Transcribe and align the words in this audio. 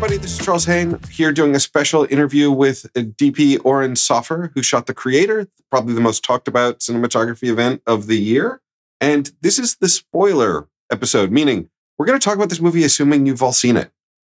Everybody, 0.00 0.22
this 0.22 0.40
is 0.40 0.42
Charles 0.42 0.64
Haine 0.64 0.98
here 1.10 1.30
doing 1.30 1.54
a 1.54 1.60
special 1.60 2.06
interview 2.08 2.50
with 2.50 2.86
uh, 2.96 3.00
DP 3.00 3.60
Oren 3.66 3.94
Soffer, 3.94 4.50
who 4.54 4.62
shot 4.62 4.86
The 4.86 4.94
Creator, 4.94 5.48
probably 5.70 5.92
the 5.92 6.00
most 6.00 6.24
talked 6.24 6.48
about 6.48 6.78
cinematography 6.78 7.50
event 7.50 7.82
of 7.86 8.06
the 8.06 8.16
year. 8.16 8.62
And 8.98 9.30
this 9.42 9.58
is 9.58 9.76
the 9.76 9.90
spoiler 9.90 10.68
episode, 10.90 11.30
meaning 11.30 11.68
we're 11.98 12.06
going 12.06 12.18
to 12.18 12.24
talk 12.24 12.34
about 12.34 12.48
this 12.48 12.62
movie 12.62 12.82
assuming 12.82 13.26
you've 13.26 13.42
all 13.42 13.52
seen 13.52 13.76
it. 13.76 13.90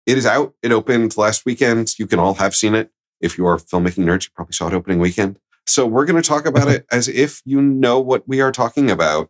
It 0.06 0.18
is 0.18 0.26
out. 0.26 0.54
It 0.62 0.74
opened 0.74 1.16
last 1.16 1.46
weekend. 1.46 1.98
You 1.98 2.08
can 2.08 2.20
all 2.20 2.34
have 2.34 2.54
seen 2.54 2.76
it. 2.76 2.92
If 3.22 3.38
you 3.38 3.46
are 3.48 3.56
filmmaking 3.56 4.04
nerds, 4.04 4.26
you 4.26 4.32
probably 4.36 4.52
saw 4.52 4.68
it 4.68 4.74
opening 4.74 5.00
weekend. 5.00 5.40
So 5.66 5.88
we're 5.88 6.04
going 6.04 6.22
to 6.22 6.28
talk 6.28 6.46
about 6.46 6.68
it 6.68 6.86
as 6.92 7.08
if 7.08 7.42
you 7.46 7.62
know 7.62 8.02
what 8.02 8.28
we 8.28 8.42
are 8.42 8.52
talking 8.52 8.92
about. 8.92 9.30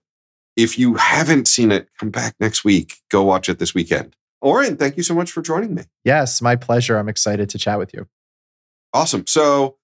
If 0.56 0.80
you 0.80 0.96
haven't 0.96 1.48
seen 1.48 1.72
it, 1.72 1.90
come 2.00 2.10
back 2.10 2.34
next 2.40 2.64
week. 2.64 2.96
Go 3.12 3.22
watch 3.22 3.50
it 3.50 3.60
this 3.60 3.76
weekend. 3.76 4.16
Oren, 4.44 4.76
thank 4.76 4.98
you 4.98 5.04
so 5.04 5.16
much 5.16 5.32
for 5.32 5.42
joining 5.42 5.74
me. 5.74 5.84
Yes, 6.04 6.42
my 6.42 6.58
pleasure. 6.58 6.98
I'm 6.98 7.08
excited 7.08 7.50
to 7.50 7.58
chat 7.58 7.80
with 7.80 7.94
you. 7.94 8.08
Awesome. 8.94 9.26
So, 9.26 9.78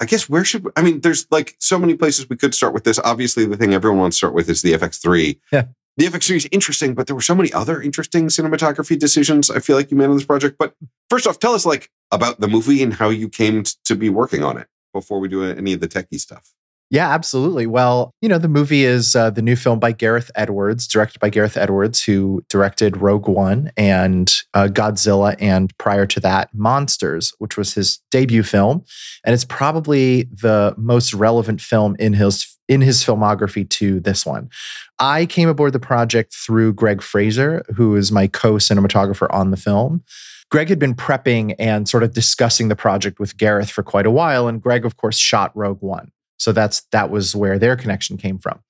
I 0.00 0.06
guess 0.06 0.28
where 0.28 0.44
should 0.44 0.64
we, 0.64 0.70
I 0.74 0.82
mean, 0.82 1.02
there's 1.02 1.26
like 1.30 1.54
so 1.60 1.78
many 1.78 1.94
places 1.94 2.28
we 2.28 2.36
could 2.36 2.54
start 2.54 2.72
with 2.72 2.84
this. 2.84 2.98
Obviously, 3.04 3.44
the 3.44 3.56
thing 3.56 3.74
everyone 3.74 4.00
wants 4.00 4.16
to 4.16 4.18
start 4.18 4.34
with 4.34 4.48
is 4.48 4.62
the 4.62 4.72
FX3. 4.72 5.38
Yeah. 5.52 5.66
The 5.98 6.06
FX3 6.06 6.36
is 6.36 6.48
interesting, 6.50 6.94
but 6.94 7.06
there 7.06 7.14
were 7.14 7.20
so 7.20 7.34
many 7.34 7.52
other 7.52 7.82
interesting 7.82 8.28
cinematography 8.28 8.98
decisions 8.98 9.50
I 9.50 9.58
feel 9.58 9.76
like 9.76 9.90
you 9.90 9.96
made 9.98 10.06
on 10.06 10.16
this 10.16 10.24
project. 10.24 10.56
But 10.58 10.74
first 11.10 11.26
off, 11.26 11.38
tell 11.38 11.52
us 11.52 11.66
like 11.66 11.90
about 12.10 12.40
the 12.40 12.48
movie 12.48 12.82
and 12.82 12.94
how 12.94 13.10
you 13.10 13.28
came 13.28 13.62
to 13.84 13.94
be 13.94 14.08
working 14.08 14.42
on 14.42 14.56
it 14.56 14.68
before 14.94 15.20
we 15.20 15.28
do 15.28 15.44
any 15.44 15.74
of 15.74 15.80
the 15.80 15.88
techie 15.88 16.18
stuff. 16.18 16.54
Yeah, 16.92 17.08
absolutely. 17.08 17.66
Well, 17.66 18.14
you 18.20 18.28
know, 18.28 18.36
the 18.36 18.50
movie 18.50 18.84
is 18.84 19.16
uh, 19.16 19.30
the 19.30 19.40
new 19.40 19.56
film 19.56 19.80
by 19.80 19.92
Gareth 19.92 20.30
Edwards, 20.34 20.86
directed 20.86 21.20
by 21.20 21.30
Gareth 21.30 21.56
Edwards, 21.56 22.04
who 22.04 22.44
directed 22.50 22.98
Rogue 22.98 23.28
One 23.28 23.72
and 23.78 24.30
uh, 24.52 24.68
Godzilla, 24.70 25.34
and 25.40 25.76
prior 25.78 26.04
to 26.04 26.20
that, 26.20 26.50
Monsters, 26.52 27.32
which 27.38 27.56
was 27.56 27.72
his 27.72 28.00
debut 28.10 28.42
film, 28.42 28.84
and 29.24 29.32
it's 29.32 29.46
probably 29.46 30.24
the 30.24 30.74
most 30.76 31.14
relevant 31.14 31.62
film 31.62 31.96
in 31.98 32.12
his 32.12 32.58
in 32.68 32.82
his 32.82 33.02
filmography 33.02 33.66
to 33.70 33.98
this 33.98 34.26
one. 34.26 34.50
I 34.98 35.24
came 35.24 35.48
aboard 35.48 35.72
the 35.72 35.80
project 35.80 36.34
through 36.34 36.74
Greig 36.74 37.00
Fraser, 37.00 37.64
who 37.74 37.96
is 37.96 38.12
my 38.12 38.26
co-cinematographer 38.26 39.28
on 39.30 39.50
the 39.50 39.56
film. 39.56 40.04
Greg 40.50 40.68
had 40.68 40.78
been 40.78 40.94
prepping 40.94 41.54
and 41.58 41.88
sort 41.88 42.02
of 42.02 42.12
discussing 42.12 42.68
the 42.68 42.76
project 42.76 43.18
with 43.18 43.38
Gareth 43.38 43.70
for 43.70 43.82
quite 43.82 44.04
a 44.04 44.10
while, 44.10 44.46
and 44.46 44.60
Greg, 44.60 44.84
of 44.84 44.98
course, 44.98 45.16
shot 45.16 45.56
Rogue 45.56 45.80
One. 45.80 46.12
So 46.42 46.50
that's 46.50 46.82
that 46.90 47.08
was 47.08 47.36
where 47.36 47.58
their 47.58 47.76
connection 47.76 48.16
came 48.16 48.38
from. 48.38 48.60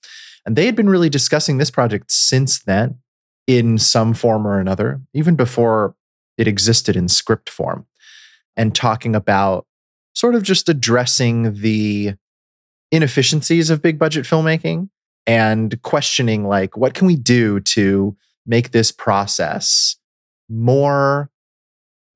And 0.44 0.56
they 0.56 0.66
had 0.66 0.76
been 0.76 0.90
really 0.90 1.08
discussing 1.08 1.56
this 1.56 1.70
project 1.70 2.10
since 2.10 2.62
then 2.62 2.98
in 3.46 3.78
some 3.78 4.12
form 4.12 4.46
or 4.46 4.60
another, 4.60 5.00
even 5.14 5.36
before 5.36 5.94
it 6.36 6.46
existed 6.46 6.96
in 6.96 7.08
script 7.08 7.48
form, 7.48 7.86
and 8.56 8.74
talking 8.74 9.14
about 9.14 9.66
sort 10.14 10.34
of 10.34 10.42
just 10.42 10.68
addressing 10.68 11.54
the 11.54 12.14
inefficiencies 12.90 13.70
of 13.70 13.80
big 13.80 13.98
budget 13.98 14.26
filmmaking 14.26 14.90
and 15.26 15.80
questioning 15.80 16.46
like 16.46 16.76
what 16.76 16.92
can 16.92 17.06
we 17.06 17.16
do 17.16 17.58
to 17.60 18.14
make 18.44 18.72
this 18.72 18.92
process 18.92 19.96
more 20.50 21.30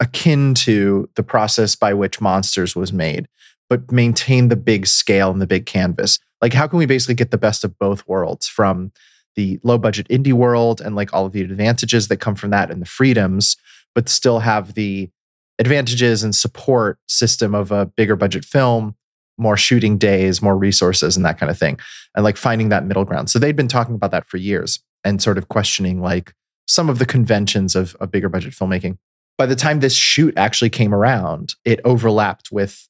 akin 0.00 0.52
to 0.52 1.08
the 1.14 1.22
process 1.22 1.74
by 1.74 1.94
which 1.94 2.20
monsters 2.20 2.76
was 2.76 2.92
made 2.92 3.26
but 3.68 3.90
maintain 3.90 4.48
the 4.48 4.56
big 4.56 4.86
scale 4.86 5.30
and 5.30 5.40
the 5.40 5.46
big 5.46 5.66
canvas. 5.66 6.18
Like, 6.40 6.52
how 6.52 6.66
can 6.66 6.78
we 6.78 6.86
basically 6.86 7.14
get 7.14 7.30
the 7.30 7.38
best 7.38 7.64
of 7.64 7.78
both 7.78 8.06
worlds 8.06 8.46
from 8.46 8.92
the 9.34 9.60
low 9.62 9.78
budget 9.78 10.08
indie 10.08 10.32
world 10.32 10.80
and 10.80 10.96
like 10.96 11.12
all 11.12 11.26
of 11.26 11.32
the 11.32 11.42
advantages 11.42 12.08
that 12.08 12.18
come 12.18 12.34
from 12.34 12.50
that 12.50 12.70
and 12.70 12.80
the 12.80 12.86
freedoms, 12.86 13.56
but 13.94 14.08
still 14.08 14.40
have 14.40 14.74
the 14.74 15.10
advantages 15.58 16.22
and 16.22 16.34
support 16.34 16.98
system 17.06 17.54
of 17.54 17.70
a 17.70 17.86
bigger 17.86 18.16
budget 18.16 18.44
film, 18.44 18.94
more 19.38 19.56
shooting 19.56 19.98
days, 19.98 20.42
more 20.42 20.56
resources, 20.56 21.16
and 21.16 21.24
that 21.24 21.38
kind 21.38 21.50
of 21.50 21.58
thing. 21.58 21.78
And 22.14 22.24
like 22.24 22.36
finding 22.36 22.70
that 22.70 22.86
middle 22.86 23.04
ground. 23.04 23.30
So 23.30 23.38
they'd 23.38 23.56
been 23.56 23.68
talking 23.68 23.94
about 23.94 24.10
that 24.10 24.26
for 24.26 24.38
years 24.38 24.80
and 25.04 25.22
sort 25.22 25.38
of 25.38 25.48
questioning 25.48 26.00
like 26.00 26.34
some 26.66 26.88
of 26.88 26.98
the 26.98 27.06
conventions 27.06 27.76
of, 27.76 27.94
of 27.96 28.10
bigger 28.10 28.28
budget 28.28 28.52
filmmaking. 28.52 28.98
By 29.38 29.46
the 29.46 29.56
time 29.56 29.80
this 29.80 29.94
shoot 29.94 30.34
actually 30.36 30.70
came 30.70 30.94
around, 30.94 31.54
it 31.64 31.80
overlapped 31.84 32.50
with 32.50 32.88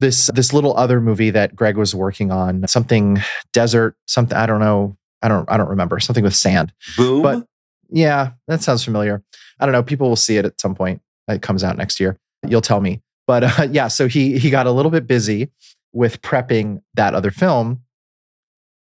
this 0.00 0.30
this 0.34 0.52
little 0.52 0.76
other 0.76 1.00
movie 1.00 1.30
that 1.30 1.54
Greg 1.54 1.76
was 1.76 1.94
working 1.94 2.30
on, 2.32 2.66
something 2.66 3.20
desert, 3.52 3.96
something 4.06 4.36
I 4.36 4.46
don't 4.46 4.60
know, 4.60 4.96
I 5.22 5.28
don't 5.28 5.50
I 5.50 5.56
don't 5.56 5.68
remember, 5.68 6.00
something 6.00 6.24
with 6.24 6.34
sand. 6.34 6.72
Boom. 6.96 7.22
But 7.22 7.46
yeah, 7.90 8.32
that 8.48 8.62
sounds 8.62 8.84
familiar. 8.84 9.22
I 9.58 9.66
don't 9.66 9.72
know. 9.72 9.82
People 9.82 10.08
will 10.08 10.16
see 10.16 10.36
it 10.36 10.44
at 10.44 10.60
some 10.60 10.74
point. 10.74 11.02
It 11.28 11.42
comes 11.42 11.62
out 11.62 11.76
next 11.76 12.00
year. 12.00 12.18
You'll 12.46 12.60
tell 12.62 12.80
me. 12.80 13.02
But 13.26 13.44
uh, 13.44 13.68
yeah, 13.70 13.88
so 13.88 14.08
he 14.08 14.38
he 14.38 14.50
got 14.50 14.66
a 14.66 14.72
little 14.72 14.90
bit 14.90 15.06
busy 15.06 15.50
with 15.92 16.22
prepping 16.22 16.82
that 16.94 17.14
other 17.14 17.30
film, 17.30 17.82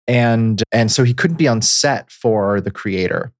and 0.07 0.61
and 0.71 0.91
so 0.91 1.03
he 1.03 1.13
couldn't 1.13 1.37
be 1.37 1.47
on 1.47 1.61
set 1.61 2.11
for 2.11 2.61
the 2.61 2.71
creator 2.71 3.31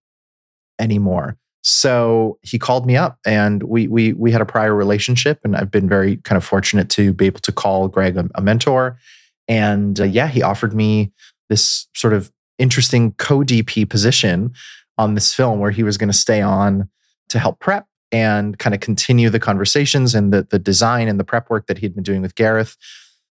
anymore. 0.80 1.38
So 1.68 2.38
he 2.44 2.60
called 2.60 2.86
me 2.86 2.96
up 2.96 3.18
and 3.26 3.64
we 3.64 3.88
we 3.88 4.14
we 4.14 4.32
had 4.32 4.40
a 4.40 4.46
prior 4.46 4.76
relationship 4.76 5.40
and 5.44 5.56
I've 5.56 5.72
been 5.72 5.90
very 5.90 6.18
kind 6.18 6.38
of 6.38 6.46
fortunate 6.46 6.90
to 6.90 7.12
be 7.12 7.26
able 7.26 7.40
to 7.40 7.52
call 7.52 7.88
Greg 7.88 8.18
a, 8.18 8.30
a 8.36 8.42
mentor. 8.42 9.00
And 9.48 10.00
uh, 10.00 10.04
yeah, 10.04 10.28
he 10.28 10.44
offered 10.44 10.76
me 10.76 11.12
this 11.50 11.88
sort 11.96 12.14
of 12.14 12.32
interesting 12.60 13.14
co-DP 13.14 13.90
position 13.90 14.54
on 15.00 15.16
this 15.16 15.34
film 15.34 15.60
where 15.60 15.72
he 15.72 15.82
was 15.82 15.98
going 15.98 16.08
to 16.10 16.18
stay 16.18 16.40
on 16.40 16.88
to 17.30 17.40
help 17.40 17.60
prep 17.60 17.88
and 18.12 18.60
kind 18.60 18.76
of 18.76 18.80
continue 18.80 19.32
the 19.32 19.40
conversations 19.40 20.14
and 20.14 20.32
the 20.32 20.48
the 20.52 20.60
design 20.60 21.08
and 21.08 21.20
the 21.20 21.24
prep 21.24 21.50
work 21.50 21.66
that 21.66 21.80
he'd 21.80 21.96
been 21.96 22.04
doing 22.04 22.22
with 22.22 22.36
Gareth, 22.36 22.78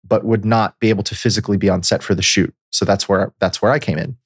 but 0.06 0.26
would 0.26 0.44
not 0.44 0.78
be 0.80 0.90
able 0.90 1.02
to 1.04 1.14
physically 1.14 1.56
be 1.56 1.70
on 1.70 1.82
set 1.82 2.02
for 2.02 2.14
the 2.14 2.20
shoot. 2.20 2.54
So 2.72 2.84
that's 2.84 3.08
where 3.08 3.32
that's 3.40 3.62
where 3.62 3.72
I 3.72 3.78
came 3.78 3.96
in. 3.96 4.18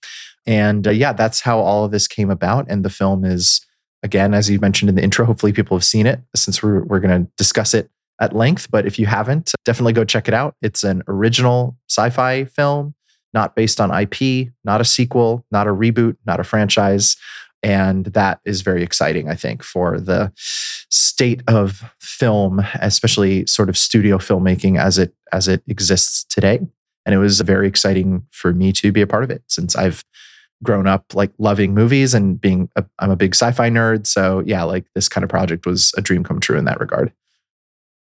And 0.44 0.88
uh, 0.88 0.90
yeah, 0.90 1.12
that's 1.12 1.42
how 1.42 1.60
all 1.60 1.84
of 1.84 1.92
this 1.92 2.08
came 2.08 2.30
about. 2.30 2.66
And 2.68 2.84
the 2.84 2.90
film 2.90 3.24
is 3.24 3.64
Again, 4.02 4.34
as 4.34 4.50
you 4.50 4.58
mentioned 4.58 4.88
in 4.88 4.94
the 4.94 5.02
intro, 5.02 5.24
hopefully 5.24 5.52
people 5.52 5.76
have 5.76 5.84
seen 5.84 6.06
it 6.06 6.20
since 6.34 6.62
we're, 6.62 6.82
we're 6.84 7.00
going 7.00 7.24
to 7.24 7.30
discuss 7.36 7.72
it 7.74 7.90
at 8.20 8.34
length. 8.34 8.70
But 8.70 8.86
if 8.86 8.98
you 8.98 9.06
haven't, 9.06 9.52
definitely 9.64 9.92
go 9.92 10.04
check 10.04 10.28
it 10.28 10.34
out. 10.34 10.56
It's 10.62 10.84
an 10.84 11.02
original 11.08 11.76
sci 11.88 12.10
fi 12.10 12.44
film, 12.44 12.94
not 13.32 13.54
based 13.54 13.80
on 13.80 13.90
IP, 13.92 14.52
not 14.64 14.80
a 14.80 14.84
sequel, 14.84 15.44
not 15.50 15.66
a 15.66 15.70
reboot, 15.70 16.16
not 16.26 16.40
a 16.40 16.44
franchise. 16.44 17.16
And 17.62 18.06
that 18.06 18.40
is 18.44 18.62
very 18.62 18.82
exciting, 18.82 19.28
I 19.28 19.36
think, 19.36 19.62
for 19.62 20.00
the 20.00 20.32
state 20.90 21.42
of 21.46 21.84
film, 22.00 22.64
especially 22.80 23.46
sort 23.46 23.68
of 23.68 23.78
studio 23.78 24.18
filmmaking 24.18 24.80
as 24.80 24.98
it 24.98 25.14
as 25.32 25.48
it 25.48 25.62
exists 25.68 26.24
today. 26.24 26.60
And 27.06 27.14
it 27.14 27.18
was 27.18 27.40
very 27.40 27.68
exciting 27.68 28.26
for 28.30 28.52
me 28.52 28.72
to 28.72 28.92
be 28.92 29.00
a 29.00 29.06
part 29.06 29.24
of 29.24 29.30
it 29.30 29.42
since 29.46 29.76
I've 29.76 30.04
grown 30.62 30.86
up 30.86 31.14
like 31.14 31.32
loving 31.38 31.74
movies 31.74 32.14
and 32.14 32.40
being 32.40 32.68
i 32.76 32.84
am 33.00 33.10
a 33.10 33.16
big 33.16 33.34
sci-fi 33.34 33.68
nerd. 33.68 34.06
So 34.06 34.42
yeah, 34.46 34.62
like 34.62 34.86
this 34.94 35.08
kind 35.08 35.24
of 35.24 35.30
project 35.30 35.66
was 35.66 35.92
a 35.96 36.00
dream 36.00 36.24
come 36.24 36.40
true 36.40 36.58
in 36.58 36.64
that 36.66 36.80
regard. 36.80 37.12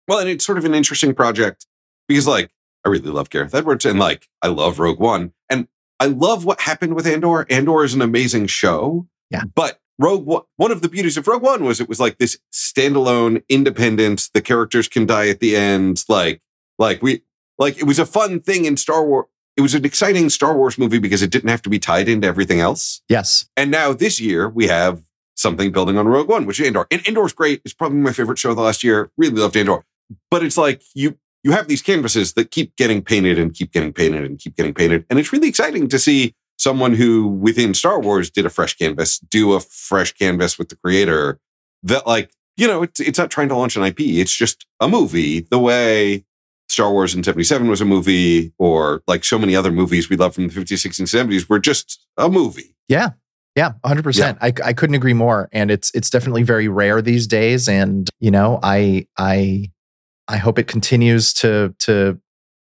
Well, 0.07 0.19
and 0.19 0.29
it's 0.29 0.45
sort 0.45 0.59
of 0.59 0.65
an 0.65 0.75
interesting 0.75 1.15
project 1.15 1.67
because 2.09 2.27
like 2.27 2.51
I 2.85 2.89
really 2.89 3.11
love 3.11 3.31
Gareth 3.31 3.55
Edwards 3.55 3.85
and 3.85 3.99
like 3.99 4.29
I 4.43 4.49
love 4.49 4.79
Rogue 4.79 5.01
One 5.01 5.33
and 5.49 5.69
I 6.01 6.07
love 6.07 6.45
what 6.45 6.61
happened 6.61 6.95
with 6.95 7.07
Andor. 7.07 7.47
Andor 7.51 7.85
is 7.85 7.95
an 7.95 8.03
amazing 8.03 8.47
show. 8.47 9.07
Yeah. 9.31 9.43
But 9.55 9.81
Rogue 9.99 10.27
One, 10.27 10.43
one 10.57 10.71
of 10.71 10.81
the 10.81 10.89
beauties 10.89 11.17
of 11.17 11.27
Rogue 11.27 11.43
One 11.43 11.65
was 11.65 11.81
it 11.81 11.89
was 11.89 12.01
like 12.01 12.19
this 12.19 12.39
standalone 12.53 13.43
independent. 13.49 14.31
The 14.33 14.41
characters 14.41 14.89
can 14.89 15.07
die 15.07 15.29
at 15.29 15.41
the 15.41 15.57
end. 15.57 16.05
Like, 16.09 16.41
like 16.79 17.03
we, 17.03 17.23
like 17.59 17.79
it 17.79 17.85
was 17.85 17.99
a 17.99 18.07
fun 18.07 18.41
thing 18.41 18.65
in 18.65 18.77
Star 18.77 19.05
Wars. 19.05 19.27
It 19.59 19.61
was 19.61 19.75
an 19.75 19.85
exciting 19.85 20.31
Star 20.31 20.57
Wars 20.57 20.79
movie 20.79 21.01
because 21.01 21.21
it 21.21 21.31
didn't 21.31 21.51
have 21.51 21.63
to 21.63 21.69
be 21.69 21.81
tied 21.81 22.09
into 22.09 22.29
everything 22.29 22.61
else. 22.61 23.03
Yes. 23.09 23.45
And 23.57 23.73
now 23.73 23.93
this 23.93 24.21
year 24.21 24.49
we 24.49 24.69
have 24.69 25.03
something 25.35 25.73
building 25.73 25.99
on 25.99 26.07
Rogue 26.07 26.29
One, 26.29 26.47
which 26.47 26.61
is 26.61 26.67
Andor. 26.69 26.87
And 26.93 27.07
Andor's 27.09 27.33
great. 27.33 27.61
It's 27.65 27.75
probably 27.75 27.99
my 27.99 28.13
favorite 28.13 28.39
show 28.39 28.51
of 28.51 28.57
the 28.57 28.63
last 28.63 28.85
year. 28.85 29.11
Really 29.17 29.35
loved 29.35 29.57
Andor. 29.57 29.85
But 30.31 30.45
it's 30.45 30.57
like 30.57 30.85
you 30.95 31.19
you 31.43 31.51
have 31.51 31.67
these 31.67 31.83
canvases 31.83 32.35
that 32.35 32.53
keep 32.53 32.77
getting 32.77 33.03
painted 33.03 33.37
and 33.37 33.53
keep 33.53 33.73
getting 33.73 33.93
painted 33.93 34.25
and 34.25 34.39
keep 34.39 34.57
getting 34.57 34.75
painted. 34.75 35.05
And 35.11 35.19
it's 35.19 35.33
really 35.33 35.49
exciting 35.49 35.89
to 35.89 35.99
see 35.99 36.37
someone 36.57 36.95
who 36.95 37.27
within 37.27 37.75
Star 37.75 37.99
Wars 37.99 38.31
did 38.31 38.47
a 38.47 38.51
fresh 38.51 38.77
canvas 38.77 39.19
do 39.19 39.55
a 39.55 39.61
fresh 39.61 40.13
canvas 40.13 40.57
with 40.57 40.69
the 40.69 40.77
creator 40.77 41.41
that 41.83 42.07
like, 42.07 42.31
you 42.57 42.69
know, 42.69 42.85
it's, 42.85 43.01
it's 43.01 43.19
not 43.19 43.31
trying 43.31 43.49
to 43.49 43.57
launch 43.57 43.77
an 43.77 43.83
IP. 43.83 44.01
It's 44.01 44.37
just 44.37 44.67
a 44.79 44.89
movie 44.89 45.41
the 45.41 45.59
way 45.59 46.25
Star 46.69 46.93
Wars 46.93 47.15
in 47.15 47.23
77 47.23 47.69
was 47.69 47.81
a 47.81 47.85
movie 47.85 48.53
or 48.59 49.03
like 49.06 49.25
so 49.25 49.38
many 49.38 49.56
other 49.56 49.73
movies 49.73 50.11
we 50.11 50.17
love 50.17 50.35
from 50.35 50.49
the 50.49 50.55
50s, 50.55 50.87
60s, 50.87 50.99
and 50.99 51.31
70s 51.31 51.49
were 51.49 51.59
just 51.59 52.05
a 52.17 52.29
movie. 52.29 52.75
Yeah. 52.88 53.11
Yeah, 53.56 53.73
100%. 53.85 54.17
Yeah. 54.17 54.35
I, 54.41 54.53
I 54.65 54.73
couldn't 54.73 54.94
agree 54.94 55.15
more 55.15 55.49
and 55.50 55.70
it's 55.70 55.91
it's 55.93 56.11
definitely 56.11 56.44
very 56.44 56.69
rare 56.69 57.03
these 57.03 57.26
days 57.26 57.69
and 57.69 58.09
you 58.20 58.31
know, 58.31 58.61
I 58.62 59.09
I 59.17 59.70
I 60.29 60.37
hope 60.37 60.59
it 60.59 60.69
continues 60.69 61.32
to 61.35 61.75
to 61.81 62.20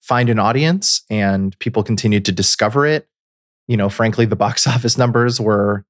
find 0.00 0.29
an 0.29 0.38
audience 0.38 1.02
and 1.11 1.58
people 1.58 1.82
continue 1.82 2.20
to 2.20 2.31
discover 2.31 2.87
it. 2.87 3.08
You 3.67 3.76
know, 3.76 3.88
frankly, 3.88 4.26
the 4.26 4.37
box 4.46 4.67
office 4.67 4.96
numbers 4.96 5.41
were 5.41 5.84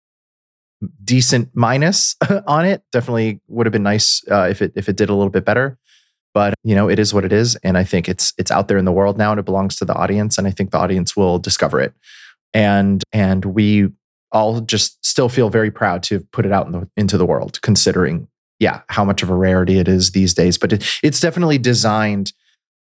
decent 1.05 1.51
minus 1.55 2.17
on 2.47 2.65
it. 2.65 2.83
Definitely 2.93 3.41
would 3.49 3.67
have 3.67 3.73
been 3.73 3.83
nice 3.83 4.23
uh, 4.31 4.49
if 4.51 4.63
it 4.63 4.73
if 4.75 4.89
it 4.89 4.97
did 4.97 5.11
a 5.11 5.15
little 5.15 5.31
bit 5.31 5.45
better. 5.45 5.79
But 6.35 6.55
you 6.63 6.75
know, 6.75 6.89
it 6.89 6.99
is 6.99 7.13
what 7.13 7.25
it 7.25 7.33
is, 7.33 7.57
and 7.57 7.77
I 7.77 7.85
think 7.85 8.09
it's 8.09 8.33
it's 8.39 8.51
out 8.51 8.69
there 8.69 8.79
in 8.79 8.85
the 8.85 8.93
world 8.93 9.19
now, 9.19 9.31
and 9.31 9.41
it 9.41 9.45
belongs 9.45 9.77
to 9.77 9.85
the 9.85 9.95
audience, 9.95 10.39
and 10.39 10.47
I 10.47 10.51
think 10.51 10.71
the 10.71 10.79
audience 10.79 11.17
will 11.17 11.39
discover 11.39 11.81
it. 11.81 11.95
And 12.55 13.03
and 13.13 13.45
we 13.45 13.89
all 14.31 14.61
just 14.61 15.05
still 15.05 15.29
feel 15.29 15.49
very 15.49 15.71
proud 15.71 16.03
to 16.05 16.21
put 16.33 16.45
it 16.45 16.53
out 16.53 16.67
in 16.67 16.73
the, 16.73 16.89
into 16.97 17.17
the 17.17 17.27
world, 17.27 17.61
considering 17.63 18.29
yeah, 18.59 18.81
how 18.89 19.05
much 19.05 19.23
of 19.23 19.31
a 19.31 19.35
rarity 19.35 19.79
it 19.79 19.89
is 19.89 20.11
these 20.11 20.35
days. 20.35 20.59
But 20.59 20.73
it, 20.73 20.99
it's 21.03 21.21
definitely 21.21 21.59
designed 21.59 22.33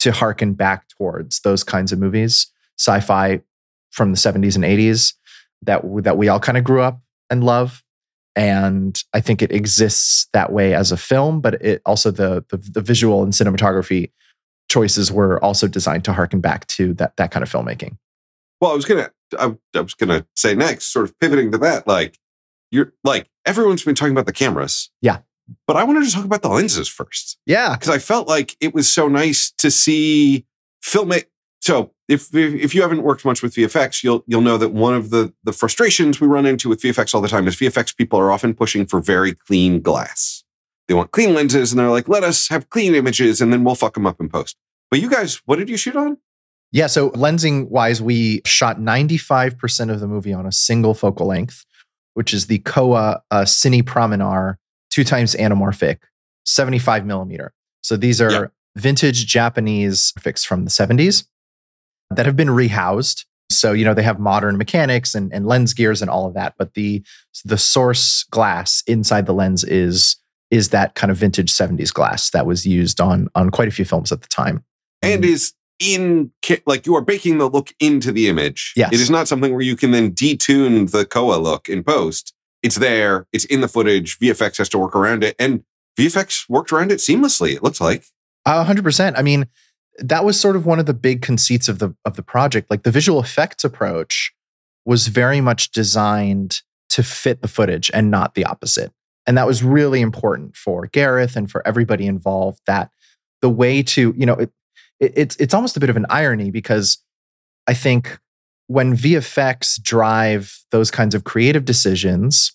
to 0.01 0.13
harken 0.13 0.55
back 0.55 0.89
towards 0.89 1.41
those 1.41 1.65
kinds 1.65 1.93
of 1.93 1.99
movies, 1.99 2.47
sci-fi 2.79 3.41
from 3.91 4.13
the 4.13 4.19
70s 4.19 4.55
and 4.55 4.65
80s 4.65 5.15
that 5.63 5.83
that 6.03 6.17
we 6.17 6.29
all 6.29 6.41
kind 6.41 6.59
of 6.59 6.65
grew 6.65 6.83
up 6.83 7.01
and 7.31 7.45
love. 7.45 7.83
And 8.37 9.03
I 9.13 9.21
think 9.21 9.43
it 9.43 9.53
exists 9.53 10.29
that 10.33 10.53
way 10.53 10.75
as 10.75 10.91
a 10.91 10.97
film, 10.97 11.41
but 11.41 11.55
it 11.63 11.81
also 11.87 12.11
the, 12.11 12.45
the, 12.49 12.57
the 12.57 12.81
visual 12.81 13.23
and 13.23 13.33
cinematography 13.33 14.11
choices 14.69 15.13
were 15.13 15.43
also 15.45 15.69
designed 15.69 16.05
to 16.05 16.13
harken 16.13 16.41
back 16.41 16.67
to 16.67 16.95
that 16.95 17.17
that 17.17 17.31
kind 17.31 17.43
of 17.43 17.51
filmmaking. 17.51 17.97
Well, 18.61 18.73
I 18.73 18.75
was 18.75 18.85
gonna 18.85 19.11
I, 19.39 19.55
I 19.75 19.81
was 19.81 19.95
gonna 19.95 20.27
say 20.35 20.55
next, 20.55 20.87
sort 20.87 21.05
of 21.05 21.19
pivoting 21.21 21.53
to 21.53 21.59
that, 21.59 21.87
like 21.87 22.19
you're 22.71 22.93
like 23.05 23.29
everyone's 23.47 23.85
been 23.85 23.95
talking 23.95 24.13
about 24.13 24.27
the 24.27 24.33
cameras. 24.33 24.91
Yeah. 25.01 25.19
But 25.67 25.77
I 25.77 25.85
wanted 25.85 26.05
to 26.07 26.11
talk 26.11 26.25
about 26.25 26.43
the 26.43 26.49
lenses 26.49 26.89
first. 26.89 27.39
Yeah. 27.47 27.77
Because 27.77 27.91
I 27.91 27.99
felt 27.99 28.27
like 28.27 28.57
it 28.61 28.75
was 28.75 28.91
so 28.91 29.09
nice 29.09 29.51
to 29.59 29.71
see 29.71 30.47
filmmaking. 30.83 31.27
So 31.65 31.93
if 32.09 32.29
if 32.35 32.75
you 32.75 32.83
haven't 32.83 33.03
worked 33.03 33.25
much 33.25 33.43
with 33.43 33.55
VFX, 33.55 34.05
you'll 34.05 34.23
you'll 34.27 34.43
know 34.43 34.59
that 34.59 34.69
one 34.73 34.95
of 34.95 35.09
the 35.09 35.33
the 35.45 35.53
frustrations 35.53 36.21
we 36.21 36.27
run 36.27 36.45
into 36.45 36.69
with 36.69 36.83
VFX 36.83 37.15
all 37.15 37.23
the 37.23 37.29
time 37.29 37.49
is 37.49 37.57
VFX 37.57 37.97
people 37.97 38.19
are 38.21 38.31
often 38.31 38.53
pushing 38.55 38.85
for 38.85 39.01
very 39.01 39.33
clean 39.33 39.81
glass. 39.81 40.45
They 40.89 40.95
want 40.95 41.13
clean 41.13 41.33
lenses 41.33 41.73
and 41.73 41.81
they're 41.81 41.89
like, 41.89 42.07
let 42.07 42.23
us 42.23 42.49
have 42.49 42.69
clean 42.69 42.95
images 42.95 43.41
and 43.41 43.51
then 43.51 43.65
we'll 43.65 43.77
fuck 43.77 43.95
them 43.95 44.07
up 44.07 44.21
in 44.21 44.29
post. 44.29 44.57
But 44.91 45.01
you 45.01 45.09
guys, 45.09 45.41
what 45.47 45.57
did 45.57 45.71
you 45.71 45.79
shoot 45.79 45.97
on? 45.97 46.19
Yeah, 46.71 46.89
so 46.89 47.11
lensing 47.13 47.69
wise, 47.71 48.03
we 48.03 48.43
shot 48.45 48.79
95% 48.79 49.91
of 49.91 50.01
the 50.01 50.07
movie 50.07 50.35
on 50.35 50.45
a 50.45 50.53
single 50.53 50.93
focal 50.93 51.27
length, 51.27 51.65
which 52.13 52.35
is 52.35 52.49
the 52.49 52.59
Kowa 52.59 53.23
uh, 53.31 53.43
Cine 53.43 53.83
Prominar 53.83 54.57
two 54.91 55.05
times 55.05 55.35
anamorphic, 55.37 56.01
75 56.45 57.07
millimeter. 57.07 57.55
So 57.81 57.97
these 57.97 58.21
are 58.21 58.31
yeah. 58.31 58.47
vintage 58.77 59.27
Japanese 59.27 60.13
fix 60.19 60.45
from 60.45 60.65
the 60.65 60.71
70s 60.71 61.25
that 62.11 62.27
have 62.27 62.37
been 62.37 62.49
rehoused. 62.49 63.25
So, 63.51 63.73
you 63.73 63.85
know, 63.85 63.95
they 63.95 64.03
have 64.03 64.19
modern 64.19 64.57
mechanics 64.57 65.15
and, 65.15 65.33
and 65.33 65.47
lens 65.47 65.75
gears 65.75 66.01
and 66.01 66.11
all 66.11 66.27
of 66.27 66.35
that, 66.35 66.55
but 66.59 66.75
the 66.75 67.05
the 67.45 67.59
source 67.59 68.25
glass 68.25 68.83
inside 68.87 69.27
the 69.27 69.35
lens 69.35 69.65
is 69.65 70.17
is 70.51 70.69
that 70.71 70.95
kind 70.95 71.11
of 71.11 71.17
vintage 71.17 71.51
70s 71.51 71.93
glass 71.93 72.31
that 72.31 72.47
was 72.47 72.67
used 72.67 73.01
on 73.01 73.29
on 73.35 73.51
quite 73.51 73.69
a 73.69 73.73
few 73.73 73.85
films 73.85 74.13
at 74.13 74.23
the 74.23 74.29
time. 74.29 74.65
And 75.03 75.23
mm. 75.23 75.29
is 75.29 75.53
in 75.79 76.31
like 76.67 76.87
you 76.87 76.97
are 76.97 77.03
baking 77.03 77.39
the 77.39 77.49
look 77.49 77.75
into 77.81 78.13
the 78.13 78.29
image. 78.29 78.73
Yes. 78.77 78.93
It 78.93 79.01
is 79.01 79.11
not 79.11 79.29
something 79.29 79.53
where 79.53 79.63
you 79.63 79.77
can 79.77 79.91
then 79.91 80.13
detune 80.13 80.91
the 80.91 81.05
Kowa 81.05 81.37
look 81.37 81.69
in 81.69 81.85
post 81.85 82.35
it's 82.65 82.77
there, 82.77 83.27
it's 83.31 83.45
in 83.45 83.61
the 83.61 83.69
footage. 83.69 84.19
VFX 84.19 84.57
has 84.57 84.71
to 84.71 84.79
work 84.79 84.97
around 84.97 85.23
it, 85.23 85.37
and 85.39 85.63
VFX 85.99 86.49
worked 86.49 86.73
around 86.73 86.91
it 86.91 86.99
seamlessly. 86.99 87.55
It 87.55 87.63
looks 87.63 87.81
like 87.81 88.07
hundred 88.47 88.83
percent. 88.83 89.19
I 89.19 89.23
mean, 89.23 89.47
that 89.99 90.25
was 90.25 90.41
sort 90.41 90.57
of 90.57 90.67
one 90.67 90.79
of 90.79 90.87
the 90.87 90.95
big 90.95 91.23
conceits 91.23 91.69
of 91.69 91.79
the 91.79 91.95
of 92.05 92.17
the 92.17 92.23
project. 92.23 92.71
Like 92.71 92.83
the 92.83 92.91
visual 92.91 93.21
effects 93.21 93.65
approach 93.65 94.33
was 94.85 95.09
very 95.09 95.41
much 95.41 95.71
designed 95.71 96.61
to 96.91 97.03
fit 97.03 97.43
the 97.43 97.49
footage 97.49 97.91
and 97.95 98.11
not 98.11 98.35
the 98.35 98.45
opposite. 98.45 98.93
And 99.27 99.39
that 99.39 99.47
was 99.47 99.63
really 99.63 100.01
important 100.01 100.57
for 100.57 100.87
Gareth 100.87 101.37
and 101.37 101.51
for 101.51 101.67
everybody 101.67 102.07
involved. 102.07 102.61
That 102.67 102.91
the 103.41 103.51
way 103.51 103.83
to, 103.83 104.15
you 104.17 104.27
know, 104.27 104.35
it, 104.35 104.51
it, 105.01 105.13
it's 105.17 105.37
it's 105.37 105.55
almost 105.55 105.77
a 105.77 105.81
bit 105.81 105.91
of 105.91 105.97
an 105.97 106.07
irony 106.09 106.51
because 106.51 106.99
I 107.67 107.75
think 107.75 108.19
when 108.67 108.97
VFX 108.97 109.83
drive 109.83 110.65
those 110.71 110.91
kinds 110.91 111.15
of 111.15 111.25
creative 111.25 111.65
decisions, 111.65 112.53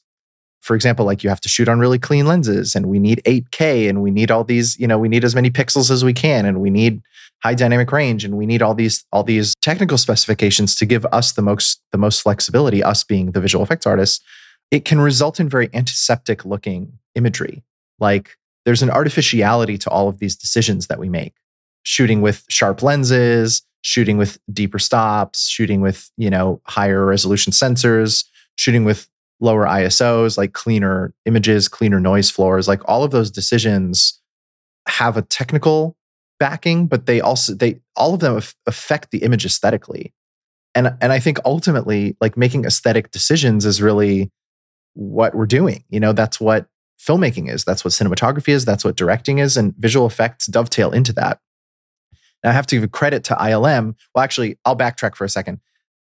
for 0.62 0.76
example, 0.76 1.06
like 1.06 1.24
you 1.24 1.30
have 1.30 1.42
to 1.42 1.50
shoot 1.50 1.70
on 1.70 1.80
really 1.80 2.00
clean 2.00 2.26
lenses 2.26 2.76
and 2.76 2.88
we 2.88 3.00
need 3.00 3.22
8K 3.26 3.90
and 3.90 4.02
we 4.02 4.12
need 4.12 4.30
all 4.30 4.44
these, 4.44 4.78
you 4.80 4.88
know, 4.88 4.98
we 4.98 5.10
need 5.10 5.24
as 5.24 5.36
many 5.36 5.50
pixels 5.50 5.90
as 5.90 6.04
we 6.04 6.14
can 6.14 6.46
and 6.46 6.60
we 6.62 6.70
need 6.70 7.02
high 7.44 7.56
dynamic 7.56 7.92
range 7.92 8.26
and 8.26 8.38
we 8.38 8.46
need 8.46 8.62
all 8.62 8.74
these 8.74 9.06
all 9.14 9.24
these 9.24 9.56
technical 9.62 9.98
specifications 9.98 10.76
to 10.76 10.86
give 10.86 11.06
us 11.08 11.32
the 11.32 11.42
most 11.42 11.82
the 11.92 11.98
most 11.98 12.22
flexibility, 12.22 12.84
us 12.84 13.04
being 13.04 13.32
the 13.32 13.42
visual 13.42 13.64
effects 13.64 13.88
artists. 13.88 14.24
It 14.72 14.86
can 14.86 15.00
result 15.00 15.40
in 15.40 15.50
very 15.50 15.70
antiseptic 15.74 16.46
looking 16.46 17.00
imagery. 17.16 17.64
Like 18.00 18.38
there's 18.66 18.84
an 18.84 18.90
artificiality 18.90 19.78
to 19.80 19.90
all 19.90 20.08
of 20.08 20.20
these 20.20 20.36
decisions 20.36 20.88
that 20.88 21.00
we 21.00 21.10
make. 21.10 21.34
Shooting 21.84 22.22
with 22.22 22.46
sharp 22.50 22.84
lenses, 22.84 23.64
shooting 23.82 24.18
with 24.18 24.38
deeper 24.52 24.80
stops, 24.80 25.48
shooting 25.48 25.82
with, 25.82 26.12
you 26.18 26.30
know, 26.30 26.62
higher 26.66 27.06
resolution 27.06 27.54
sensors, 27.54 28.26
shooting 28.56 28.84
with 28.84 29.08
lower 29.40 29.66
ISOs, 29.66 30.38
like 30.38 30.54
cleaner 30.54 31.14
images, 31.26 31.68
cleaner 31.68 32.00
noise 32.00 32.30
floors, 32.30 32.68
like 32.68 32.82
all 32.86 33.04
of 33.04 33.12
those 33.12 33.32
decisions 33.32 34.20
have 34.88 35.18
a 35.18 35.22
technical 35.22 35.96
backing, 36.40 36.88
but 36.88 37.06
they 37.06 37.22
also 37.22 37.54
they 37.54 37.80
all 37.96 38.14
of 38.14 38.20
them 38.20 38.42
affect 38.66 39.12
the 39.12 39.20
image 39.20 39.46
aesthetically. 39.46 40.14
And 40.76 40.96
and 41.02 41.12
I 41.12 41.20
think 41.20 41.40
ultimately 41.46 42.18
like 42.22 42.38
making 42.38 42.66
aesthetic 42.66 43.12
decisions 43.12 43.66
is 43.66 43.82
really 43.82 44.32
what 44.94 45.36
we're 45.36 45.46
doing. 45.46 45.84
You 45.90 46.00
know, 46.00 46.14
that's 46.14 46.40
what 46.40 46.68
filmmaking 47.00 47.50
is, 47.50 47.64
that's 47.64 47.86
what 47.86 47.94
cinematography 47.94 48.50
is, 48.50 48.66
that's 48.66 48.84
what 48.84 48.98
directing 48.98 49.38
is 49.38 49.56
and 49.56 49.74
visual 49.78 50.06
effects 50.06 50.48
dovetail 50.48 50.92
into 50.92 51.14
that. 51.14 51.40
Now, 52.44 52.52
I 52.52 52.54
have 52.54 52.68
to 52.68 52.80
give 52.80 52.92
credit 52.92 53.24
to 53.26 53.36
ILM. 53.36 53.96
Well, 54.14 54.24
actually, 54.24 54.58
I'll 54.66 54.76
backtrack 54.76 55.16
for 55.16 55.26
a 55.26 55.30
second. 55.30 55.60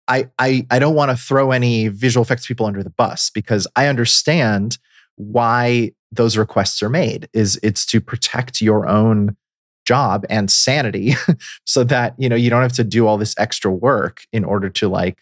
I, 0.07 0.29
I, 0.39 0.65
I 0.71 0.79
don't 0.79 0.95
want 0.95 1.11
to 1.11 1.17
throw 1.17 1.51
any 1.51 1.87
visual 1.89 2.23
effects 2.23 2.47
people 2.47 2.65
under 2.65 2.83
the 2.83 2.89
bus 2.89 3.29
because 3.29 3.67
I 3.75 3.87
understand 3.87 4.77
why 5.15 5.91
those 6.11 6.37
requests 6.37 6.81
are 6.81 6.89
made 6.89 7.27
is 7.33 7.59
it's 7.63 7.85
to 7.87 7.99
protect 7.99 8.61
your 8.61 8.87
own 8.87 9.35
job 9.85 10.25
and 10.29 10.51
sanity 10.51 11.15
so 11.65 11.83
that 11.83 12.13
you 12.17 12.29
know 12.29 12.35
you 12.35 12.49
don't 12.49 12.61
have 12.61 12.73
to 12.73 12.83
do 12.83 13.07
all 13.07 13.17
this 13.17 13.35
extra 13.37 13.71
work 13.71 14.21
in 14.31 14.43
order 14.43 14.69
to 14.69 14.87
like 14.87 15.17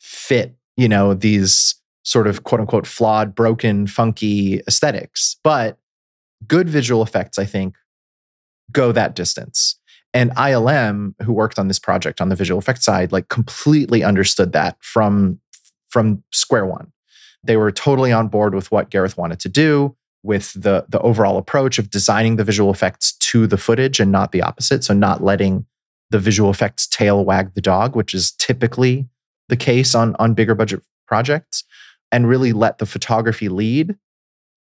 fit 0.00 0.56
you 0.76 0.88
know 0.88 1.14
these 1.14 1.78
sort 2.08 2.26
of 2.26 2.42
quote 2.42 2.60
unquote 2.60 2.86
flawed, 2.86 3.34
broken, 3.34 3.86
funky 3.86 4.60
aesthetics. 4.66 5.36
But 5.44 5.78
good 6.46 6.68
visual 6.68 7.02
effects, 7.02 7.38
I 7.38 7.44
think, 7.44 7.76
go 8.72 8.92
that 8.92 9.14
distance. 9.14 9.78
And 10.14 10.30
ILM, 10.32 11.14
who 11.22 11.32
worked 11.32 11.58
on 11.58 11.68
this 11.68 11.78
project 11.78 12.20
on 12.20 12.28
the 12.28 12.36
visual 12.36 12.58
effects 12.58 12.84
side, 12.84 13.12
like 13.12 13.28
completely 13.28 14.02
understood 14.02 14.52
that 14.52 14.76
from, 14.80 15.40
from 15.90 16.22
square 16.32 16.66
one. 16.66 16.92
They 17.44 17.56
were 17.56 17.70
totally 17.70 18.10
on 18.10 18.28
board 18.28 18.54
with 18.54 18.70
what 18.72 18.90
Gareth 18.90 19.16
wanted 19.16 19.38
to 19.40 19.48
do, 19.48 19.96
with 20.22 20.52
the, 20.54 20.86
the 20.88 21.00
overall 21.00 21.36
approach 21.36 21.78
of 21.78 21.90
designing 21.90 22.36
the 22.36 22.44
visual 22.44 22.70
effects 22.70 23.12
to 23.12 23.46
the 23.46 23.58
footage 23.58 24.00
and 24.00 24.10
not 24.10 24.32
the 24.32 24.42
opposite. 24.42 24.82
So, 24.84 24.94
not 24.94 25.22
letting 25.22 25.66
the 26.10 26.18
visual 26.18 26.50
effects 26.50 26.86
tail 26.86 27.24
wag 27.24 27.54
the 27.54 27.60
dog, 27.60 27.94
which 27.94 28.14
is 28.14 28.32
typically 28.32 29.08
the 29.48 29.56
case 29.56 29.94
on, 29.94 30.16
on 30.18 30.34
bigger 30.34 30.54
budget 30.54 30.82
projects, 31.06 31.64
and 32.10 32.28
really 32.28 32.52
let 32.52 32.78
the 32.78 32.86
photography 32.86 33.48
lead 33.48 33.96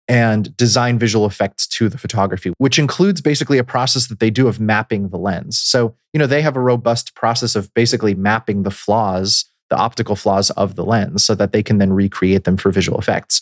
and 0.07 0.55
design 0.55 0.99
visual 0.99 1.25
effects 1.25 1.65
to 1.65 1.89
the 1.89 1.97
photography, 1.97 2.53
which 2.57 2.77
includes 2.77 3.21
basically 3.21 3.57
a 3.57 3.63
process 3.63 4.07
that 4.07 4.19
they 4.19 4.29
do 4.29 4.47
of 4.47 4.59
mapping 4.59 5.09
the 5.09 5.17
lens. 5.17 5.59
So, 5.59 5.95
you 6.13 6.19
know, 6.19 6.27
they 6.27 6.41
have 6.41 6.55
a 6.55 6.61
robust 6.61 7.15
process 7.15 7.55
of 7.55 7.73
basically 7.73 8.13
mapping 8.13 8.63
the 8.63 8.71
flaws, 8.71 9.45
the 9.69 9.77
optical 9.77 10.15
flaws 10.15 10.51
of 10.51 10.75
the 10.75 10.85
lens, 10.85 11.25
so 11.25 11.33
that 11.35 11.51
they 11.51 11.63
can 11.63 11.79
then 11.79 11.91
recreate 11.91 12.43
them 12.43 12.57
for 12.57 12.71
visual 12.71 12.99
effects. 12.99 13.41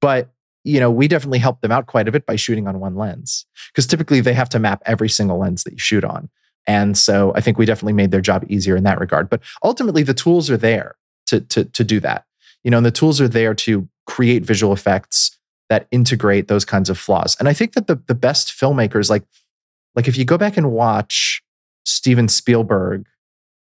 But, 0.00 0.30
you 0.62 0.78
know, 0.78 0.90
we 0.90 1.08
definitely 1.08 1.40
help 1.40 1.62
them 1.62 1.72
out 1.72 1.86
quite 1.86 2.06
a 2.06 2.12
bit 2.12 2.26
by 2.26 2.36
shooting 2.36 2.68
on 2.68 2.78
one 2.78 2.94
lens, 2.94 3.44
because 3.72 3.86
typically 3.86 4.20
they 4.20 4.34
have 4.34 4.48
to 4.50 4.60
map 4.60 4.82
every 4.86 5.08
single 5.08 5.38
lens 5.38 5.64
that 5.64 5.72
you 5.72 5.78
shoot 5.78 6.04
on. 6.04 6.28
And 6.66 6.96
so 6.96 7.32
I 7.34 7.40
think 7.40 7.58
we 7.58 7.66
definitely 7.66 7.94
made 7.94 8.10
their 8.10 8.20
job 8.20 8.44
easier 8.48 8.76
in 8.76 8.84
that 8.84 9.00
regard. 9.00 9.30
But 9.30 9.40
ultimately, 9.64 10.02
the 10.02 10.14
tools 10.14 10.50
are 10.50 10.56
there 10.56 10.96
to, 11.26 11.40
to, 11.40 11.64
to 11.64 11.82
do 11.82 11.98
that. 12.00 12.26
You 12.62 12.70
know, 12.70 12.76
and 12.76 12.86
the 12.86 12.90
tools 12.90 13.20
are 13.20 13.28
there 13.28 13.54
to 13.54 13.88
create 14.06 14.44
visual 14.44 14.72
effects 14.72 15.37
that 15.68 15.86
integrate 15.90 16.48
those 16.48 16.64
kinds 16.64 16.88
of 16.88 16.98
flaws. 16.98 17.36
And 17.38 17.48
I 17.48 17.52
think 17.52 17.72
that 17.74 17.86
the 17.86 18.00
the 18.06 18.14
best 18.14 18.48
filmmakers, 18.48 19.10
like 19.10 19.24
like 19.94 20.08
if 20.08 20.16
you 20.16 20.24
go 20.24 20.38
back 20.38 20.56
and 20.56 20.72
watch 20.72 21.42
Steven 21.84 22.28
Spielberg 22.28 23.06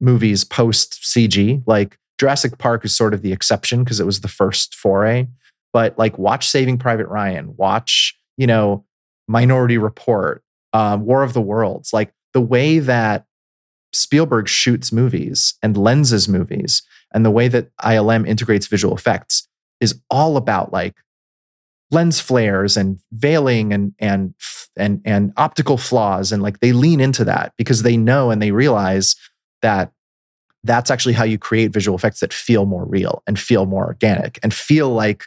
movies 0.00 0.44
post 0.44 1.02
CG, 1.02 1.62
like 1.66 1.98
Jurassic 2.18 2.58
Park 2.58 2.84
is 2.84 2.94
sort 2.94 3.14
of 3.14 3.22
the 3.22 3.32
exception 3.32 3.84
because 3.84 4.00
it 4.00 4.06
was 4.06 4.20
the 4.20 4.28
first 4.28 4.74
foray. 4.74 5.26
But 5.72 5.98
like 5.98 6.18
watch 6.18 6.48
Saving 6.48 6.78
Private 6.78 7.06
Ryan, 7.06 7.54
watch, 7.56 8.18
you 8.36 8.46
know, 8.46 8.84
Minority 9.28 9.78
Report, 9.78 10.42
um, 10.72 11.04
War 11.04 11.22
of 11.22 11.32
the 11.32 11.40
Worlds, 11.40 11.92
like 11.92 12.12
the 12.32 12.40
way 12.40 12.78
that 12.78 13.26
Spielberg 13.92 14.48
shoots 14.48 14.92
movies 14.92 15.54
and 15.62 15.76
lenses 15.76 16.28
movies 16.28 16.82
and 17.12 17.24
the 17.24 17.30
way 17.30 17.48
that 17.48 17.74
ILM 17.78 18.26
integrates 18.26 18.66
visual 18.66 18.94
effects 18.94 19.48
is 19.80 20.00
all 20.10 20.36
about 20.36 20.72
like 20.72 20.96
lens 21.90 22.20
flares 22.20 22.76
and 22.76 23.00
veiling 23.12 23.72
and 23.72 23.94
and 23.98 24.34
and 24.76 25.00
and 25.04 25.32
optical 25.36 25.76
flaws 25.76 26.32
and 26.32 26.42
like 26.42 26.60
they 26.60 26.72
lean 26.72 27.00
into 27.00 27.24
that 27.24 27.52
because 27.56 27.82
they 27.82 27.96
know 27.96 28.30
and 28.30 28.40
they 28.40 28.52
realize 28.52 29.16
that 29.62 29.92
that's 30.62 30.90
actually 30.90 31.14
how 31.14 31.24
you 31.24 31.38
create 31.38 31.72
visual 31.72 31.96
effects 31.96 32.20
that 32.20 32.32
feel 32.32 32.66
more 32.66 32.84
real 32.84 33.22
and 33.26 33.38
feel 33.38 33.66
more 33.66 33.86
organic 33.86 34.38
and 34.42 34.52
feel 34.52 34.90
like 34.90 35.24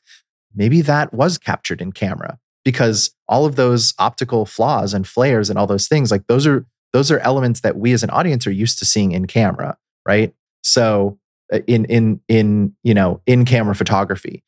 maybe 0.56 0.82
that 0.82 1.14
was 1.14 1.38
captured 1.38 1.82
in 1.82 1.92
camera 1.92 2.38
because 2.64 3.14
all 3.28 3.46
of 3.46 3.56
those 3.56 3.94
optical 4.00 4.46
flaws 4.46 4.94
and 4.94 5.08
flares 5.08 5.50
and 5.50 5.60
all 5.60 5.68
those 5.68 5.88
things 5.88 6.12
like 6.12 6.26
those 6.28 6.48
are 6.48 6.66
those 6.94 7.10
are 7.12 7.20
elements 7.20 7.62
that 7.62 7.76
we 7.76 7.92
as 7.92 8.04
an 8.04 8.10
audience 8.12 8.46
are 8.46 8.52
used 8.52 8.80
to 8.80 8.86
seeing 8.86 9.12
in 9.12 9.26
camera 9.26 9.78
right? 10.06 10.34
So 10.64 11.20
uh, 11.52 11.60
in 11.68 11.86
in 11.86 12.22
in 12.28 12.76
you 12.84 12.94
know 12.94 13.22
in 13.26 13.46
camera 13.46 13.76
photography. 13.76 14.44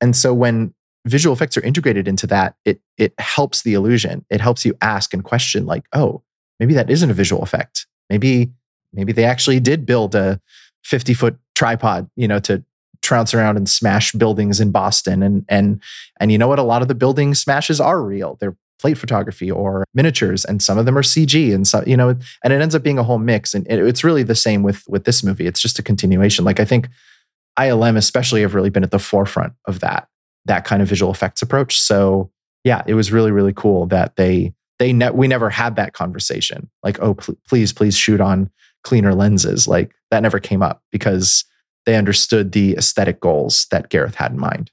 And 0.00 0.16
so 0.16 0.32
when 0.32 0.74
visual 1.06 1.34
effects 1.34 1.56
are 1.56 1.62
integrated 1.62 2.06
into 2.06 2.26
that, 2.28 2.56
it 2.64 2.80
it 2.98 3.14
helps 3.18 3.62
the 3.62 3.74
illusion. 3.74 4.24
It 4.30 4.40
helps 4.40 4.64
you 4.64 4.74
ask 4.80 5.14
and 5.14 5.24
question 5.24 5.66
like, 5.66 5.84
oh, 5.92 6.22
maybe 6.58 6.74
that 6.74 6.90
isn't 6.90 7.10
a 7.10 7.14
visual 7.14 7.42
effect. 7.42 7.86
Maybe 8.08 8.52
maybe 8.92 9.12
they 9.12 9.24
actually 9.24 9.60
did 9.60 9.86
build 9.86 10.14
a 10.14 10.40
50 10.84 11.14
foot 11.14 11.38
tripod, 11.54 12.10
you 12.16 12.28
know, 12.28 12.38
to 12.40 12.64
trounce 13.02 13.32
around 13.32 13.56
and 13.56 13.68
smash 13.68 14.12
buildings 14.12 14.60
in 14.60 14.70
Boston. 14.70 15.22
And 15.22 15.44
and 15.48 15.82
and 16.18 16.30
you 16.30 16.38
know 16.38 16.48
what? 16.48 16.58
A 16.58 16.64
lot 16.64 16.82
of 16.82 16.88
the 16.88 16.94
building 16.94 17.34
smashes 17.34 17.80
are 17.80 18.02
real. 18.02 18.36
They're 18.40 18.56
plate 18.78 18.96
photography 18.96 19.50
or 19.50 19.84
miniatures, 19.92 20.44
and 20.44 20.62
some 20.62 20.78
of 20.78 20.86
them 20.86 20.96
are 20.96 21.02
CG, 21.02 21.54
and 21.54 21.66
so 21.66 21.82
you 21.86 21.96
know, 21.96 22.10
and 22.42 22.52
it 22.52 22.60
ends 22.60 22.74
up 22.74 22.82
being 22.82 22.98
a 22.98 23.02
whole 23.02 23.18
mix. 23.18 23.54
And 23.54 23.66
it, 23.68 23.78
it's 23.78 24.04
really 24.04 24.22
the 24.22 24.34
same 24.34 24.62
with 24.62 24.86
with 24.88 25.04
this 25.04 25.22
movie. 25.22 25.46
It's 25.46 25.60
just 25.60 25.78
a 25.78 25.82
continuation. 25.82 26.44
Like 26.44 26.60
I 26.60 26.64
think 26.64 26.88
ILM 27.58 27.96
especially 27.96 28.42
have 28.42 28.54
really 28.54 28.70
been 28.70 28.84
at 28.84 28.90
the 28.90 28.98
forefront 28.98 29.54
of 29.66 29.80
that 29.80 30.08
that 30.46 30.64
kind 30.64 30.82
of 30.82 30.88
visual 30.88 31.12
effects 31.12 31.42
approach. 31.42 31.80
So 31.80 32.30
yeah, 32.64 32.82
it 32.86 32.94
was 32.94 33.12
really 33.12 33.30
really 33.30 33.52
cool 33.52 33.86
that 33.86 34.16
they 34.16 34.52
they 34.78 34.92
ne- 34.92 35.10
we 35.10 35.28
never 35.28 35.50
had 35.50 35.76
that 35.76 35.92
conversation. 35.92 36.70
Like 36.82 37.00
oh 37.00 37.14
pl- 37.14 37.36
please 37.48 37.72
please 37.72 37.96
shoot 37.96 38.20
on 38.20 38.50
cleaner 38.82 39.14
lenses. 39.14 39.68
Like 39.68 39.92
that 40.10 40.22
never 40.22 40.38
came 40.38 40.62
up 40.62 40.82
because 40.90 41.44
they 41.86 41.96
understood 41.96 42.52
the 42.52 42.74
aesthetic 42.76 43.20
goals 43.20 43.66
that 43.70 43.88
Gareth 43.88 44.16
had 44.16 44.32
in 44.32 44.38
mind. 44.38 44.70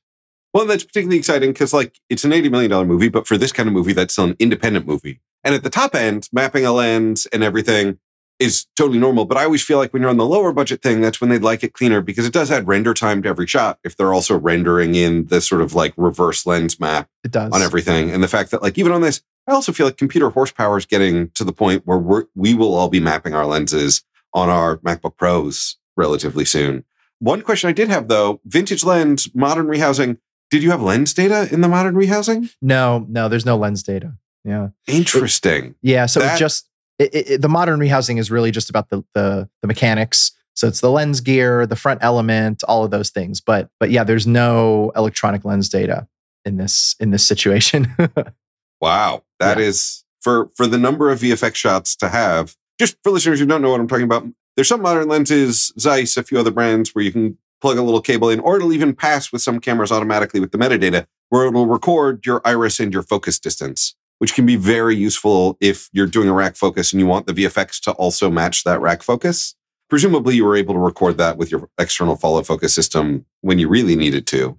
Well, 0.54 0.66
that's 0.66 0.84
particularly 0.84 1.18
exciting 1.18 1.52
because 1.52 1.74
like 1.74 2.00
it's 2.10 2.24
an 2.24 2.32
$80 2.32 2.52
million 2.52 2.88
movie, 2.88 3.10
but 3.10 3.28
for 3.28 3.38
this 3.38 3.52
kind 3.52 3.68
of 3.68 3.74
movie, 3.74 3.94
that's 3.94 4.14
still 4.14 4.26
an 4.26 4.36
independent 4.40 4.88
movie. 4.88 5.22
And 5.44 5.54
at 5.54 5.64
the 5.64 5.70
top 5.70 5.96
end, 5.96 6.28
mapping 6.34 6.66
a 6.66 6.72
lens 6.72 7.26
and 7.28 7.44
everything 7.44 8.00
is 8.40 8.68
totally 8.76 9.00
normal. 9.00 9.26
But 9.26 9.38
I 9.38 9.46
always 9.46 9.64
feel 9.64 9.78
like 9.78 9.94
when 9.94 10.02
you're 10.02 10.12
on 10.12 10.18
the 10.18 10.26
lower 10.26 10.52
budget 10.52 10.82
thing, 10.82 11.02
that's 11.02 11.20
when 11.20 11.30
they'd 11.30 11.42
like 11.42 11.64
it 11.64 11.74
cleaner 11.74 12.02
because 12.02 12.26
it 12.26 12.34
does 12.34 12.52
add 12.52 12.68
render 12.68 12.94
time 12.94 13.22
to 13.24 13.30
every 13.30 13.48
shot 13.48 13.80
if 13.84 13.98
they're 13.98 14.14
also 14.14 14.38
rendering 14.38 14.96
in 14.96 15.28
the 15.28 15.42
sort 15.42 15.62
of 15.62 15.74
like 15.74 15.94
reverse 15.98 16.46
lens 16.46 16.80
map 16.80 17.10
it 17.24 17.32
does. 17.32 17.52
on 17.52 17.62
everything. 17.62 18.12
And 18.12 18.24
the 18.24 18.28
fact 18.28 18.52
that 18.52 18.62
like 18.62 18.78
even 18.78 18.92
on 18.92 19.02
this, 19.02 19.22
I 19.48 19.54
also 19.54 19.72
feel 19.72 19.88
like 19.88 19.98
computer 19.98 20.30
horsepower 20.30 20.78
is 20.78 20.86
getting 20.86 21.30
to 21.32 21.44
the 21.44 21.54
point 21.54 21.84
where 21.86 21.98
we're, 21.98 22.26
we 22.36 22.54
will 22.54 22.76
all 22.76 22.90
be 22.90 23.00
mapping 23.00 23.34
our 23.34 23.46
lenses 23.46 24.04
on 24.34 24.50
our 24.50 24.78
MacBook 24.78 25.18
Pros 25.18 25.78
relatively 25.96 26.46
soon. 26.46 26.84
One 27.20 27.42
question 27.42 27.70
I 27.70 27.74
did 27.74 27.90
have 27.90 28.08
though, 28.08 28.42
vintage 28.46 28.84
lens, 28.84 29.34
modern 29.34 29.68
rehousing. 29.68 30.18
Did 30.50 30.64
you 30.64 30.72
have 30.72 30.82
lens 30.82 31.14
data 31.14 31.48
in 31.52 31.62
the 31.62 31.68
modern 31.68 31.96
rehousing? 31.96 32.54
No, 32.62 33.06
no, 33.10 33.28
there's 33.28 33.46
no 33.46 33.58
lens 33.58 33.84
data. 33.84 34.14
Yeah. 34.44 34.70
Interesting. 34.86 35.66
It, 35.66 35.76
yeah. 35.82 36.06
So 36.06 36.20
that, 36.20 36.36
it 36.36 36.40
just 36.40 36.70
it, 37.00 37.14
it, 37.14 37.42
the 37.42 37.50
modern 37.50 37.80
rehousing 37.80 38.20
is 38.20 38.32
really 38.32 38.52
just 38.52 38.70
about 38.70 38.90
the, 38.90 39.04
the 39.14 39.50
the 39.62 39.68
mechanics. 39.68 40.32
So 40.56 40.68
it's 40.68 40.82
the 40.82 40.90
lens 40.90 41.22
gear, 41.22 41.68
the 41.68 41.76
front 41.76 42.00
element, 42.04 42.64
all 42.68 42.84
of 42.84 42.92
those 42.92 43.10
things. 43.10 43.40
But 43.42 43.70
but 43.80 43.92
yeah, 43.92 44.04
there's 44.04 44.26
no 44.26 44.92
electronic 44.96 45.46
lens 45.46 45.70
data 45.70 46.08
in 46.46 46.58
this 46.58 46.96
in 47.00 47.12
this 47.12 47.26
situation. 47.26 47.96
wow, 48.82 49.24
that 49.40 49.58
yeah. 49.58 49.66
is 49.66 50.04
for 50.22 50.50
for 50.56 50.66
the 50.66 50.78
number 50.78 51.12
of 51.12 51.20
VFX 51.20 51.56
shots 51.56 51.96
to 51.98 52.10
have. 52.10 52.56
Just 52.80 52.98
for 53.04 53.12
listeners 53.12 53.40
who 53.40 53.46
don't 53.46 53.62
know 53.62 53.72
what 53.72 53.80
I'm 53.80 53.88
talking 53.88 54.06
about, 54.06 54.26
there's 54.56 54.68
some 54.68 54.82
modern 54.82 55.08
lenses, 55.08 55.74
Zeiss, 55.80 56.16
a 56.16 56.24
few 56.24 56.40
other 56.40 56.52
brands 56.52 56.94
where 56.94 57.04
you 57.04 57.12
can 57.12 57.38
plug 57.60 57.78
a 57.78 57.82
little 57.82 58.02
cable 58.02 58.30
in, 58.30 58.40
or 58.40 58.58
it'll 58.58 58.74
even 58.74 58.96
pass 58.96 59.32
with 59.32 59.42
some 59.42 59.60
cameras 59.60 59.92
automatically 59.92 60.40
with 60.40 60.52
the 60.52 60.60
metadata, 60.60 61.08
where 61.30 61.48
it'll 61.48 61.66
record 61.66 62.24
your 62.24 62.40
iris 62.46 62.80
and 62.80 62.94
your 62.94 63.02
focus 63.02 63.40
distance 63.40 63.96
which 64.20 64.34
can 64.34 64.46
be 64.46 64.56
very 64.56 64.96
useful 64.96 65.58
if 65.62 65.90
you're 65.92 66.08
doing 66.08 66.30
a 66.30 66.34
rack 66.34 66.56
focus 66.56 66.92
and 66.92 67.00
you 67.00 67.08
want 67.08 67.28
the 67.28 67.34
VFX 67.34 67.80
to 67.82 67.92
also 67.94 68.30
match 68.30 68.64
that 68.64 68.82
rack 68.82 69.04
focus. 69.04 69.56
Presumably, 69.90 70.36
you 70.36 70.44
were 70.44 70.56
able 70.56 70.74
to 70.74 70.80
record 70.80 71.18
that 71.18 71.38
with 71.38 71.52
your 71.52 71.70
external 71.78 72.16
follow 72.16 72.44
focus 72.44 72.74
system 72.74 73.26
when 73.42 73.60
you 73.60 73.70
really 73.70 73.96
needed 73.96 74.28
to. 74.28 74.58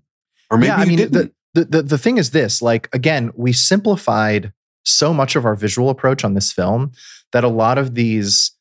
Or 0.51 0.57
maybe 0.57 0.69
yeah, 0.69 0.77
I 0.77 0.85
mean, 0.85 0.97
the, 0.97 1.33
the, 1.55 1.65
the, 1.65 1.83
the 1.83 1.99
thing 1.99 2.19
is 2.19 2.31
this 2.31 2.63
like, 2.63 2.89
again, 2.93 3.31
we 3.35 3.53
simplified 3.53 4.53
so 4.85 5.13
much 5.13 5.37
of 5.37 5.45
our 5.45 5.55
visual 5.55 5.91
approach 5.91 6.25
on 6.25 6.35
this 6.35 6.51
film 6.53 6.93
that 7.33 7.45
a 7.45 7.49
lot 7.49 7.77
of 7.77 7.95
these 7.95 8.53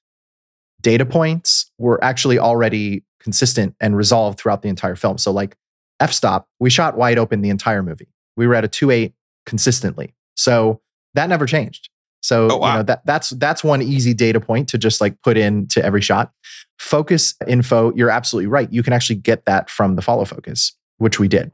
data 0.82 1.06
points 1.06 1.72
were 1.78 2.04
actually 2.04 2.38
already 2.38 3.04
consistent 3.20 3.76
and 3.80 3.96
resolved 3.96 4.40
throughout 4.40 4.62
the 4.62 4.70
entire 4.70 4.96
film. 4.96 5.18
So, 5.18 5.32
like 5.32 5.56
f 6.00 6.12
stop, 6.12 6.50
we 6.60 6.70
shot 6.70 6.98
wide 6.98 7.18
open 7.18 7.42
the 7.42 7.50
entire 7.50 7.82
movie. 7.82 8.10
We 8.36 8.46
were 8.46 8.56
at 8.56 8.66
a 8.66 8.68
2.8 8.68 9.14
consistently. 9.46 10.14
So 10.36 10.82
that 11.18 11.30
never 11.30 11.46
changed. 11.46 11.90
So 12.22 12.48
oh, 12.52 12.58
wow. 12.58 12.68
you 12.68 12.78
know 12.78 12.84
that 12.84 13.06
that's 13.06 13.32
that's 13.32 13.64
one 13.64 13.82
easy 13.82 14.14
data 14.14 14.40
point 14.40 14.70
to 14.70 14.78
just 14.78 15.02
like 15.02 15.22
put 15.22 15.38
in 15.38 15.68
to 15.68 15.84
every 15.84 16.02
shot. 16.02 16.32
Focus 16.80 17.34
info, 17.48 17.94
you're 17.96 18.10
absolutely 18.10 18.48
right. 18.48 18.72
You 18.72 18.84
can 18.84 18.94
actually 18.94 19.16
get 19.16 19.46
that 19.46 19.70
from 19.70 19.96
the 19.96 20.02
follow 20.02 20.26
focus, 20.26 20.74
which 20.98 21.20
we 21.20 21.28
did. 21.28 21.52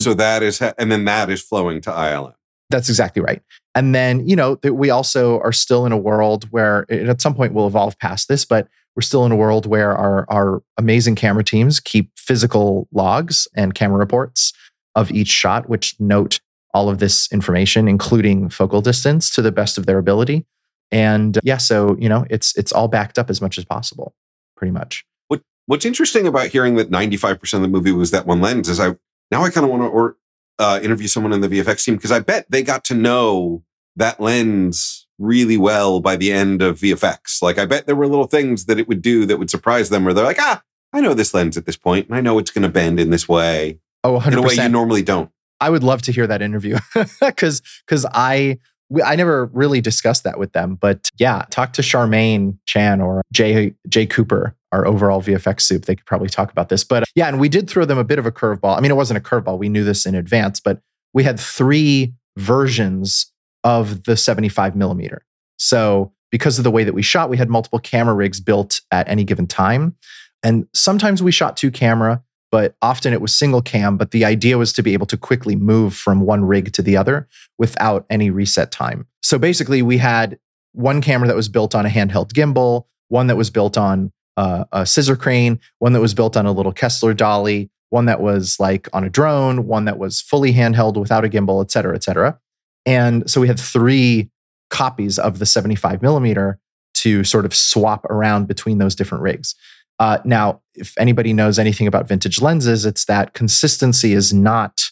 So 0.00 0.12
that 0.14 0.42
is, 0.42 0.60
and 0.60 0.92
then 0.92 1.06
that 1.06 1.30
is 1.30 1.40
flowing 1.42 1.80
to 1.82 1.90
ILM. 1.90 2.34
That's 2.68 2.88
exactly 2.88 3.22
right. 3.22 3.40
And 3.74 3.94
then, 3.94 4.28
you 4.28 4.36
know, 4.36 4.58
we 4.62 4.90
also 4.90 5.40
are 5.40 5.52
still 5.52 5.86
in 5.86 5.92
a 5.92 5.96
world 5.96 6.44
where 6.50 6.90
at 6.92 7.20
some 7.20 7.34
point 7.34 7.54
we'll 7.54 7.66
evolve 7.66 7.98
past 7.98 8.28
this, 8.28 8.44
but 8.44 8.68
we're 8.94 9.02
still 9.02 9.24
in 9.24 9.32
a 9.32 9.36
world 9.36 9.66
where 9.66 9.96
our, 9.96 10.26
our 10.28 10.62
amazing 10.76 11.14
camera 11.14 11.44
teams 11.44 11.80
keep 11.80 12.10
physical 12.18 12.88
logs 12.92 13.48
and 13.54 13.74
camera 13.74 13.98
reports 13.98 14.52
of 14.94 15.10
each 15.10 15.28
shot, 15.28 15.68
which 15.68 15.94
note 15.98 16.40
all 16.76 16.90
of 16.90 16.98
this 16.98 17.32
information, 17.32 17.88
including 17.88 18.50
focal 18.50 18.82
distance, 18.82 19.30
to 19.30 19.40
the 19.40 19.50
best 19.50 19.78
of 19.78 19.86
their 19.86 19.96
ability. 19.96 20.44
And 20.92 21.38
yeah, 21.42 21.56
so 21.56 21.96
you 21.98 22.08
know, 22.08 22.26
it's 22.28 22.54
it's 22.56 22.70
all 22.70 22.86
backed 22.86 23.18
up 23.18 23.30
as 23.30 23.40
much 23.40 23.56
as 23.56 23.64
possible, 23.64 24.14
pretty 24.58 24.72
much. 24.72 25.06
What 25.28 25.40
What's 25.64 25.86
interesting 25.86 26.26
about 26.26 26.48
hearing 26.48 26.76
that 26.76 26.90
95% 26.90 27.54
of 27.54 27.62
the 27.62 27.68
movie 27.68 27.92
was 27.92 28.10
that 28.10 28.26
one 28.26 28.42
lens 28.42 28.68
is 28.68 28.78
I 28.78 28.94
now 29.30 29.42
I 29.42 29.48
kind 29.48 29.64
of 29.64 29.70
want 29.70 29.84
to 29.84 29.88
or 29.88 30.16
uh, 30.58 30.78
interview 30.82 31.08
someone 31.08 31.32
in 31.32 31.40
the 31.40 31.48
VFX 31.48 31.82
team 31.82 31.96
because 31.96 32.12
I 32.12 32.20
bet 32.20 32.46
they 32.50 32.62
got 32.62 32.84
to 32.84 32.94
know 32.94 33.64
that 33.96 34.20
lens 34.20 35.06
really 35.18 35.56
well 35.56 36.00
by 36.00 36.16
the 36.16 36.30
end 36.30 36.60
of 36.60 36.78
VFX. 36.80 37.40
Like 37.40 37.58
I 37.58 37.64
bet 37.64 37.86
there 37.86 37.96
were 37.96 38.06
little 38.06 38.26
things 38.26 38.66
that 38.66 38.78
it 38.78 38.86
would 38.86 39.00
do 39.00 39.24
that 39.24 39.38
would 39.38 39.50
surprise 39.50 39.88
them 39.88 40.04
where 40.04 40.12
they're 40.12 40.24
like, 40.24 40.40
ah, 40.40 40.62
I 40.92 41.00
know 41.00 41.14
this 41.14 41.32
lens 41.32 41.56
at 41.56 41.64
this 41.64 41.78
point 41.78 42.06
and 42.06 42.16
I 42.16 42.20
know 42.20 42.38
it's 42.38 42.50
going 42.50 42.62
to 42.62 42.68
bend 42.68 43.00
in 43.00 43.08
this 43.08 43.26
way. 43.26 43.80
Oh, 44.04 44.20
100%. 44.20 44.32
In 44.32 44.38
a 44.38 44.42
way 44.42 44.54
you 44.54 44.68
normally 44.68 45.02
don't. 45.02 45.30
I 45.60 45.70
would 45.70 45.82
love 45.82 46.02
to 46.02 46.12
hear 46.12 46.26
that 46.26 46.42
interview 46.42 46.78
because 47.20 47.62
because 47.86 48.06
I 48.12 48.58
I 49.04 49.16
never 49.16 49.46
really 49.46 49.80
discussed 49.80 50.24
that 50.24 50.38
with 50.38 50.52
them, 50.52 50.76
but 50.76 51.10
yeah, 51.18 51.44
talk 51.50 51.72
to 51.74 51.82
Charmaine 51.82 52.58
Chan 52.66 53.00
or 53.00 53.22
Jay 53.32 53.74
Jay 53.88 54.06
Cooper, 54.06 54.54
our 54.70 54.86
overall 54.86 55.20
VFX 55.20 55.62
soup. 55.62 55.86
They 55.86 55.96
could 55.96 56.06
probably 56.06 56.28
talk 56.28 56.52
about 56.52 56.68
this, 56.68 56.84
but 56.84 57.04
yeah, 57.14 57.26
and 57.26 57.40
we 57.40 57.48
did 57.48 57.68
throw 57.68 57.84
them 57.84 57.98
a 57.98 58.04
bit 58.04 58.18
of 58.18 58.26
a 58.26 58.32
curveball. 58.32 58.76
I 58.76 58.80
mean, 58.80 58.90
it 58.90 58.96
wasn't 58.96 59.18
a 59.18 59.20
curveball; 59.20 59.58
we 59.58 59.68
knew 59.68 59.82
this 59.82 60.06
in 60.06 60.14
advance, 60.14 60.60
but 60.60 60.80
we 61.12 61.24
had 61.24 61.40
three 61.40 62.14
versions 62.36 63.32
of 63.64 64.04
the 64.04 64.16
75 64.16 64.76
millimeter. 64.76 65.24
So 65.58 66.12
because 66.30 66.58
of 66.58 66.64
the 66.64 66.70
way 66.70 66.84
that 66.84 66.92
we 66.92 67.02
shot, 67.02 67.30
we 67.30 67.38
had 67.38 67.48
multiple 67.48 67.78
camera 67.78 68.14
rigs 68.14 68.40
built 68.40 68.82
at 68.92 69.08
any 69.08 69.24
given 69.24 69.48
time, 69.48 69.96
and 70.44 70.68
sometimes 70.74 71.22
we 71.24 71.32
shot 71.32 71.56
two 71.56 71.72
camera 71.72 72.22
but 72.50 72.76
often 72.82 73.12
it 73.12 73.20
was 73.20 73.34
single 73.34 73.62
cam. 73.62 73.96
But 73.96 74.10
the 74.10 74.24
idea 74.24 74.58
was 74.58 74.72
to 74.74 74.82
be 74.82 74.92
able 74.92 75.06
to 75.06 75.16
quickly 75.16 75.56
move 75.56 75.94
from 75.94 76.20
one 76.20 76.44
rig 76.44 76.72
to 76.74 76.82
the 76.82 76.96
other 76.96 77.28
without 77.58 78.06
any 78.10 78.30
reset 78.30 78.70
time. 78.70 79.06
So 79.22 79.38
basically, 79.38 79.82
we 79.82 79.98
had 79.98 80.38
one 80.72 81.00
camera 81.00 81.26
that 81.28 81.36
was 81.36 81.48
built 81.48 81.74
on 81.74 81.86
a 81.86 81.88
handheld 81.88 82.32
gimbal, 82.32 82.84
one 83.08 83.26
that 83.28 83.36
was 83.36 83.50
built 83.50 83.78
on 83.78 84.12
uh, 84.36 84.64
a 84.72 84.86
scissor 84.86 85.16
crane, 85.16 85.58
one 85.78 85.92
that 85.94 86.00
was 86.00 86.14
built 86.14 86.36
on 86.36 86.46
a 86.46 86.52
little 86.52 86.72
Kessler 86.72 87.14
dolly, 87.14 87.70
one 87.90 88.06
that 88.06 88.20
was 88.20 88.60
like 88.60 88.88
on 88.92 89.04
a 89.04 89.10
drone, 89.10 89.66
one 89.66 89.86
that 89.86 89.98
was 89.98 90.20
fully 90.20 90.52
handheld 90.52 90.96
without 90.96 91.24
a 91.24 91.28
gimbal, 91.28 91.62
et 91.62 91.70
cetera, 91.70 91.94
et 91.94 92.04
cetera. 92.04 92.38
And 92.84 93.28
so 93.28 93.40
we 93.40 93.48
had 93.48 93.58
three 93.58 94.30
copies 94.70 95.18
of 95.18 95.38
the 95.38 95.46
75 95.46 96.02
millimeter 96.02 96.58
to 96.94 97.24
sort 97.24 97.44
of 97.44 97.54
swap 97.54 98.04
around 98.06 98.48
between 98.48 98.78
those 98.78 98.94
different 98.94 99.22
rigs. 99.22 99.54
Uh, 99.98 100.18
now, 100.24 100.60
if 100.74 100.94
anybody 100.98 101.32
knows 101.32 101.58
anything 101.58 101.86
about 101.86 102.06
vintage 102.06 102.40
lenses, 102.40 102.84
it's 102.84 103.06
that 103.06 103.32
consistency 103.32 104.12
is 104.12 104.32
not 104.32 104.90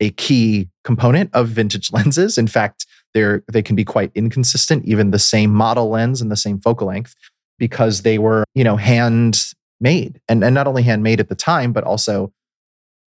a 0.00 0.10
key 0.10 0.68
component 0.84 1.30
of 1.32 1.48
vintage 1.48 1.92
lenses. 1.92 2.36
In 2.36 2.46
fact, 2.46 2.86
they're 3.14 3.44
they 3.52 3.62
can 3.62 3.76
be 3.76 3.84
quite 3.84 4.10
inconsistent, 4.14 4.84
even 4.84 5.10
the 5.10 5.18
same 5.18 5.52
model 5.52 5.90
lens 5.90 6.20
and 6.20 6.30
the 6.30 6.36
same 6.36 6.58
focal 6.58 6.88
length, 6.88 7.14
because 7.58 8.02
they 8.02 8.18
were, 8.18 8.44
you 8.54 8.64
know, 8.64 8.76
hand 8.76 9.52
made. 9.80 10.20
And, 10.28 10.42
and 10.42 10.54
not 10.54 10.66
only 10.66 10.82
handmade 10.82 11.20
at 11.20 11.28
the 11.28 11.34
time, 11.34 11.72
but 11.72 11.84
also, 11.84 12.32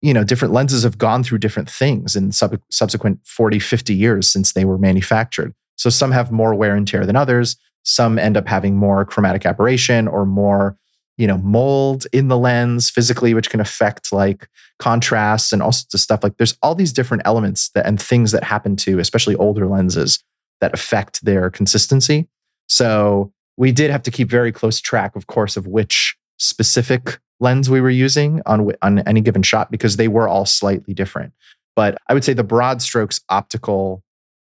you 0.01 0.13
know, 0.13 0.23
different 0.23 0.53
lenses 0.53 0.83
have 0.83 0.97
gone 0.97 1.23
through 1.23 1.39
different 1.39 1.69
things 1.69 2.15
in 2.15 2.31
sub- 2.31 2.61
subsequent 2.69 3.19
40, 3.25 3.59
50 3.59 3.95
years 3.95 4.27
since 4.27 4.53
they 4.53 4.65
were 4.65 4.77
manufactured. 4.77 5.53
So 5.77 5.89
some 5.89 6.11
have 6.11 6.31
more 6.31 6.53
wear 6.53 6.75
and 6.75 6.87
tear 6.87 7.05
than 7.05 7.15
others. 7.15 7.57
Some 7.83 8.19
end 8.19 8.37
up 8.37 8.47
having 8.47 8.75
more 8.75 9.05
chromatic 9.05 9.45
aberration 9.45 10.07
or 10.07 10.25
more 10.25 10.77
you 11.17 11.27
know 11.27 11.37
mold 11.37 12.05
in 12.11 12.27
the 12.27 12.37
lens 12.37 12.89
physically 12.89 13.33
which 13.33 13.49
can 13.49 13.59
affect 13.59 14.11
like 14.11 14.49
contrast 14.79 15.53
and 15.53 15.61
all 15.61 15.71
sorts 15.71 15.93
of 15.93 15.99
stuff 15.99 16.23
like 16.23 16.37
there's 16.37 16.57
all 16.61 16.75
these 16.75 16.93
different 16.93 17.23
elements 17.25 17.69
that 17.69 17.85
and 17.85 18.01
things 18.01 18.31
that 18.31 18.43
happen 18.43 18.75
to 18.75 18.99
especially 18.99 19.35
older 19.35 19.67
lenses 19.67 20.23
that 20.61 20.73
affect 20.73 21.23
their 21.23 21.49
consistency. 21.49 22.27
So 22.67 23.31
we 23.57 23.71
did 23.71 23.91
have 23.91 24.03
to 24.03 24.11
keep 24.11 24.29
very 24.29 24.51
close 24.51 24.81
track 24.81 25.15
of 25.15 25.27
course 25.27 25.57
of 25.57 25.67
which 25.67 26.17
specific 26.37 27.19
lens 27.39 27.69
we 27.69 27.81
were 27.81 27.89
using 27.89 28.41
on 28.45 28.71
on 28.81 28.99
any 28.99 29.21
given 29.21 29.43
shot 29.43 29.71
because 29.71 29.97
they 29.97 30.07
were 30.07 30.27
all 30.27 30.45
slightly 30.45 30.93
different. 30.93 31.33
But 31.75 31.97
i 32.07 32.13
would 32.13 32.23
say 32.23 32.33
the 32.33 32.43
broad 32.43 32.81
strokes 32.81 33.21
optical 33.29 34.03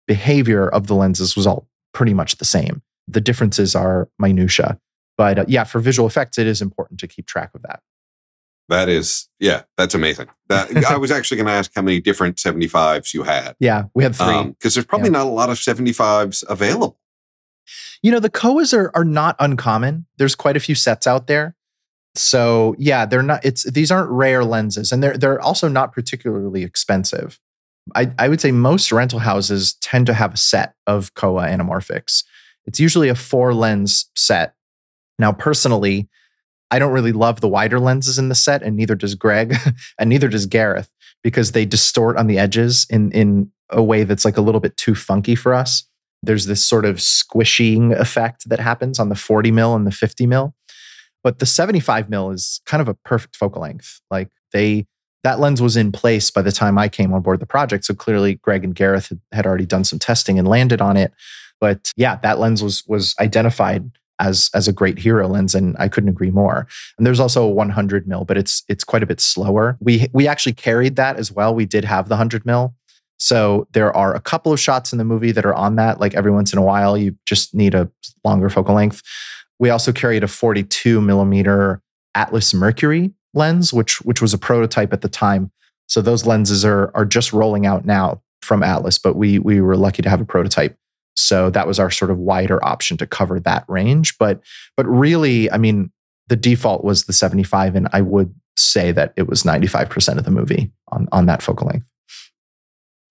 behavior 0.07 0.67
of 0.67 0.87
the 0.87 0.95
lenses 0.95 1.35
was 1.35 1.45
all 1.45 1.67
pretty 1.93 2.13
much 2.13 2.37
the 2.37 2.45
same. 2.45 2.81
The 3.07 3.21
differences 3.21 3.75
are 3.75 4.09
minutia 4.19 4.79
but 5.19 5.37
uh, 5.37 5.45
yeah, 5.49 5.65
for 5.65 5.79
visual 5.81 6.07
effects, 6.07 6.37
it 6.37 6.47
is 6.47 6.61
important 6.61 6.97
to 7.01 7.07
keep 7.07 7.25
track 7.25 7.51
of 7.53 7.61
that. 7.63 7.81
That 8.69 8.87
is, 8.87 9.27
yeah, 9.37 9.63
that's 9.75 9.93
amazing. 9.93 10.27
That, 10.47 10.73
I 10.89 10.95
was 10.95 11.11
actually 11.11 11.35
going 11.35 11.47
to 11.47 11.51
ask 11.51 11.71
how 11.75 11.81
many 11.81 11.99
different 11.99 12.37
75s 12.37 13.13
you 13.13 13.23
had. 13.23 13.57
Yeah, 13.59 13.85
we 13.93 14.03
had 14.03 14.15
three. 14.15 14.27
Because 14.27 14.45
um, 14.45 14.55
there's 14.61 14.85
probably 14.85 15.09
yeah. 15.09 15.17
not 15.17 15.27
a 15.27 15.29
lot 15.29 15.49
of 15.49 15.57
75s 15.57 16.45
available. 16.47 17.01
You 18.01 18.13
know, 18.13 18.21
the 18.21 18.29
Kowas 18.29 18.73
are, 18.73 18.91
are 18.95 19.03
not 19.03 19.35
uncommon. 19.39 20.05
There's 20.17 20.35
quite 20.35 20.55
a 20.55 20.61
few 20.61 20.73
sets 20.73 21.05
out 21.05 21.27
there. 21.27 21.57
So 22.15 22.73
yeah, 22.77 23.05
they're 23.05 23.21
not, 23.21 23.43
it's, 23.43 23.69
these 23.69 23.91
aren't 23.91 24.09
rare 24.11 24.45
lenses 24.45 24.93
and 24.93 25.03
they're, 25.03 25.17
they're 25.17 25.41
also 25.41 25.67
not 25.67 25.91
particularly 25.91 26.63
expensive. 26.63 27.41
I, 27.93 28.13
I 28.17 28.29
would 28.29 28.39
say 28.39 28.51
most 28.51 28.89
rental 28.93 29.19
houses 29.19 29.73
tend 29.81 30.05
to 30.05 30.13
have 30.13 30.35
a 30.35 30.37
set 30.37 30.75
of 30.87 31.13
Kowa 31.13 31.43
anamorphics. 31.43 32.23
It's 32.65 32.79
usually 32.79 33.09
a 33.09 33.15
four 33.15 33.53
lens 33.53 34.09
set 34.15 34.53
now, 35.19 35.31
personally, 35.31 36.09
I 36.71 36.79
don't 36.79 36.93
really 36.93 37.11
love 37.11 37.41
the 37.41 37.47
wider 37.47 37.79
lenses 37.79 38.17
in 38.17 38.29
the 38.29 38.35
set, 38.35 38.63
and 38.63 38.75
neither 38.75 38.95
does 38.95 39.15
Greg, 39.15 39.55
and 39.99 40.09
neither 40.09 40.27
does 40.27 40.45
Gareth, 40.45 40.91
because 41.23 41.51
they 41.51 41.65
distort 41.65 42.17
on 42.17 42.27
the 42.27 42.39
edges 42.39 42.87
in 42.89 43.11
in 43.11 43.51
a 43.69 43.83
way 43.83 44.03
that's 44.03 44.25
like 44.25 44.37
a 44.37 44.41
little 44.41 44.61
bit 44.61 44.77
too 44.77 44.95
funky 44.95 45.35
for 45.35 45.53
us. 45.53 45.83
There's 46.23 46.47
this 46.47 46.63
sort 46.63 46.85
of 46.85 47.01
squishing 47.01 47.93
effect 47.93 48.49
that 48.49 48.59
happens 48.59 48.99
on 48.99 49.09
the 49.09 49.15
40 49.15 49.51
mil 49.51 49.75
and 49.75 49.85
the 49.85 49.91
50 49.91 50.25
mil. 50.25 50.55
But 51.23 51.39
the 51.39 51.45
75 51.45 52.09
mil 52.09 52.31
is 52.31 52.61
kind 52.65 52.81
of 52.81 52.87
a 52.87 52.93
perfect 52.93 53.35
focal 53.35 53.61
length. 53.61 54.01
Like 54.09 54.29
they 54.53 54.87
that 55.23 55.39
lens 55.39 55.61
was 55.61 55.75
in 55.75 55.91
place 55.91 56.31
by 56.31 56.41
the 56.41 56.51
time 56.51 56.77
I 56.77 56.87
came 56.87 57.13
on 57.13 57.21
board 57.21 57.41
the 57.41 57.45
project. 57.45 57.85
So 57.85 57.93
clearly 57.93 58.35
Greg 58.35 58.63
and 58.63 58.73
Gareth 58.73 59.09
had, 59.09 59.19
had 59.33 59.45
already 59.45 59.65
done 59.65 59.83
some 59.83 59.99
testing 59.99 60.39
and 60.39 60.47
landed 60.47 60.81
on 60.81 60.95
it. 60.95 61.11
But 61.59 61.91
yeah, 61.97 62.15
that 62.23 62.39
lens 62.39 62.63
was 62.63 62.83
was 62.87 63.15
identified 63.19 63.91
as 64.19 64.49
as 64.53 64.67
a 64.67 64.73
great 64.73 64.99
hero 64.99 65.27
lens 65.27 65.55
and 65.55 65.75
I 65.79 65.87
couldn't 65.87 66.09
agree 66.09 66.31
more. 66.31 66.67
And 66.97 67.07
there's 67.07 67.19
also 67.19 67.43
a 67.43 67.49
100 67.49 68.07
mil 68.07 68.25
but 68.25 68.37
it's 68.37 68.63
it's 68.67 68.83
quite 68.83 69.03
a 69.03 69.07
bit 69.07 69.21
slower. 69.21 69.77
We 69.79 70.07
we 70.13 70.27
actually 70.27 70.53
carried 70.53 70.95
that 70.97 71.17
as 71.17 71.31
well. 71.31 71.55
We 71.55 71.65
did 71.65 71.85
have 71.85 72.09
the 72.09 72.13
100 72.13 72.45
mil. 72.45 72.75
So 73.17 73.67
there 73.73 73.95
are 73.95 74.15
a 74.15 74.21
couple 74.21 74.53
of 74.53 74.59
shots 74.59 74.93
in 74.93 74.97
the 74.97 75.03
movie 75.03 75.31
that 75.31 75.45
are 75.45 75.53
on 75.53 75.75
that 75.75 75.99
like 75.99 76.13
every 76.13 76.31
once 76.31 76.53
in 76.53 76.59
a 76.59 76.63
while 76.63 76.97
you 76.97 77.15
just 77.25 77.53
need 77.53 77.75
a 77.75 77.89
longer 78.23 78.49
focal 78.49 78.75
length. 78.75 79.01
We 79.59 79.69
also 79.69 79.91
carried 79.91 80.23
a 80.23 80.27
42 80.27 81.01
millimeter 81.01 81.81
Atlas 82.15 82.53
Mercury 82.53 83.13
lens 83.33 83.73
which 83.73 84.01
which 84.01 84.21
was 84.21 84.33
a 84.33 84.37
prototype 84.37 84.93
at 84.93 85.01
the 85.01 85.09
time. 85.09 85.51
So 85.87 86.01
those 86.01 86.25
lenses 86.25 86.63
are 86.65 86.91
are 86.93 87.05
just 87.05 87.33
rolling 87.33 87.65
out 87.65 87.85
now 87.85 88.21
from 88.41 88.63
Atlas, 88.63 88.97
but 88.97 89.15
we 89.15 89.39
we 89.39 89.61
were 89.61 89.77
lucky 89.77 90.01
to 90.01 90.09
have 90.09 90.21
a 90.21 90.25
prototype 90.25 90.77
so 91.15 91.49
that 91.49 91.67
was 91.67 91.79
our 91.79 91.91
sort 91.91 92.11
of 92.11 92.17
wider 92.17 92.63
option 92.65 92.97
to 92.97 93.07
cover 93.07 93.39
that 93.41 93.65
range. 93.67 94.17
But 94.17 94.41
but 94.77 94.85
really, 94.87 95.51
I 95.51 95.57
mean, 95.57 95.91
the 96.27 96.35
default 96.35 96.83
was 96.83 97.05
the 97.05 97.13
75, 97.13 97.75
and 97.75 97.87
I 97.91 98.01
would 98.01 98.33
say 98.57 98.91
that 98.91 99.13
it 99.15 99.27
was 99.27 99.43
95% 99.43 100.17
of 100.17 100.25
the 100.25 100.31
movie 100.31 100.71
on, 100.89 101.07
on 101.11 101.25
that 101.25 101.41
focal 101.41 101.67
length. 101.67 101.85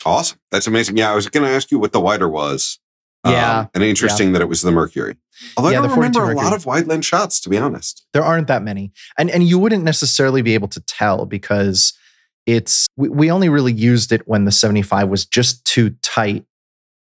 Awesome. 0.04 0.38
That's 0.52 0.66
amazing. 0.66 0.96
Yeah, 0.96 1.10
I 1.10 1.14
was 1.14 1.28
going 1.28 1.44
to 1.44 1.52
ask 1.52 1.70
you 1.70 1.78
what 1.78 1.92
the 1.92 2.00
wider 2.00 2.28
was. 2.28 2.78
Yeah. 3.26 3.60
Um, 3.60 3.70
and 3.74 3.82
interesting 3.82 4.28
yeah. 4.28 4.34
that 4.34 4.42
it 4.42 4.48
was 4.48 4.62
the 4.62 4.70
Mercury. 4.70 5.16
Although 5.56 5.70
yeah, 5.70 5.80
I 5.80 5.82
don't 5.82 5.96
remember 5.96 6.20
Mercury. 6.20 6.34
a 6.34 6.36
lot 6.36 6.54
of 6.54 6.66
wide 6.66 6.86
lens 6.86 7.04
shots, 7.04 7.40
to 7.40 7.48
be 7.48 7.58
honest. 7.58 8.06
There 8.12 8.22
aren't 8.22 8.46
that 8.46 8.62
many. 8.62 8.92
And 9.18 9.28
and 9.30 9.42
you 9.42 9.58
wouldn't 9.58 9.82
necessarily 9.82 10.40
be 10.40 10.54
able 10.54 10.68
to 10.68 10.80
tell 10.80 11.26
because 11.26 11.94
it's 12.46 12.86
we, 12.96 13.08
we 13.08 13.30
only 13.30 13.48
really 13.48 13.72
used 13.72 14.12
it 14.12 14.26
when 14.28 14.44
the 14.44 14.52
75 14.52 15.08
was 15.08 15.26
just 15.26 15.64
too 15.64 15.90
tight 16.00 16.46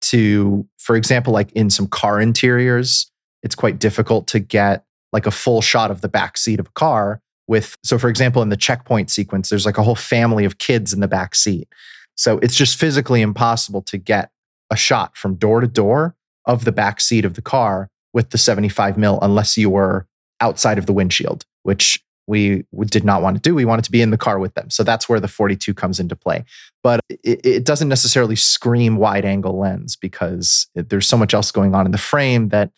to, 0.02 0.66
for 0.78 0.96
example, 0.96 1.32
like 1.32 1.52
in 1.52 1.70
some 1.70 1.86
car 1.86 2.20
interiors, 2.20 3.10
it's 3.42 3.54
quite 3.54 3.78
difficult 3.78 4.26
to 4.28 4.38
get 4.38 4.84
like 5.12 5.26
a 5.26 5.30
full 5.30 5.62
shot 5.62 5.90
of 5.90 6.00
the 6.00 6.08
back 6.08 6.36
seat 6.36 6.60
of 6.60 6.66
a 6.66 6.72
car 6.72 7.20
with 7.48 7.76
so 7.84 7.98
for 7.98 8.08
example 8.08 8.42
in 8.42 8.48
the 8.48 8.56
checkpoint 8.56 9.10
sequence 9.10 9.48
there's 9.48 9.66
like 9.66 9.78
a 9.78 9.82
whole 9.82 9.94
family 9.94 10.44
of 10.44 10.58
kids 10.58 10.92
in 10.92 11.00
the 11.00 11.08
back 11.08 11.34
seat 11.34 11.68
so 12.16 12.38
it's 12.38 12.56
just 12.56 12.78
physically 12.78 13.22
impossible 13.22 13.82
to 13.82 13.98
get 13.98 14.30
a 14.70 14.76
shot 14.76 15.16
from 15.16 15.36
door 15.36 15.60
to 15.60 15.66
door 15.66 16.14
of 16.44 16.64
the 16.64 16.72
back 16.72 17.00
seat 17.00 17.24
of 17.24 17.34
the 17.34 17.42
car 17.42 17.88
with 18.12 18.30
the 18.30 18.38
75 18.38 18.98
mil 18.98 19.18
unless 19.22 19.56
you 19.56 19.70
were 19.70 20.06
outside 20.40 20.78
of 20.78 20.86
the 20.86 20.92
windshield 20.92 21.44
which 21.62 22.02
we 22.26 22.64
did 22.86 23.04
not 23.04 23.22
want 23.22 23.36
to 23.36 23.42
do. 23.42 23.54
We 23.54 23.64
wanted 23.64 23.84
to 23.84 23.90
be 23.90 24.02
in 24.02 24.10
the 24.10 24.18
car 24.18 24.38
with 24.38 24.54
them. 24.54 24.70
So 24.70 24.82
that's 24.82 25.08
where 25.08 25.20
the 25.20 25.28
42 25.28 25.72
comes 25.74 26.00
into 26.00 26.16
play. 26.16 26.44
But 26.82 27.00
it, 27.08 27.44
it 27.44 27.64
doesn't 27.64 27.88
necessarily 27.88 28.36
scream 28.36 28.96
wide 28.96 29.24
angle 29.24 29.58
lens 29.58 29.96
because 29.96 30.68
it, 30.74 30.88
there's 30.88 31.06
so 31.06 31.16
much 31.16 31.34
else 31.34 31.50
going 31.50 31.74
on 31.74 31.86
in 31.86 31.92
the 31.92 31.98
frame 31.98 32.48
that 32.48 32.70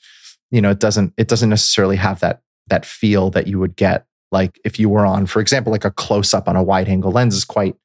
you 0.50 0.60
know 0.60 0.70
it 0.70 0.78
doesn't 0.78 1.12
it 1.16 1.28
doesn't 1.28 1.50
necessarily 1.50 1.96
have 1.96 2.20
that 2.20 2.42
that 2.68 2.84
feel 2.86 3.30
that 3.30 3.46
you 3.46 3.58
would 3.58 3.76
get 3.76 4.06
like 4.30 4.58
if 4.64 4.78
you 4.78 4.88
were 4.88 5.06
on 5.06 5.26
for 5.26 5.40
example 5.40 5.72
like 5.72 5.84
a 5.84 5.90
close 5.90 6.34
up 6.34 6.48
on 6.48 6.56
a 6.56 6.62
wide 6.62 6.88
angle 6.88 7.12
lens 7.12 7.34
is 7.34 7.44
quite 7.44 7.76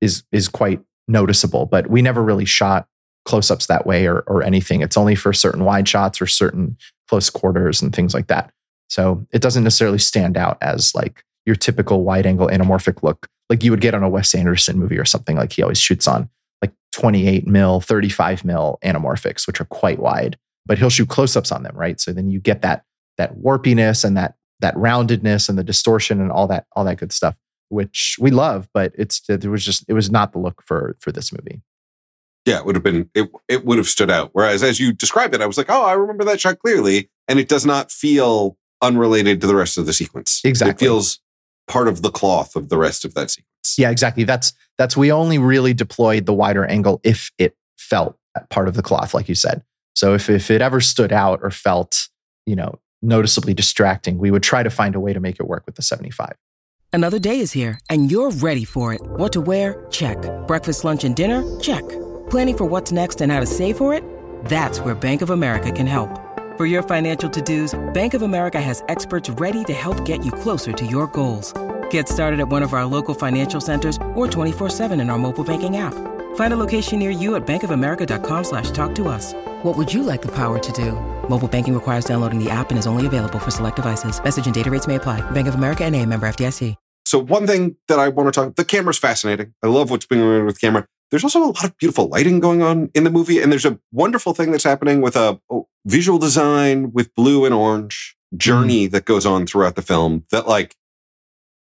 is 0.00 0.24
is 0.32 0.48
quite 0.48 0.80
noticeable 1.06 1.66
but 1.66 1.88
we 1.88 2.02
never 2.02 2.22
really 2.22 2.44
shot 2.44 2.86
close 3.24 3.50
ups 3.50 3.66
that 3.66 3.86
way 3.86 4.06
or 4.06 4.20
or 4.26 4.42
anything 4.42 4.80
it's 4.80 4.96
only 4.96 5.14
for 5.14 5.32
certain 5.32 5.64
wide 5.64 5.88
shots 5.88 6.20
or 6.20 6.26
certain 6.26 6.76
close 7.08 7.30
quarters 7.30 7.80
and 7.80 7.94
things 7.94 8.14
like 8.14 8.26
that 8.26 8.52
So 8.88 9.26
it 9.32 9.42
doesn't 9.42 9.64
necessarily 9.64 9.98
stand 9.98 10.36
out 10.36 10.58
as 10.60 10.94
like 10.94 11.24
your 11.46 11.56
typical 11.56 12.04
wide 12.04 12.26
angle 12.26 12.48
anamorphic 12.48 13.02
look 13.02 13.28
like 13.50 13.64
you 13.64 13.70
would 13.70 13.80
get 13.80 13.94
on 13.94 14.02
a 14.02 14.08
Wes 14.08 14.34
Anderson 14.34 14.78
movie 14.78 14.98
or 14.98 15.04
something 15.04 15.36
like 15.36 15.52
he 15.52 15.62
always 15.62 15.78
shoots 15.80 16.06
on 16.06 16.28
like 16.62 16.72
28 16.92 17.46
mil, 17.46 17.80
35 17.80 18.44
mil 18.44 18.78
anamorphics, 18.84 19.46
which 19.46 19.60
are 19.60 19.66
quite 19.66 19.98
wide, 19.98 20.36
but 20.66 20.78
he'll 20.78 20.90
shoot 20.90 21.08
close 21.08 21.36
ups 21.36 21.52
on 21.52 21.62
them, 21.62 21.76
right? 21.76 22.00
So 22.00 22.12
then 22.12 22.30
you 22.30 22.40
get 22.40 22.62
that 22.62 22.84
that 23.16 23.36
warpiness 23.36 24.04
and 24.04 24.16
that 24.16 24.34
that 24.60 24.74
roundedness 24.74 25.48
and 25.48 25.58
the 25.58 25.64
distortion 25.64 26.20
and 26.20 26.30
all 26.30 26.46
that 26.48 26.66
all 26.72 26.84
that 26.84 26.98
good 26.98 27.12
stuff, 27.12 27.36
which 27.68 28.16
we 28.20 28.30
love, 28.30 28.68
but 28.74 28.92
it's 28.96 29.22
it 29.28 29.46
was 29.46 29.64
just 29.64 29.84
it 29.88 29.94
was 29.94 30.10
not 30.10 30.32
the 30.32 30.38
look 30.38 30.62
for 30.66 30.96
for 31.00 31.10
this 31.10 31.32
movie. 31.32 31.62
Yeah, 32.44 32.58
it 32.58 32.66
would 32.66 32.76
have 32.76 32.84
been 32.84 33.08
it 33.14 33.30
it 33.48 33.64
would 33.64 33.78
have 33.78 33.88
stood 33.88 34.10
out. 34.10 34.30
Whereas 34.32 34.62
as 34.62 34.78
you 34.78 34.92
described 34.92 35.34
it, 35.34 35.40
I 35.40 35.46
was 35.46 35.56
like, 35.56 35.70
oh, 35.70 35.84
I 35.84 35.92
remember 35.94 36.24
that 36.24 36.40
shot 36.40 36.58
clearly, 36.58 37.10
and 37.28 37.38
it 37.38 37.48
does 37.48 37.64
not 37.64 37.90
feel 37.90 38.57
unrelated 38.82 39.40
to 39.40 39.46
the 39.46 39.54
rest 39.54 39.78
of 39.78 39.86
the 39.86 39.92
sequence. 39.92 40.40
Exactly, 40.44 40.72
it 40.72 40.78
feels 40.78 41.20
part 41.66 41.88
of 41.88 42.02
the 42.02 42.10
cloth 42.10 42.56
of 42.56 42.68
the 42.68 42.78
rest 42.78 43.04
of 43.04 43.14
that 43.14 43.30
sequence. 43.30 43.48
Yeah, 43.76 43.90
exactly. 43.90 44.24
That's 44.24 44.52
that's 44.76 44.96
we 44.96 45.12
only 45.12 45.38
really 45.38 45.74
deployed 45.74 46.26
the 46.26 46.32
wider 46.32 46.64
angle 46.64 47.00
if 47.04 47.30
it 47.38 47.56
felt 47.76 48.16
part 48.50 48.68
of 48.68 48.74
the 48.74 48.82
cloth, 48.82 49.14
like 49.14 49.28
you 49.28 49.34
said. 49.34 49.62
So 49.94 50.14
if 50.14 50.30
if 50.30 50.50
it 50.50 50.62
ever 50.62 50.80
stood 50.80 51.12
out 51.12 51.40
or 51.42 51.50
felt, 51.50 52.08
you 52.46 52.56
know, 52.56 52.78
noticeably 53.02 53.54
distracting, 53.54 54.18
we 54.18 54.30
would 54.30 54.42
try 54.42 54.62
to 54.62 54.70
find 54.70 54.94
a 54.94 55.00
way 55.00 55.12
to 55.12 55.20
make 55.20 55.38
it 55.40 55.46
work 55.46 55.64
with 55.66 55.76
the 55.76 55.82
75. 55.82 56.34
Another 56.92 57.18
day 57.18 57.40
is 57.40 57.52
here 57.52 57.78
and 57.90 58.10
you're 58.10 58.30
ready 58.30 58.64
for 58.64 58.94
it. 58.94 59.00
What 59.02 59.32
to 59.32 59.40
wear? 59.40 59.86
Check. 59.90 60.18
Breakfast, 60.46 60.84
lunch, 60.84 61.04
and 61.04 61.14
dinner? 61.14 61.42
Check. 61.60 61.86
Planning 62.30 62.56
for 62.56 62.64
what's 62.64 62.92
next 62.92 63.20
and 63.20 63.30
how 63.30 63.40
to 63.40 63.46
save 63.46 63.76
for 63.76 63.94
it? 63.94 64.02
That's 64.46 64.80
where 64.80 64.94
Bank 64.94 65.22
of 65.22 65.30
America 65.30 65.72
can 65.72 65.86
help. 65.86 66.27
For 66.58 66.66
your 66.66 66.82
financial 66.82 67.30
to-dos, 67.30 67.78
Bank 67.94 68.14
of 68.14 68.22
America 68.22 68.60
has 68.60 68.82
experts 68.88 69.30
ready 69.30 69.62
to 69.62 69.72
help 69.72 70.04
get 70.04 70.24
you 70.24 70.32
closer 70.32 70.72
to 70.72 70.84
your 70.84 71.06
goals. 71.06 71.52
Get 71.88 72.08
started 72.08 72.40
at 72.40 72.48
one 72.48 72.64
of 72.64 72.74
our 72.74 72.84
local 72.84 73.14
financial 73.14 73.60
centers 73.60 73.96
or 74.16 74.26
24-7 74.26 75.00
in 75.00 75.08
our 75.08 75.18
mobile 75.18 75.44
banking 75.44 75.76
app. 75.76 75.94
Find 76.34 76.52
a 76.52 76.56
location 76.56 76.98
near 76.98 77.12
you 77.12 77.36
at 77.36 77.46
bankofamerica.com 77.46 78.42
slash 78.42 78.72
talk 78.72 78.92
to 78.96 79.06
us. 79.06 79.34
What 79.62 79.76
would 79.76 79.94
you 79.94 80.02
like 80.02 80.20
the 80.20 80.34
power 80.34 80.58
to 80.58 80.72
do? 80.72 80.94
Mobile 81.28 81.46
banking 81.46 81.74
requires 81.74 82.04
downloading 82.04 82.42
the 82.42 82.50
app 82.50 82.70
and 82.70 82.78
is 82.78 82.88
only 82.88 83.06
available 83.06 83.38
for 83.38 83.52
select 83.52 83.76
devices. 83.76 84.20
Message 84.20 84.46
and 84.46 84.54
data 84.54 84.68
rates 84.68 84.88
may 84.88 84.96
apply. 84.96 85.20
Bank 85.30 85.46
of 85.46 85.54
America 85.54 85.84
and 85.84 85.94
a 85.94 86.04
member 86.04 86.28
FDIC. 86.28 86.74
So 87.04 87.20
one 87.20 87.46
thing 87.46 87.76
that 87.86 88.00
I 88.00 88.08
want 88.08 88.26
to 88.26 88.32
talk, 88.32 88.56
the 88.56 88.64
camera's 88.64 88.98
fascinating. 88.98 89.54
I 89.62 89.68
love 89.68 89.90
what's 89.90 90.06
being 90.06 90.22
done 90.22 90.44
with 90.44 90.60
camera. 90.60 90.88
There's 91.10 91.24
also 91.24 91.42
a 91.42 91.46
lot 91.46 91.64
of 91.64 91.76
beautiful 91.78 92.08
lighting 92.08 92.38
going 92.38 92.62
on 92.62 92.90
in 92.94 93.04
the 93.04 93.10
movie. 93.10 93.40
And 93.40 93.50
there's 93.50 93.64
a 93.64 93.78
wonderful 93.92 94.34
thing 94.34 94.50
that's 94.50 94.64
happening 94.64 95.00
with 95.00 95.16
a 95.16 95.40
visual 95.86 96.18
design 96.18 96.92
with 96.92 97.14
blue 97.14 97.44
and 97.44 97.54
orange 97.54 98.16
journey 98.36 98.88
mm. 98.88 98.90
that 98.92 99.04
goes 99.04 99.24
on 99.24 99.46
throughout 99.46 99.74
the 99.74 99.82
film 99.82 100.24
that 100.30 100.46
like 100.46 100.76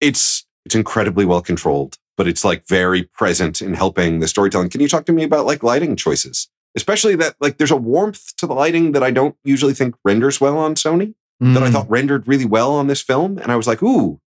it's 0.02 0.46
it's 0.66 0.76
incredibly 0.76 1.26
well 1.26 1.42
controlled 1.42 1.98
but 2.18 2.28
it's 2.28 2.44
like 2.44 2.68
very 2.68 3.04
present 3.04 3.62
in 3.62 3.74
helping 3.74 4.20
the 4.20 4.28
storytelling 4.28 4.70
can 4.70 4.82
you 4.82 4.88
talk 4.88 5.06
to 5.06 5.14
me 5.14 5.24
about 5.24 5.46
like 5.46 5.64
lighting 5.64 5.96
choices 5.96 6.50
especially 6.76 7.16
that 7.16 7.36
like 7.40 7.58
there's 7.58 7.72
a 7.72 7.78
warmth 7.78 8.36
to 8.36 8.46
the 8.46 8.54
lighting 8.54 8.92
that 8.92 9.04
i 9.04 9.10
don't 9.12 9.36
usually 9.46 9.74
think 9.74 9.96
renders 10.04 10.42
well 10.42 10.58
on 10.58 10.76
sony 10.76 11.14
mm. 11.42 11.54
that 11.54 11.64
i 11.64 11.72
thought 11.72 11.90
rendered 11.90 12.28
really 12.28 12.46
well 12.46 12.74
on 12.74 12.88
this 12.88 13.02
film 13.02 13.38
and 13.38 13.52
i 13.52 13.56
was 13.56 13.68
like 13.68 13.82
ooh 13.82 14.20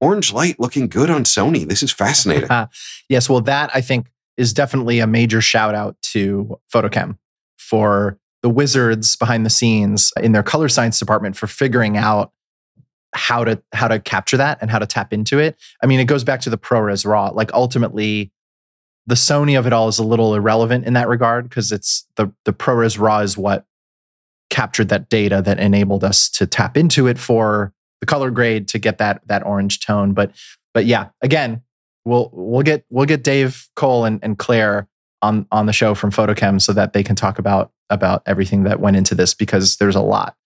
orange 0.00 0.32
light 0.32 0.60
looking 0.60 0.86
good 0.86 1.10
on 1.10 1.24
sony 1.24 1.66
this 1.66 1.82
is 1.82 1.90
fascinating 1.90 2.48
yes 3.08 3.28
well 3.28 3.40
that 3.40 3.70
i 3.74 3.80
think 3.80 4.06
is 4.38 4.54
definitely 4.54 5.00
a 5.00 5.06
major 5.06 5.42
shout 5.42 5.74
out 5.74 6.00
to 6.00 6.58
PhotoKem 6.72 7.18
for 7.58 8.18
the 8.42 8.48
wizards 8.48 9.16
behind 9.16 9.44
the 9.44 9.50
scenes 9.50 10.12
in 10.22 10.32
their 10.32 10.44
color 10.44 10.68
science 10.68 10.98
department 10.98 11.36
for 11.36 11.48
figuring 11.48 11.96
out 11.96 12.32
how 13.14 13.42
to 13.42 13.60
how 13.72 13.88
to 13.88 13.98
capture 13.98 14.36
that 14.36 14.58
and 14.60 14.70
how 14.70 14.78
to 14.78 14.86
tap 14.86 15.12
into 15.12 15.38
it. 15.38 15.58
I 15.82 15.86
mean, 15.86 15.98
it 15.98 16.04
goes 16.04 16.24
back 16.24 16.40
to 16.42 16.50
the 16.50 16.58
ProRes 16.58 17.04
RAW. 17.04 17.30
Like 17.30 17.52
ultimately, 17.52 18.30
the 19.06 19.16
Sony 19.16 19.58
of 19.58 19.66
it 19.66 19.72
all 19.72 19.88
is 19.88 19.98
a 19.98 20.04
little 20.04 20.34
irrelevant 20.34 20.86
in 20.86 20.92
that 20.92 21.08
regard 21.08 21.48
because 21.48 21.72
it's 21.72 22.06
the 22.16 22.32
the 22.44 22.52
ProRes 22.52 22.98
RAW 22.98 23.20
is 23.20 23.36
what 23.36 23.66
captured 24.50 24.88
that 24.88 25.08
data 25.08 25.42
that 25.42 25.58
enabled 25.58 26.04
us 26.04 26.28
to 26.30 26.46
tap 26.46 26.76
into 26.76 27.06
it 27.06 27.18
for 27.18 27.72
the 28.00 28.06
color 28.06 28.30
grade 28.30 28.68
to 28.68 28.78
get 28.78 28.98
that 28.98 29.22
that 29.26 29.44
orange 29.44 29.80
tone. 29.80 30.12
But 30.12 30.32
but 30.74 30.86
yeah, 30.86 31.08
again, 31.22 31.62
we'll 32.04 32.30
we'll 32.32 32.62
get 32.62 32.84
we'll 32.90 33.06
get 33.06 33.22
Dave 33.22 33.68
Cole 33.76 34.04
and, 34.04 34.20
and 34.22 34.38
Claire 34.38 34.88
on 35.22 35.46
on 35.50 35.66
the 35.66 35.72
show 35.72 35.94
from 35.94 36.10
PhotoKem 36.10 36.60
so 36.60 36.72
that 36.72 36.92
they 36.92 37.02
can 37.02 37.16
talk 37.16 37.38
about 37.38 37.72
about 37.90 38.22
everything 38.26 38.64
that 38.64 38.80
went 38.80 38.96
into 38.96 39.14
this 39.14 39.34
because 39.34 39.76
there's 39.76 39.96
a 39.96 40.02
lot 40.02 40.36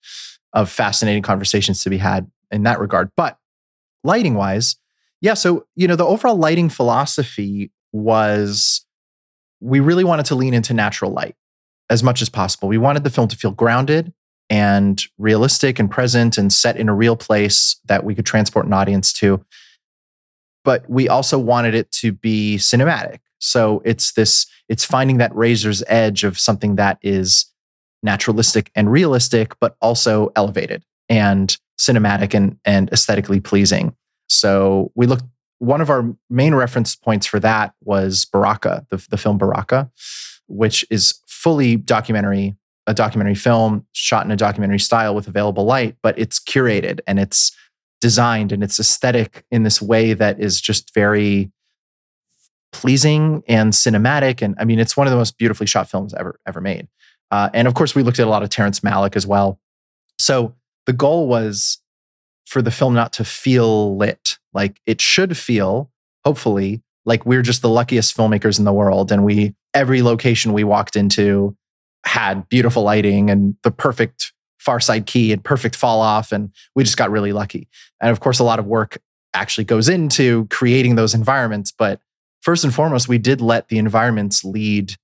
of 0.53 0.69
fascinating 0.69 1.23
conversations 1.23 1.83
to 1.83 1.89
be 1.89 1.97
had 1.97 2.29
in 2.51 2.63
that 2.63 2.79
regard. 2.79 3.09
But 3.17 3.37
lighting 4.03 4.35
wise, 4.35 4.77
yeah, 5.21 5.33
so 5.33 5.65
you 5.75 5.87
know 5.87 5.95
the 5.95 6.05
overall 6.05 6.35
lighting 6.35 6.69
philosophy 6.69 7.71
was 7.91 8.85
we 9.59 9.79
really 9.79 10.03
wanted 10.03 10.25
to 10.27 10.35
lean 10.35 10.53
into 10.53 10.73
natural 10.73 11.11
light 11.11 11.35
as 11.89 12.03
much 12.03 12.21
as 12.21 12.29
possible. 12.29 12.67
We 12.67 12.77
wanted 12.77 13.03
the 13.03 13.09
film 13.09 13.27
to 13.29 13.37
feel 13.37 13.51
grounded 13.51 14.13
and 14.49 15.01
realistic 15.17 15.79
and 15.79 15.89
present 15.89 16.37
and 16.37 16.51
set 16.51 16.77
in 16.77 16.89
a 16.89 16.93
real 16.93 17.15
place 17.15 17.79
that 17.85 18.03
we 18.03 18.13
could 18.15 18.25
transport 18.25 18.65
an 18.65 18.73
audience 18.73 19.13
to. 19.13 19.43
But 20.63 20.89
we 20.89 21.09
also 21.09 21.37
wanted 21.37 21.75
it 21.75 21.91
to 21.91 22.11
be 22.11 22.57
cinematic. 22.57 23.19
So 23.39 23.81
it's 23.83 24.13
this 24.13 24.45
it's 24.69 24.85
finding 24.85 25.17
that 25.17 25.35
razor's 25.35 25.83
edge 25.87 26.23
of 26.23 26.39
something 26.39 26.75
that 26.77 26.97
is 27.01 27.45
naturalistic 28.01 28.71
and 28.75 28.91
realistic, 28.91 29.53
but 29.59 29.75
also 29.81 30.31
elevated 30.35 30.83
and 31.09 31.57
cinematic 31.79 32.33
and, 32.33 32.57
and 32.65 32.89
aesthetically 32.91 33.39
pleasing. 33.39 33.95
So 34.29 34.91
we 34.95 35.05
looked, 35.05 35.23
one 35.59 35.81
of 35.81 35.89
our 35.89 36.13
main 36.29 36.55
reference 36.55 36.95
points 36.95 37.25
for 37.25 37.39
that 37.39 37.73
was 37.83 38.25
Baraka, 38.25 38.85
the, 38.89 39.05
the 39.09 39.17
film 39.17 39.37
Baraka, 39.37 39.91
which 40.47 40.85
is 40.89 41.19
fully 41.27 41.77
documentary, 41.77 42.55
a 42.87 42.93
documentary 42.93 43.35
film 43.35 43.85
shot 43.93 44.25
in 44.25 44.31
a 44.31 44.35
documentary 44.35 44.79
style 44.79 45.15
with 45.15 45.27
available 45.27 45.65
light, 45.65 45.95
but 46.03 46.17
it's 46.19 46.39
curated 46.39 46.99
and 47.07 47.19
it's 47.19 47.55
designed 48.03 48.51
and 48.51 48.61
it's 48.61 48.81
aesthetic 48.81 49.45
in 49.49 49.63
this 49.63 49.81
way 49.81 50.13
that 50.13 50.37
is 50.37 50.59
just 50.59 50.93
very 50.93 51.49
pleasing 52.73 53.41
and 53.47 53.71
cinematic. 53.71 54.41
And 54.41 54.55
I 54.59 54.65
mean, 54.65 54.77
it's 54.77 54.97
one 54.97 55.07
of 55.07 55.11
the 55.11 55.17
most 55.17 55.37
beautifully 55.37 55.67
shot 55.67 55.89
films 55.89 56.13
ever 56.13 56.37
ever 56.45 56.59
made. 56.59 56.89
Uh, 57.31 57.49
and 57.53 57.65
of 57.65 57.75
course, 57.75 57.95
we 57.95 58.03
looked 58.03 58.19
at 58.19 58.27
a 58.27 58.29
lot 58.29 58.43
of 58.43 58.49
Terrence 58.49 58.81
Malick 58.81 59.15
as 59.15 59.25
well. 59.25 59.57
So 60.19 60.53
the 60.85 60.91
goal 60.91 61.29
was 61.29 61.79
for 62.45 62.61
the 62.61 62.71
film 62.71 62.93
not 62.93 63.13
to 63.13 63.23
feel 63.23 63.95
lit. 63.95 64.37
Like 64.53 64.81
it 64.85 64.99
should 64.99 65.37
feel, 65.37 65.89
hopefully, 66.25 66.83
like 67.05 67.25
we're 67.25 67.41
just 67.41 67.61
the 67.61 67.69
luckiest 67.69 68.17
filmmakers 68.17 68.59
in 68.59 68.65
the 68.65 68.73
world. 68.73 69.13
And 69.13 69.23
we, 69.23 69.55
every 69.73 70.01
location 70.01 70.51
we 70.51 70.65
walked 70.65 70.97
into 70.97 71.55
had 72.05 72.49
beautiful 72.49 72.83
lighting 72.83 73.29
and 73.29 73.55
the 73.63 73.71
perfect 73.71 74.33
far 74.63 74.79
side 74.79 75.05
key 75.05 75.31
and 75.33 75.43
perfect 75.43 75.75
fall 75.75 76.01
off. 76.01 76.31
And 76.31 76.51
we 76.75 76.83
just 76.83 76.97
got 76.97 77.11
really 77.11 77.33
lucky. 77.33 77.67
And 78.01 78.11
of 78.11 78.19
course, 78.19 78.39
a 78.39 78.43
lot 78.43 78.59
of 78.59 78.65
work 78.65 78.97
actually 79.33 79.65
goes 79.65 79.89
into 79.89 80.45
creating 80.47 80.95
those 80.95 81.13
environments. 81.13 81.71
But 81.71 81.99
first 82.41 82.63
and 82.63 82.73
foremost, 82.73 83.07
we 83.07 83.17
did 83.17 83.41
let 83.41 83.67
the 83.67 83.77
environments 83.77 84.43
lead 84.43 84.95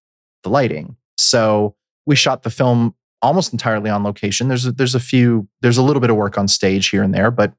the 0.43 0.49
lighting. 0.49 0.95
So 1.17 1.75
we 2.05 2.15
shot 2.15 2.43
the 2.43 2.49
film 2.49 2.95
almost 3.21 3.51
entirely 3.51 3.89
on 3.89 4.03
location. 4.03 4.47
There's 4.47 4.65
a, 4.65 4.71
there's 4.71 4.95
a 4.95 4.99
few 4.99 5.47
there's 5.61 5.77
a 5.77 5.83
little 5.83 5.99
bit 5.99 6.09
of 6.09 6.15
work 6.15 6.37
on 6.37 6.47
stage 6.47 6.87
here 6.89 7.03
and 7.03 7.13
there, 7.13 7.31
but 7.31 7.53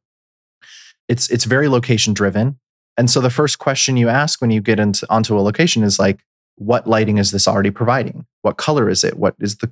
it's 1.09 1.29
it's 1.31 1.45
very 1.45 1.69
location 1.69 2.15
driven. 2.15 2.59
And 2.97 3.11
so 3.11 3.21
the 3.21 3.31
first 3.31 3.59
question 3.59 3.97
you 3.97 4.09
ask 4.09 4.41
when 4.41 4.51
you 4.51 4.61
get 4.61 4.81
into 4.81 5.07
onto 5.11 5.39
a 5.39 5.41
location 5.41 5.83
is 5.83 5.99
like, 5.99 6.25
what 6.57 6.87
lighting 6.87 7.19
is 7.19 7.31
this 7.31 7.47
already 7.47 7.71
providing? 7.71 8.27
What 8.43 8.57
color 8.57 8.89
is 8.89 9.05
it? 9.05 9.19
What 9.19 9.35
is 9.41 9.57
the 9.57 9.71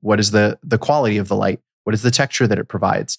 what 0.00 0.20
is 0.20 0.30
the 0.30 0.58
the 0.62 0.78
quality 0.78 1.18
of 1.18 1.28
the 1.28 1.36
light? 1.36 1.60
What 1.84 1.94
is 1.94 2.02
the 2.02 2.10
texture 2.10 2.46
that 2.46 2.58
it 2.58 2.68
provides? 2.68 3.18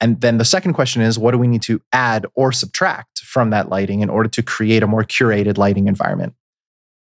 And 0.00 0.20
then 0.20 0.38
the 0.38 0.44
second 0.44 0.72
question 0.72 1.02
is, 1.02 1.18
what 1.18 1.32
do 1.32 1.38
we 1.38 1.46
need 1.46 1.62
to 1.62 1.82
add 1.92 2.24
or 2.34 2.52
subtract 2.52 3.20
from 3.20 3.50
that 3.50 3.68
lighting 3.68 4.00
in 4.00 4.08
order 4.08 4.28
to 4.30 4.42
create 4.42 4.82
a 4.82 4.86
more 4.86 5.04
curated 5.04 5.58
lighting 5.58 5.88
environment? 5.88 6.34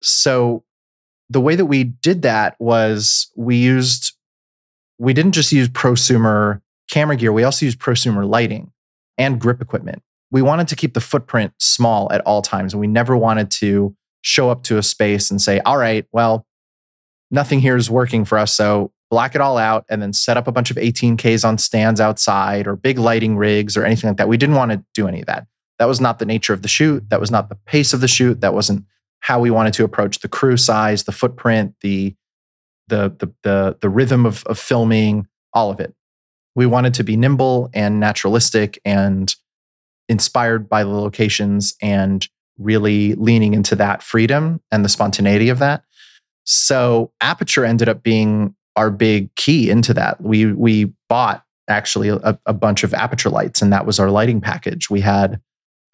So 0.01 0.63
the 1.29 1.41
way 1.41 1.55
that 1.55 1.65
we 1.65 1.83
did 1.83 2.21
that 2.21 2.55
was 2.59 3.31
we 3.35 3.57
used, 3.57 4.13
we 4.97 5.13
didn't 5.13 5.33
just 5.33 5.51
use 5.51 5.67
prosumer 5.67 6.61
camera 6.89 7.17
gear, 7.17 7.33
we 7.33 7.43
also 7.43 7.65
used 7.65 7.79
prosumer 7.79 8.27
lighting 8.27 8.71
and 9.17 9.41
grip 9.41 9.61
equipment. 9.61 10.01
We 10.31 10.41
wanted 10.41 10.67
to 10.69 10.75
keep 10.75 10.93
the 10.93 11.01
footprint 11.01 11.53
small 11.59 12.11
at 12.11 12.21
all 12.21 12.41
times. 12.41 12.73
And 12.73 12.79
we 12.79 12.87
never 12.87 13.17
wanted 13.17 13.51
to 13.51 13.95
show 14.21 14.49
up 14.49 14.63
to 14.63 14.77
a 14.77 14.83
space 14.83 15.29
and 15.29 15.41
say, 15.41 15.59
all 15.61 15.77
right, 15.77 16.05
well, 16.11 16.45
nothing 17.35 17.59
here 17.59 17.75
is 17.75 17.89
working 17.89 18.25
for 18.25 18.39
us. 18.39 18.53
So 18.53 18.91
black 19.11 19.35
it 19.35 19.41
all 19.41 19.57
out 19.57 19.85
and 19.89 20.01
then 20.01 20.13
set 20.13 20.37
up 20.37 20.47
a 20.47 20.51
bunch 20.51 20.71
of 20.71 20.77
18Ks 20.77 21.47
on 21.47 21.59
stands 21.59 22.01
outside 22.01 22.65
or 22.65 22.75
big 22.75 22.97
lighting 22.97 23.37
rigs 23.37 23.77
or 23.77 23.85
anything 23.85 24.09
like 24.09 24.17
that. 24.17 24.27
We 24.27 24.37
didn't 24.37 24.55
want 24.55 24.71
to 24.71 24.83
do 24.95 25.07
any 25.07 25.19
of 25.19 25.27
that. 25.27 25.45
That 25.77 25.87
was 25.87 26.01
not 26.01 26.17
the 26.19 26.25
nature 26.25 26.53
of 26.53 26.63
the 26.63 26.67
shoot. 26.67 27.09
That 27.09 27.19
was 27.19 27.29
not 27.29 27.49
the 27.49 27.55
pace 27.55 27.93
of 27.93 28.01
the 28.01 28.07
shoot. 28.07 28.41
That 28.41 28.53
wasn't 28.53 28.85
how 29.19 29.39
we 29.39 29.51
wanted 29.51 29.73
to 29.75 29.83
approach 29.83 30.19
the 30.19 30.27
crew 30.27 30.57
size, 30.57 31.03
the 31.03 31.11
footprint, 31.11 31.75
the 31.81 32.15
the 32.87 33.15
the 33.19 33.33
the, 33.43 33.77
the 33.81 33.89
rhythm 33.89 34.25
of, 34.25 34.43
of 34.45 34.57
filming, 34.57 35.27
all 35.53 35.69
of 35.69 35.79
it. 35.79 35.93
We 36.55 36.65
wanted 36.65 36.93
to 36.95 37.03
be 37.03 37.17
nimble 37.17 37.69
and 37.73 37.99
naturalistic 37.99 38.79
and 38.85 39.35
inspired 40.07 40.69
by 40.69 40.83
the 40.83 40.89
locations 40.89 41.75
and 41.81 42.27
really 42.57 43.15
leaning 43.15 43.53
into 43.53 43.75
that 43.75 44.01
freedom 44.01 44.61
and 44.71 44.85
the 44.85 44.89
spontaneity 44.89 45.49
of 45.49 45.59
that. 45.59 45.83
So 46.45 47.11
Aputure 47.21 47.67
ended 47.67 47.89
up 47.89 48.03
being 48.03 48.55
our 48.75 48.91
big 48.91 49.33
key 49.35 49.69
into 49.69 49.93
that. 49.93 50.21
We 50.21 50.53
we 50.53 50.93
bought 51.09 51.43
actually 51.67 52.09
a, 52.09 52.39
a 52.45 52.53
bunch 52.53 52.83
of 52.83 52.91
Aputure 52.91 53.31
lights, 53.31 53.61
and 53.61 53.73
that 53.73 53.85
was 53.85 53.99
our 53.99 54.11
lighting 54.11 54.41
package. 54.41 54.89
We 54.89 55.01
had 55.01 55.41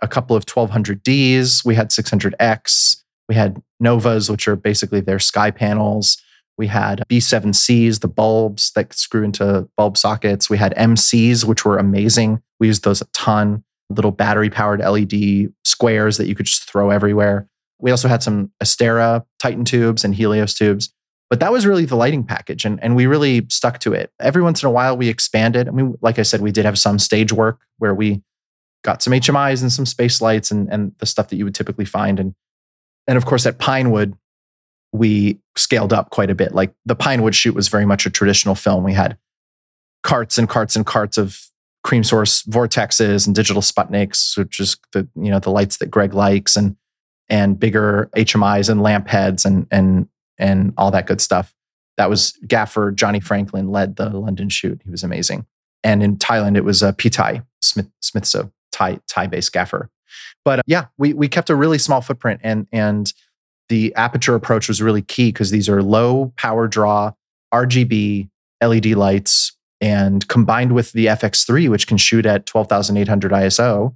a 0.01 0.07
couple 0.07 0.35
of 0.35 0.45
1200Ds, 0.45 1.63
we 1.63 1.75
had 1.75 1.89
600X, 1.89 3.01
we 3.29 3.35
had 3.35 3.61
Novas, 3.79 4.29
which 4.29 4.47
are 4.47 4.55
basically 4.55 4.99
their 4.99 5.19
sky 5.19 5.51
panels. 5.51 6.17
We 6.57 6.67
had 6.67 7.03
B7Cs, 7.09 8.01
the 8.01 8.07
bulbs 8.07 8.71
that 8.75 8.93
screw 8.93 9.23
into 9.23 9.69
bulb 9.77 9.97
sockets. 9.97 10.49
We 10.49 10.57
had 10.57 10.75
MCs, 10.75 11.45
which 11.45 11.63
were 11.63 11.77
amazing. 11.77 12.41
We 12.59 12.67
used 12.67 12.83
those 12.83 13.01
a 13.01 13.05
ton. 13.13 13.63
Little 13.89 14.11
battery 14.11 14.49
powered 14.49 14.81
LED 14.81 15.53
squares 15.63 16.17
that 16.17 16.27
you 16.27 16.35
could 16.35 16.45
just 16.45 16.69
throw 16.69 16.89
everywhere. 16.89 17.47
We 17.81 17.91
also 17.91 18.07
had 18.07 18.23
some 18.23 18.51
Astera 18.63 19.25
Titan 19.39 19.65
tubes 19.65 20.03
and 20.03 20.15
Helios 20.15 20.53
tubes. 20.53 20.93
But 21.29 21.39
that 21.39 21.51
was 21.51 21.65
really 21.65 21.85
the 21.85 21.95
lighting 21.95 22.25
package, 22.25 22.65
and, 22.65 22.81
and 22.83 22.93
we 22.93 23.05
really 23.05 23.45
stuck 23.49 23.79
to 23.79 23.93
it. 23.93 24.11
Every 24.19 24.41
once 24.41 24.61
in 24.61 24.67
a 24.67 24.71
while, 24.71 24.97
we 24.97 25.07
expanded. 25.07 25.69
I 25.69 25.71
mean, 25.71 25.95
like 26.01 26.19
I 26.19 26.23
said, 26.23 26.41
we 26.41 26.51
did 26.51 26.65
have 26.65 26.77
some 26.77 26.99
stage 26.99 27.31
work 27.31 27.61
where 27.77 27.95
we 27.95 28.21
got 28.83 29.01
some 29.01 29.13
HMIs 29.13 29.61
and 29.61 29.71
some 29.71 29.85
space 29.85 30.19
lights 30.19 30.51
and, 30.51 30.67
and 30.69 30.91
the 30.97 31.05
stuff 31.05 31.29
that 31.29 31.37
you 31.37 31.45
would 31.45 31.55
typically 31.55 31.85
find. 31.85 32.19
And, 32.19 32.35
and 33.07 33.17
of 33.17 33.25
course, 33.25 33.45
at 33.45 33.59
Pinewood, 33.59 34.13
we 34.91 35.39
scaled 35.55 35.93
up 35.93 36.09
quite 36.09 36.29
a 36.29 36.35
bit. 36.35 36.53
Like 36.53 36.73
the 36.85 36.95
Pinewood 36.95 37.33
shoot 37.33 37.55
was 37.55 37.69
very 37.69 37.85
much 37.85 38.05
a 38.05 38.09
traditional 38.09 38.55
film. 38.55 38.83
We 38.83 38.93
had 38.93 39.17
carts 40.03 40.37
and 40.37 40.49
carts 40.49 40.75
and 40.75 40.85
carts 40.85 41.17
of 41.17 41.39
Creamsource 41.85 42.47
vortexes 42.47 43.25
and 43.25 43.35
digital 43.35 43.61
Sputniks, 43.61 44.37
which 44.37 44.59
is 44.59 44.77
the 44.93 45.07
you 45.15 45.31
know 45.31 45.39
the 45.39 45.49
lights 45.49 45.77
that 45.77 45.89
Greg 45.89 46.13
likes, 46.13 46.55
and 46.55 46.75
and 47.31 47.57
bigger 47.59 48.11
HMIs 48.15 48.69
and 48.69 48.83
lamp 48.83 49.07
heads 49.07 49.45
and 49.45 49.65
and 49.71 50.07
and 50.37 50.73
all 50.77 50.91
that 50.91 51.07
good 51.07 51.21
stuff. 51.21 51.55
That 51.97 52.09
was 52.09 52.37
Gaffer 52.45 52.91
Johnny 52.91 53.19
Franklin 53.19 53.71
led 53.71 53.95
the 53.95 54.09
London 54.09 54.49
shoot. 54.49 54.81
He 54.83 54.91
was 54.91 55.03
amazing. 55.03 55.45
And 55.83 56.03
in 56.03 56.17
Thailand, 56.17 56.57
it 56.57 56.63
was 56.63 56.83
uh, 56.83 56.91
Pitai 56.91 57.43
Smith 57.61 57.89
Smithso 58.03 58.51
Thai 58.71 58.99
Thai 59.07 59.27
based 59.27 59.51
gaffer. 59.51 59.89
But 60.43 60.59
uh, 60.59 60.63
yeah, 60.67 60.85
we 60.97 61.13
we 61.13 61.27
kept 61.27 61.49
a 61.49 61.55
really 61.55 61.77
small 61.77 62.01
footprint, 62.01 62.41
and 62.43 62.67
and 62.71 63.11
the 63.69 63.93
Aputure 63.97 64.35
approach 64.35 64.67
was 64.67 64.81
really 64.81 65.01
key 65.01 65.29
because 65.29 65.51
these 65.51 65.69
are 65.69 65.81
low 65.81 66.33
power 66.37 66.67
draw 66.67 67.13
RGB 67.53 68.29
LED 68.61 68.87
lights, 68.87 69.55
and 69.79 70.27
combined 70.27 70.73
with 70.73 70.91
the 70.91 71.05
FX3, 71.05 71.69
which 71.69 71.87
can 71.87 71.97
shoot 71.97 72.25
at 72.25 72.45
12,800 72.45 73.31
ISO, 73.31 73.95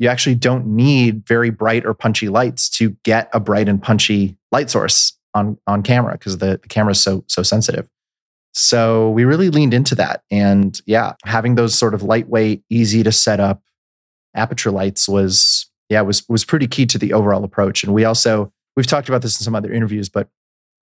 you 0.00 0.08
actually 0.08 0.34
don't 0.34 0.66
need 0.66 1.24
very 1.26 1.50
bright 1.50 1.84
or 1.84 1.92
punchy 1.92 2.30
lights 2.30 2.70
to 2.70 2.96
get 3.04 3.28
a 3.34 3.38
bright 3.38 3.68
and 3.68 3.80
punchy 3.80 4.36
light 4.50 4.70
source 4.70 5.12
on 5.34 5.58
on 5.66 5.82
camera 5.82 6.14
because 6.14 6.38
the, 6.38 6.58
the 6.60 6.68
camera 6.68 6.92
is 6.92 7.00
so 7.00 7.22
so 7.28 7.42
sensitive. 7.42 7.88
So 8.52 9.10
we 9.10 9.24
really 9.24 9.50
leaned 9.50 9.74
into 9.74 9.94
that, 9.94 10.24
and 10.30 10.80
yeah, 10.86 11.12
having 11.24 11.54
those 11.54 11.76
sort 11.78 11.94
of 11.94 12.02
lightweight, 12.02 12.64
easy 12.68 13.04
to 13.04 13.12
set 13.12 13.38
up 13.38 13.62
Aputure 14.36 14.72
lights 14.72 15.06
was 15.06 15.70
yeah 15.90 16.00
was 16.00 16.26
was 16.28 16.44
pretty 16.44 16.66
key 16.66 16.86
to 16.86 16.98
the 16.98 17.12
overall 17.12 17.44
approach. 17.44 17.84
And 17.84 17.92
we 17.92 18.04
also 18.04 18.50
we've 18.76 18.86
talked 18.86 19.08
about 19.10 19.20
this 19.20 19.38
in 19.38 19.44
some 19.44 19.54
other 19.54 19.72
interviews, 19.72 20.08
but 20.08 20.28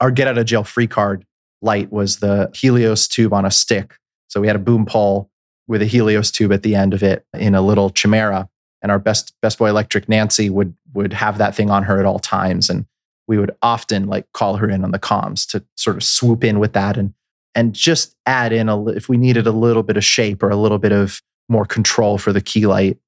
our 0.01 0.13
get 0.13 0.29
out 0.29 0.39
of 0.39 0.47
jail 0.47 0.63
free 0.63 0.87
card 0.87 1.27
light 1.61 1.91
was 1.91 2.21
the 2.21 2.51
Helios 2.55 3.09
tube 3.09 3.35
on 3.35 3.45
a 3.45 3.51
stick. 3.51 3.97
So 4.29 4.41
we 4.41 4.47
had 4.47 4.55
a 4.55 4.61
boom 4.61 4.87
pole 4.87 5.29
with 5.67 5.83
a 5.83 5.87
Helios 5.87 6.31
tube 6.31 6.53
at 6.53 6.63
the 6.63 6.77
end 6.77 6.95
of 6.95 7.03
it 7.03 7.27
in 7.35 7.57
a 7.57 7.63
little 7.63 7.91
chimera. 7.91 8.49
And 8.83 8.93
our 8.93 8.99
best 8.99 9.35
best 9.43 9.59
boy 9.59 9.69
electric 9.69 10.09
Nancy 10.09 10.51
would 10.51 10.75
would 10.95 11.13
have 11.13 11.39
that 11.39 11.55
thing 11.55 11.71
on 11.71 11.83
her 11.85 11.99
at 11.99 12.07
all 12.07 12.19
times. 12.19 12.71
And 12.71 12.87
we 13.27 13.39
would 13.39 13.55
often 13.63 14.07
like 14.07 14.31
call 14.33 14.57
her 14.57 14.69
in 14.69 14.85
on 14.85 14.91
the 14.91 14.99
comms 14.99 15.49
to 15.51 15.65
sort 15.77 15.97
of 15.97 16.05
swoop 16.05 16.45
in 16.45 16.59
with 16.59 16.73
that 16.73 16.97
and 16.97 17.15
and 17.55 17.75
just 17.75 18.15
add 18.27 18.53
in 18.53 18.69
a 18.69 18.87
if 18.89 19.09
we 19.09 19.17
needed 19.17 19.47
a 19.47 19.53
little 19.53 19.83
bit 19.83 19.97
of 19.97 20.05
shape 20.05 20.43
or 20.43 20.51
a 20.51 20.57
little 20.57 20.79
bit 20.79 20.93
of 20.93 21.23
more 21.49 21.65
control 21.65 22.19
for 22.19 22.33
the 22.33 22.41
key 22.41 22.67
light 22.67 22.99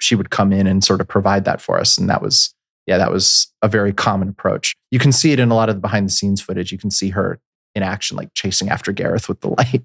she 0.00 0.14
would 0.14 0.30
come 0.30 0.52
in 0.52 0.66
and 0.66 0.82
sort 0.82 1.00
of 1.00 1.08
provide 1.08 1.44
that 1.44 1.60
for 1.60 1.78
us. 1.78 1.96
And 1.96 2.10
that 2.10 2.22
was 2.22 2.54
yeah 2.86 2.98
that 2.98 3.12
was 3.12 3.52
a 3.62 3.68
very 3.68 3.92
common 3.92 4.28
approach. 4.28 4.74
You 4.90 4.98
can 4.98 5.12
see 5.12 5.32
it 5.32 5.38
in 5.38 5.50
a 5.50 5.54
lot 5.54 5.68
of 5.68 5.76
the 5.76 5.80
behind 5.80 6.06
the 6.06 6.12
scenes 6.12 6.40
footage. 6.40 6.72
You 6.72 6.78
can 6.78 6.90
see 6.90 7.10
her 7.10 7.38
in 7.74 7.84
action 7.84 8.16
like 8.16 8.34
chasing 8.34 8.68
after 8.68 8.90
gareth 8.90 9.28
with 9.28 9.40
the 9.42 9.48
light. 9.58 9.84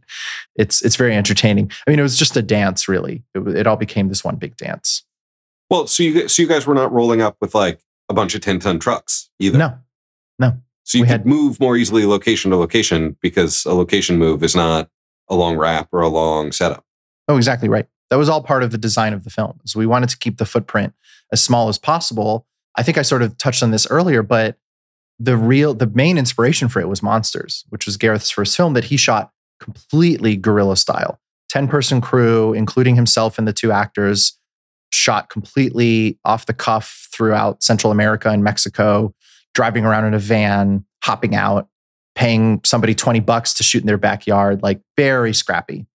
It's 0.56 0.82
it's 0.82 0.96
very 0.96 1.16
entertaining. 1.16 1.72
I 1.86 1.92
mean 1.92 2.00
it 2.00 2.04
was 2.04 2.18
just 2.18 2.38
a 2.38 2.42
dance 2.42 2.88
really. 2.88 3.24
It, 3.36 3.40
it 3.56 3.68
all 3.68 3.78
became 3.78 4.08
this 4.08 4.24
one 4.24 4.38
big 4.38 4.58
dance 4.58 5.05
well 5.70 5.88
so 5.88 6.04
you 6.04 6.28
so 6.28 6.42
you 6.42 6.48
guys 6.48 6.66
were 6.68 6.76
not 6.76 6.92
rolling 6.92 7.22
up 7.22 7.38
with 7.42 7.56
like 7.56 7.80
a 8.10 8.14
bunch 8.14 8.36
of 8.36 8.42
10 8.42 8.60
ton 8.60 8.80
trucks 8.80 9.30
either. 9.40 9.58
No, 9.58 9.78
no. 10.40 10.58
So 10.84 10.98
you 10.98 11.04
we 11.04 11.08
could 11.08 11.12
had, 11.12 11.26
move 11.26 11.60
more 11.60 11.76
easily 11.76 12.06
location 12.06 12.52
to 12.52 12.58
location 12.58 13.18
because 13.22 13.66
a 13.66 13.74
location 13.74 14.18
move 14.18 14.44
is 14.44 14.56
not 14.56 14.90
a 15.30 15.36
long 15.36 15.58
wrap 15.58 15.90
or 15.92 16.02
a 16.02 16.08
long 16.08 16.52
setup. 16.52 16.86
Oh, 17.28 17.38
exactly 17.38 17.68
right. 17.68 17.88
That 18.10 18.18
was 18.18 18.30
all 18.30 18.44
part 18.44 18.62
of 18.62 18.72
the 18.72 18.78
design 18.78 19.14
of 19.14 19.24
the 19.24 19.32
film. 19.32 19.60
So 19.66 19.80
we 19.80 19.88
wanted 19.88 20.10
to 20.10 20.18
keep 20.18 20.38
the 20.38 20.46
footprint 20.46 20.94
as 21.32 21.42
small 21.42 21.70
as 21.70 21.80
possible. 21.80 22.46
I 22.76 22.84
think 22.84 22.98
I 23.00 23.02
sort 23.02 23.24
of 23.24 23.38
touched 23.38 23.64
on 23.64 23.72
this 23.72 23.88
earlier, 23.90 24.22
but 24.22 24.58
the 25.18 25.38
real, 25.38 25.74
the 25.74 25.88
main 25.88 26.18
inspiration 26.18 26.68
for 26.68 26.80
it 26.80 26.88
was 26.88 27.02
Monsters, 27.02 27.66
which 27.70 27.88
was 27.88 27.98
Gareth's 27.98 28.30
first 28.30 28.56
film 28.56 28.74
that 28.74 28.86
he 28.86 28.98
shot 28.98 29.32
completely 29.60 30.36
guerrilla 30.36 30.78
style. 30.78 31.20
10 31.50 31.68
person 31.68 32.02
crew, 32.02 32.54
including 32.54 32.96
himself 32.96 33.40
and 33.40 33.48
the 33.48 33.54
two 33.54 33.72
actors, 33.72 34.38
shot 34.96 35.30
completely 35.30 36.18
off 36.26 36.46
the 36.46 36.54
cuff 36.54 37.08
throughout 37.12 37.64
Central 37.64 37.92
America 37.92 38.30
and 38.30 38.44
Mexico, 38.44 39.14
driving 39.54 39.86
around 39.86 40.06
in 40.06 40.14
a 40.14 40.20
van, 40.20 40.86
hopping 41.04 41.36
out, 41.36 41.68
paying 42.16 42.62
somebody 42.64 42.96
20 42.96 43.20
bucks 43.20 43.54
to 43.56 43.64
shoot 43.64 43.82
in 43.82 43.88
their 43.88 43.98
backyard, 43.98 44.64
like 44.64 44.82
very 44.98 45.34
scrappy 45.34 45.86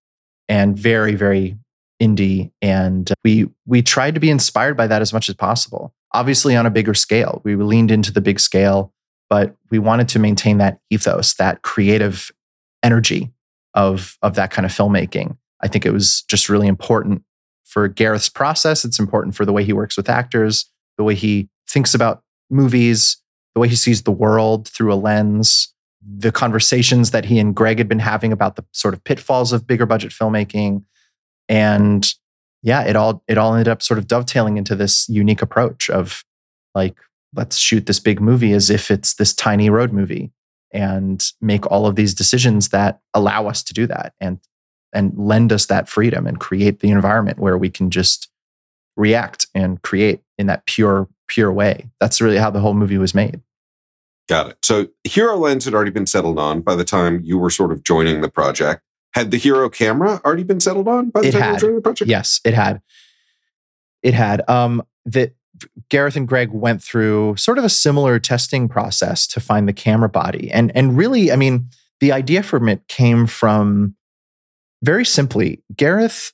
and 0.48 0.78
very, 0.78 1.14
very 1.14 1.56
indie. 2.00 2.50
And 2.62 3.10
we 3.24 3.48
we 3.66 3.82
tried 3.82 4.14
to 4.14 4.20
be 4.20 4.30
inspired 4.30 4.76
by 4.76 4.86
that 4.86 5.02
as 5.02 5.12
much 5.12 5.28
as 5.28 5.34
possible. 5.34 5.94
Obviously 6.12 6.56
on 6.56 6.66
a 6.66 6.70
bigger 6.70 6.94
scale. 6.94 7.40
We 7.44 7.54
leaned 7.56 7.90
into 7.90 8.12
the 8.12 8.20
big 8.20 8.40
scale, 8.40 8.92
but 9.28 9.54
we 9.70 9.78
wanted 9.78 10.08
to 10.08 10.18
maintain 10.18 10.58
that 10.58 10.80
ethos, 10.90 11.34
that 11.34 11.62
creative 11.62 12.32
energy 12.82 13.30
of, 13.74 14.18
of 14.22 14.34
that 14.34 14.50
kind 14.50 14.66
of 14.66 14.72
filmmaking. 14.72 15.36
I 15.62 15.68
think 15.68 15.86
it 15.86 15.92
was 15.92 16.22
just 16.22 16.48
really 16.48 16.66
important 16.66 17.22
for 17.70 17.86
Gareth's 17.86 18.28
process. 18.28 18.84
It's 18.84 18.98
important 18.98 19.36
for 19.36 19.46
the 19.46 19.52
way 19.52 19.64
he 19.64 19.72
works 19.72 19.96
with 19.96 20.10
actors, 20.10 20.68
the 20.98 21.04
way 21.04 21.14
he 21.14 21.48
thinks 21.68 21.94
about 21.94 22.22
movies, 22.50 23.16
the 23.54 23.60
way 23.60 23.68
he 23.68 23.76
sees 23.76 24.02
the 24.02 24.10
world 24.10 24.66
through 24.66 24.92
a 24.92 24.96
lens, 24.96 25.72
the 26.02 26.32
conversations 26.32 27.12
that 27.12 27.26
he 27.26 27.38
and 27.38 27.54
Greg 27.54 27.78
had 27.78 27.88
been 27.88 28.00
having 28.00 28.32
about 28.32 28.56
the 28.56 28.64
sort 28.72 28.92
of 28.92 29.04
pitfalls 29.04 29.52
of 29.52 29.66
bigger 29.66 29.86
budget 29.86 30.10
filmmaking. 30.10 30.82
And 31.48 32.12
yeah, 32.62 32.82
it 32.82 32.96
all 32.96 33.22
it 33.28 33.38
all 33.38 33.54
ended 33.54 33.68
up 33.68 33.82
sort 33.82 33.98
of 33.98 34.06
dovetailing 34.06 34.56
into 34.56 34.74
this 34.74 35.08
unique 35.08 35.42
approach 35.42 35.88
of 35.88 36.24
like, 36.74 36.96
let's 37.34 37.56
shoot 37.56 37.86
this 37.86 38.00
big 38.00 38.20
movie 38.20 38.52
as 38.52 38.68
if 38.68 38.90
it's 38.90 39.14
this 39.14 39.32
tiny 39.32 39.70
road 39.70 39.92
movie 39.92 40.32
and 40.72 41.32
make 41.40 41.66
all 41.70 41.86
of 41.86 41.96
these 41.96 42.14
decisions 42.14 42.70
that 42.70 43.00
allow 43.14 43.46
us 43.46 43.62
to 43.62 43.74
do 43.74 43.86
that 43.86 44.12
and 44.20 44.40
and 44.92 45.12
lend 45.16 45.52
us 45.52 45.66
that 45.66 45.88
freedom 45.88 46.26
and 46.26 46.40
create 46.40 46.80
the 46.80 46.90
environment 46.90 47.38
where 47.38 47.56
we 47.58 47.70
can 47.70 47.90
just 47.90 48.28
react 48.96 49.46
and 49.54 49.80
create 49.82 50.20
in 50.38 50.46
that 50.46 50.66
pure 50.66 51.08
pure 51.28 51.52
way. 51.52 51.88
That's 52.00 52.20
really 52.20 52.38
how 52.38 52.50
the 52.50 52.60
whole 52.60 52.74
movie 52.74 52.98
was 52.98 53.14
made. 53.14 53.40
Got 54.28 54.50
it. 54.50 54.58
So 54.62 54.88
hero 55.04 55.36
lens 55.36 55.64
had 55.64 55.74
already 55.74 55.90
been 55.90 56.06
settled 56.06 56.38
on 56.38 56.60
by 56.60 56.74
the 56.74 56.84
time 56.84 57.20
you 57.22 57.38
were 57.38 57.50
sort 57.50 57.72
of 57.72 57.82
joining 57.82 58.20
the 58.20 58.28
project. 58.28 58.82
Had 59.14 59.30
the 59.30 59.38
hero 59.38 59.68
camera 59.68 60.20
already 60.24 60.44
been 60.44 60.60
settled 60.60 60.86
on 60.86 61.10
by 61.10 61.22
the 61.22 61.28
it 61.28 61.32
time 61.32 61.40
had. 61.40 61.48
you 61.48 61.52
were 61.54 61.60
joining 61.60 61.76
the 61.76 61.82
project? 61.82 62.08
Yes 62.08 62.40
it 62.44 62.54
had. 62.54 62.80
It 64.02 64.14
had. 64.14 64.48
Um 64.48 64.82
that 65.06 65.34
Gareth 65.88 66.16
and 66.16 66.26
Greg 66.26 66.50
went 66.52 66.82
through 66.82 67.36
sort 67.36 67.58
of 67.58 67.64
a 67.64 67.68
similar 67.68 68.18
testing 68.18 68.68
process 68.68 69.26
to 69.28 69.40
find 69.40 69.68
the 69.68 69.72
camera 69.72 70.08
body. 70.08 70.50
And 70.50 70.72
and 70.74 70.96
really 70.96 71.32
I 71.32 71.36
mean 71.36 71.68
the 72.00 72.12
idea 72.12 72.42
from 72.42 72.68
it 72.68 72.86
came 72.88 73.26
from 73.26 73.94
very 74.82 75.04
simply, 75.04 75.62
Gareth 75.76 76.32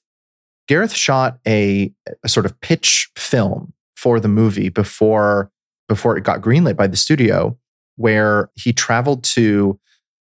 Gareth 0.68 0.92
shot 0.92 1.38
a, 1.46 1.92
a 2.24 2.28
sort 2.28 2.46
of 2.46 2.60
pitch 2.60 3.10
film 3.16 3.72
for 3.96 4.20
the 4.20 4.28
movie 4.28 4.68
before 4.68 5.50
before 5.88 6.16
it 6.16 6.24
got 6.24 6.40
greenlit 6.40 6.76
by 6.76 6.86
the 6.86 6.96
studio, 6.96 7.56
where 7.96 8.50
he 8.56 8.72
traveled 8.72 9.22
to 9.22 9.78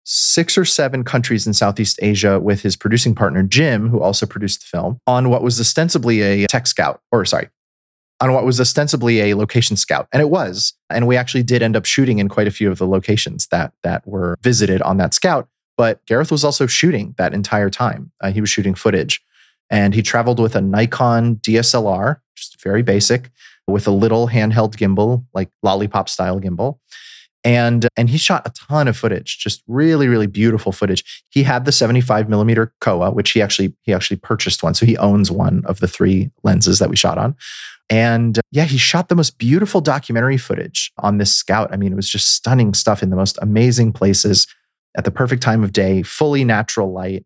six 0.04 0.58
or 0.58 0.66
seven 0.66 1.04
countries 1.04 1.48
in 1.48 1.54
Southeast 1.54 2.00
Asia 2.02 2.40
with 2.40 2.62
his 2.62 2.76
producing 2.76 3.16
partner 3.16 3.44
Jim, 3.44 3.90
who 3.90 4.02
also 4.02 4.26
produced 4.26 4.62
the 4.62 4.66
film, 4.66 5.00
on 5.08 5.30
what 5.30 5.44
was 5.44 5.60
ostensibly 5.60 6.22
a 6.22 6.48
tech 6.48 6.68
scout, 6.68 7.02
or 7.12 7.24
sorry, 7.26 7.50
on 8.20 8.34
what 8.34 8.46
was 8.46 8.60
ostensibly 8.60 9.20
a 9.22 9.36
location 9.36 9.78
scout, 9.78 10.08
and 10.12 10.22
it 10.22 10.30
was. 10.30 10.74
And 10.90 11.08
we 11.08 11.18
actually 11.18 11.44
did 11.44 11.62
end 11.62 11.76
up 11.76 11.86
shooting 11.86 12.20
in 12.20 12.30
quite 12.30 12.48
a 12.48 12.52
few 12.52 12.70
of 12.72 12.78
the 12.78 12.88
locations 12.88 13.48
that 13.48 13.74
that 13.84 14.06
were 14.08 14.38
visited 14.42 14.82
on 14.82 14.98
that 14.98 15.14
scout 15.14 15.48
but 15.78 16.06
Gareth 16.06 16.32
was 16.32 16.44
also 16.44 16.68
shooting 16.68 17.14
that 17.18 17.34
entire 17.34 17.70
time. 17.70 18.12
Uh, 18.20 18.32
he 18.32 18.42
was 18.42 18.50
shooting 18.50 18.76
footage 18.76 19.22
and 19.70 19.94
he 19.94 20.02
traveled 20.02 20.40
with 20.40 20.56
a 20.56 20.62
Nikon 20.62 21.38
DSLR, 21.38 22.18
just 22.36 22.62
very 22.62 22.82
basic, 22.82 23.30
with 23.68 23.88
a 23.88 23.92
little 23.92 24.30
handheld 24.30 24.76
gimbal, 24.76 25.26
like 25.34 25.50
lollipop 25.62 26.10
style 26.10 26.40
gimbal. 26.40 26.80
And, 27.44 27.88
and 27.96 28.10
he 28.10 28.18
shot 28.18 28.48
a 28.48 28.52
ton 28.52 28.88
of 28.88 28.98
footage, 28.98 29.38
just 29.38 29.64
really, 29.68 30.08
really 30.08 30.28
beautiful 30.28 30.72
footage. 30.72 31.24
He 31.30 31.44
had 31.44 31.66
the 31.66 31.72
75 31.72 32.28
millimeter 32.28 32.74
Kowa, 32.82 33.12
which 33.12 33.32
he 33.32 33.42
actually 33.42 33.74
he 33.84 33.94
actually 33.94 34.18
purchased 34.18 34.64
one. 34.64 34.74
So 34.74 34.86
he 34.86 34.98
owns 34.98 35.32
one 35.32 35.64
of 35.66 35.80
the 35.80 35.88
three 35.88 36.32
lenses 36.44 36.80
that 36.80 36.90
we 36.90 36.96
shot 36.98 37.18
on. 37.18 37.36
And 37.90 38.40
yeah, 38.52 38.66
he 38.66 38.78
shot 38.78 39.08
the 39.08 39.16
most 39.16 39.38
beautiful 39.38 39.80
documentary 39.80 40.38
footage 40.38 40.92
on 40.98 41.20
this 41.20 41.34
scout. 41.34 41.70
I 41.72 41.78
mean, 41.78 41.94
it 41.94 41.96
was 41.96 42.10
just 42.10 42.34
stunning 42.34 42.74
stuff 42.74 43.02
in 43.02 43.12
the 43.12 43.16
most 43.16 43.38
amazing 43.42 43.94
places 43.94 44.48
at 44.96 45.06
the 45.06 45.12
perfect 45.12 45.42
time 45.42 45.64
of 45.64 45.74
day, 45.74 46.02
fully 46.02 46.44
natural 46.44 46.92
light. 46.92 47.26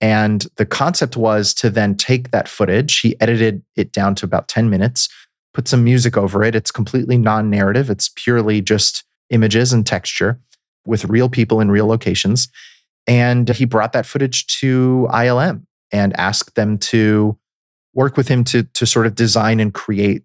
And 0.00 0.46
the 0.56 0.66
concept 0.66 1.16
was 1.16 1.52
to 1.54 1.68
then 1.68 1.94
take 1.94 2.30
that 2.30 2.48
footage. 2.48 3.00
He 3.00 3.20
edited 3.20 3.62
it 3.76 3.92
down 3.92 4.14
to 4.16 4.24
about 4.24 4.48
10 4.48 4.70
minutes, 4.70 5.08
put 5.52 5.68
some 5.68 5.84
music 5.84 6.16
over 6.16 6.42
it. 6.42 6.54
It's 6.54 6.70
completely 6.70 7.18
non 7.18 7.50
narrative, 7.50 7.90
it's 7.90 8.10
purely 8.14 8.60
just 8.62 9.04
images 9.28 9.72
and 9.72 9.86
texture 9.86 10.40
with 10.86 11.04
real 11.04 11.28
people 11.28 11.60
in 11.60 11.70
real 11.70 11.86
locations. 11.86 12.48
And 13.06 13.48
he 13.48 13.64
brought 13.64 13.92
that 13.92 14.06
footage 14.06 14.46
to 14.58 15.08
ILM 15.10 15.66
and 15.92 16.18
asked 16.18 16.54
them 16.54 16.78
to 16.78 17.38
work 17.94 18.16
with 18.16 18.28
him 18.28 18.44
to, 18.44 18.62
to 18.62 18.86
sort 18.86 19.06
of 19.06 19.14
design 19.14 19.60
and 19.60 19.74
create 19.74 20.22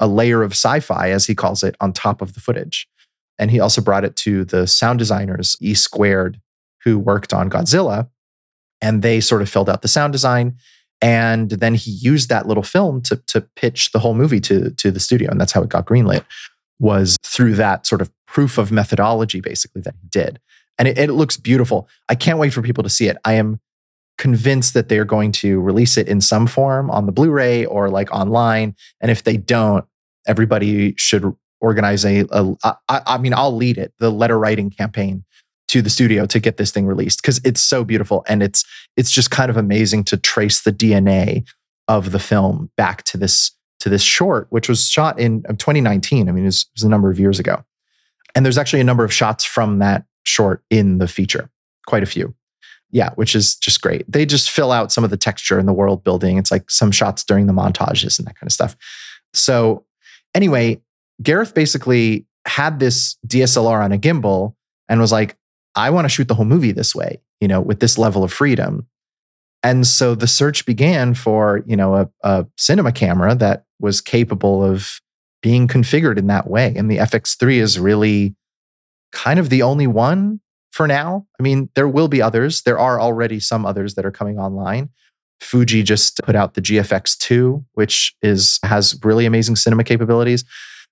a 0.00 0.06
layer 0.06 0.42
of 0.42 0.52
sci 0.52 0.80
fi, 0.80 1.10
as 1.10 1.26
he 1.26 1.34
calls 1.34 1.62
it, 1.62 1.76
on 1.80 1.92
top 1.92 2.22
of 2.22 2.34
the 2.34 2.40
footage. 2.40 2.88
And 3.42 3.50
he 3.50 3.58
also 3.58 3.80
brought 3.80 4.04
it 4.04 4.14
to 4.18 4.44
the 4.44 4.68
sound 4.68 5.00
designers, 5.00 5.56
E 5.60 5.74
Squared, 5.74 6.40
who 6.84 6.96
worked 6.96 7.32
on 7.32 7.50
Godzilla. 7.50 8.08
And 8.80 9.02
they 9.02 9.18
sort 9.18 9.42
of 9.42 9.48
filled 9.48 9.68
out 9.68 9.82
the 9.82 9.88
sound 9.88 10.12
design. 10.12 10.58
And 11.00 11.50
then 11.50 11.74
he 11.74 11.90
used 11.90 12.28
that 12.28 12.46
little 12.46 12.62
film 12.62 13.02
to, 13.02 13.16
to 13.26 13.40
pitch 13.56 13.90
the 13.90 13.98
whole 13.98 14.14
movie 14.14 14.38
to, 14.42 14.70
to 14.70 14.92
the 14.92 15.00
studio. 15.00 15.28
And 15.28 15.40
that's 15.40 15.50
how 15.50 15.60
it 15.60 15.68
got 15.68 15.86
greenlit, 15.86 16.24
was 16.78 17.16
through 17.24 17.54
that 17.54 17.84
sort 17.84 18.00
of 18.00 18.12
proof 18.28 18.58
of 18.58 18.70
methodology, 18.70 19.40
basically, 19.40 19.82
that 19.82 19.96
he 20.00 20.06
did. 20.06 20.38
And 20.78 20.86
it, 20.86 20.96
it 20.96 21.10
looks 21.10 21.36
beautiful. 21.36 21.88
I 22.08 22.14
can't 22.14 22.38
wait 22.38 22.52
for 22.52 22.62
people 22.62 22.84
to 22.84 22.88
see 22.88 23.08
it. 23.08 23.16
I 23.24 23.32
am 23.32 23.58
convinced 24.18 24.72
that 24.74 24.88
they're 24.88 25.04
going 25.04 25.32
to 25.32 25.60
release 25.60 25.96
it 25.96 26.06
in 26.06 26.20
some 26.20 26.46
form 26.46 26.92
on 26.92 27.06
the 27.06 27.12
Blu-ray 27.12 27.64
or 27.64 27.90
like 27.90 28.08
online. 28.12 28.76
And 29.00 29.10
if 29.10 29.24
they 29.24 29.36
don't, 29.36 29.84
everybody 30.28 30.94
should 30.96 31.34
organize 31.62 32.04
a. 32.04 32.26
I, 32.62 32.74
I 32.88 33.18
mean, 33.18 33.32
I'll 33.32 33.54
lead 33.54 33.78
it, 33.78 33.94
the 33.98 34.10
letter 34.10 34.38
writing 34.38 34.70
campaign 34.70 35.24
to 35.68 35.80
the 35.80 35.88
studio 35.88 36.26
to 36.26 36.38
get 36.38 36.58
this 36.58 36.70
thing 36.70 36.86
released 36.86 37.22
because 37.22 37.40
it's 37.44 37.60
so 37.60 37.82
beautiful 37.82 38.24
and 38.28 38.42
it's 38.42 38.62
it's 38.98 39.10
just 39.10 39.30
kind 39.30 39.48
of 39.48 39.56
amazing 39.56 40.04
to 40.04 40.18
trace 40.18 40.60
the 40.60 40.72
DNA 40.72 41.44
of 41.88 42.12
the 42.12 42.18
film 42.18 42.70
back 42.76 43.04
to 43.04 43.16
this 43.16 43.52
to 43.80 43.88
this 43.88 44.02
short, 44.02 44.46
which 44.50 44.68
was 44.68 44.88
shot 44.88 45.18
in 45.18 45.42
uh, 45.48 45.52
2019. 45.52 46.28
I 46.28 46.32
mean, 46.32 46.44
it 46.44 46.46
was, 46.46 46.62
it 46.62 46.76
was 46.76 46.84
a 46.84 46.88
number 46.88 47.10
of 47.10 47.18
years 47.18 47.40
ago. 47.40 47.64
And 48.34 48.44
there's 48.44 48.58
actually 48.58 48.80
a 48.80 48.84
number 48.84 49.04
of 49.04 49.12
shots 49.12 49.44
from 49.44 49.78
that 49.80 50.04
short 50.24 50.62
in 50.70 50.98
the 50.98 51.08
feature, 51.08 51.50
quite 51.86 52.02
a 52.02 52.06
few 52.06 52.34
yeah, 52.92 53.08
which 53.14 53.34
is 53.34 53.56
just 53.56 53.80
great. 53.80 54.04
They 54.10 54.24
just 54.26 54.50
fill 54.50 54.70
out 54.70 54.92
some 54.92 55.02
of 55.02 55.10
the 55.10 55.16
texture 55.16 55.58
in 55.58 55.66
the 55.66 55.72
world 55.72 56.04
building. 56.04 56.36
It's 56.36 56.50
like 56.50 56.70
some 56.70 56.92
shots 56.92 57.24
during 57.24 57.46
the 57.46 57.52
montages 57.52 58.18
and 58.18 58.28
that 58.28 58.38
kind 58.38 58.46
of 58.46 58.52
stuff. 58.52 58.76
So, 59.32 59.86
anyway, 60.34 60.80
Gareth 61.20 61.54
basically 61.54 62.26
had 62.46 62.80
this 62.80 63.16
DSLR 63.26 63.82
on 63.82 63.92
a 63.92 63.98
gimbal 63.98 64.54
and 64.88 65.00
was 65.00 65.12
like, 65.12 65.36
I 65.74 65.90
want 65.90 66.04
to 66.04 66.08
shoot 66.08 66.28
the 66.28 66.34
whole 66.34 66.44
movie 66.44 66.72
this 66.72 66.94
way, 66.94 67.20
you 67.40 67.48
know, 67.48 67.60
with 67.60 67.80
this 67.80 67.98
level 67.98 68.24
of 68.24 68.32
freedom. 68.32 68.86
And 69.62 69.86
so 69.86 70.14
the 70.14 70.26
search 70.26 70.66
began 70.66 71.14
for, 71.14 71.62
you 71.66 71.76
know, 71.76 71.94
a, 71.94 72.10
a 72.22 72.46
cinema 72.56 72.92
camera 72.92 73.34
that 73.36 73.64
was 73.80 74.00
capable 74.00 74.64
of 74.64 75.00
being 75.40 75.68
configured 75.68 76.18
in 76.18 76.26
that 76.28 76.48
way. 76.48 76.74
And 76.76 76.90
the 76.90 76.98
FX3 76.98 77.56
is 77.56 77.78
really 77.78 78.34
kind 79.12 79.38
of 79.38 79.50
the 79.50 79.62
only 79.62 79.86
one 79.86 80.40
for 80.72 80.86
now. 80.86 81.26
I 81.38 81.42
mean, 81.42 81.68
there 81.74 81.88
will 81.88 82.08
be 82.08 82.22
others. 82.22 82.62
There 82.62 82.78
are 82.78 83.00
already 83.00 83.38
some 83.40 83.64
others 83.64 83.94
that 83.94 84.06
are 84.06 84.10
coming 84.10 84.38
online. 84.38 84.90
Fuji 85.40 85.82
just 85.82 86.20
put 86.24 86.36
out 86.36 86.54
the 86.54 86.62
GFX2, 86.62 87.64
which 87.72 88.14
is 88.22 88.58
has 88.64 88.98
really 89.02 89.26
amazing 89.26 89.56
cinema 89.56 89.84
capabilities. 89.84 90.44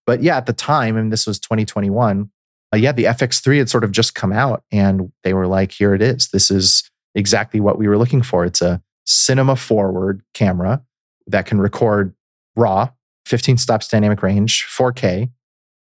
But 0.06 0.22
yeah, 0.22 0.36
at 0.36 0.46
the 0.46 0.52
time, 0.52 0.96
and 0.96 1.12
this 1.12 1.26
was 1.26 1.38
2021, 1.38 2.30
uh, 2.72 2.76
yeah, 2.76 2.92
the 2.92 3.04
FX3 3.04 3.58
had 3.58 3.68
sort 3.68 3.84
of 3.84 3.92
just 3.92 4.14
come 4.14 4.32
out, 4.32 4.62
and 4.70 5.12
they 5.24 5.34
were 5.34 5.46
like, 5.46 5.72
"Here 5.72 5.94
it 5.94 6.02
is. 6.02 6.28
This 6.28 6.50
is 6.50 6.88
exactly 7.14 7.60
what 7.60 7.78
we 7.78 7.88
were 7.88 7.98
looking 7.98 8.22
for. 8.22 8.44
It's 8.44 8.62
a 8.62 8.80
cinema 9.06 9.56
forward 9.56 10.22
camera 10.34 10.82
that 11.26 11.46
can 11.46 11.60
record 11.60 12.14
RAW, 12.56 12.90
15 13.26 13.56
stops 13.56 13.88
dynamic 13.88 14.22
range, 14.22 14.66
4K, 14.68 15.30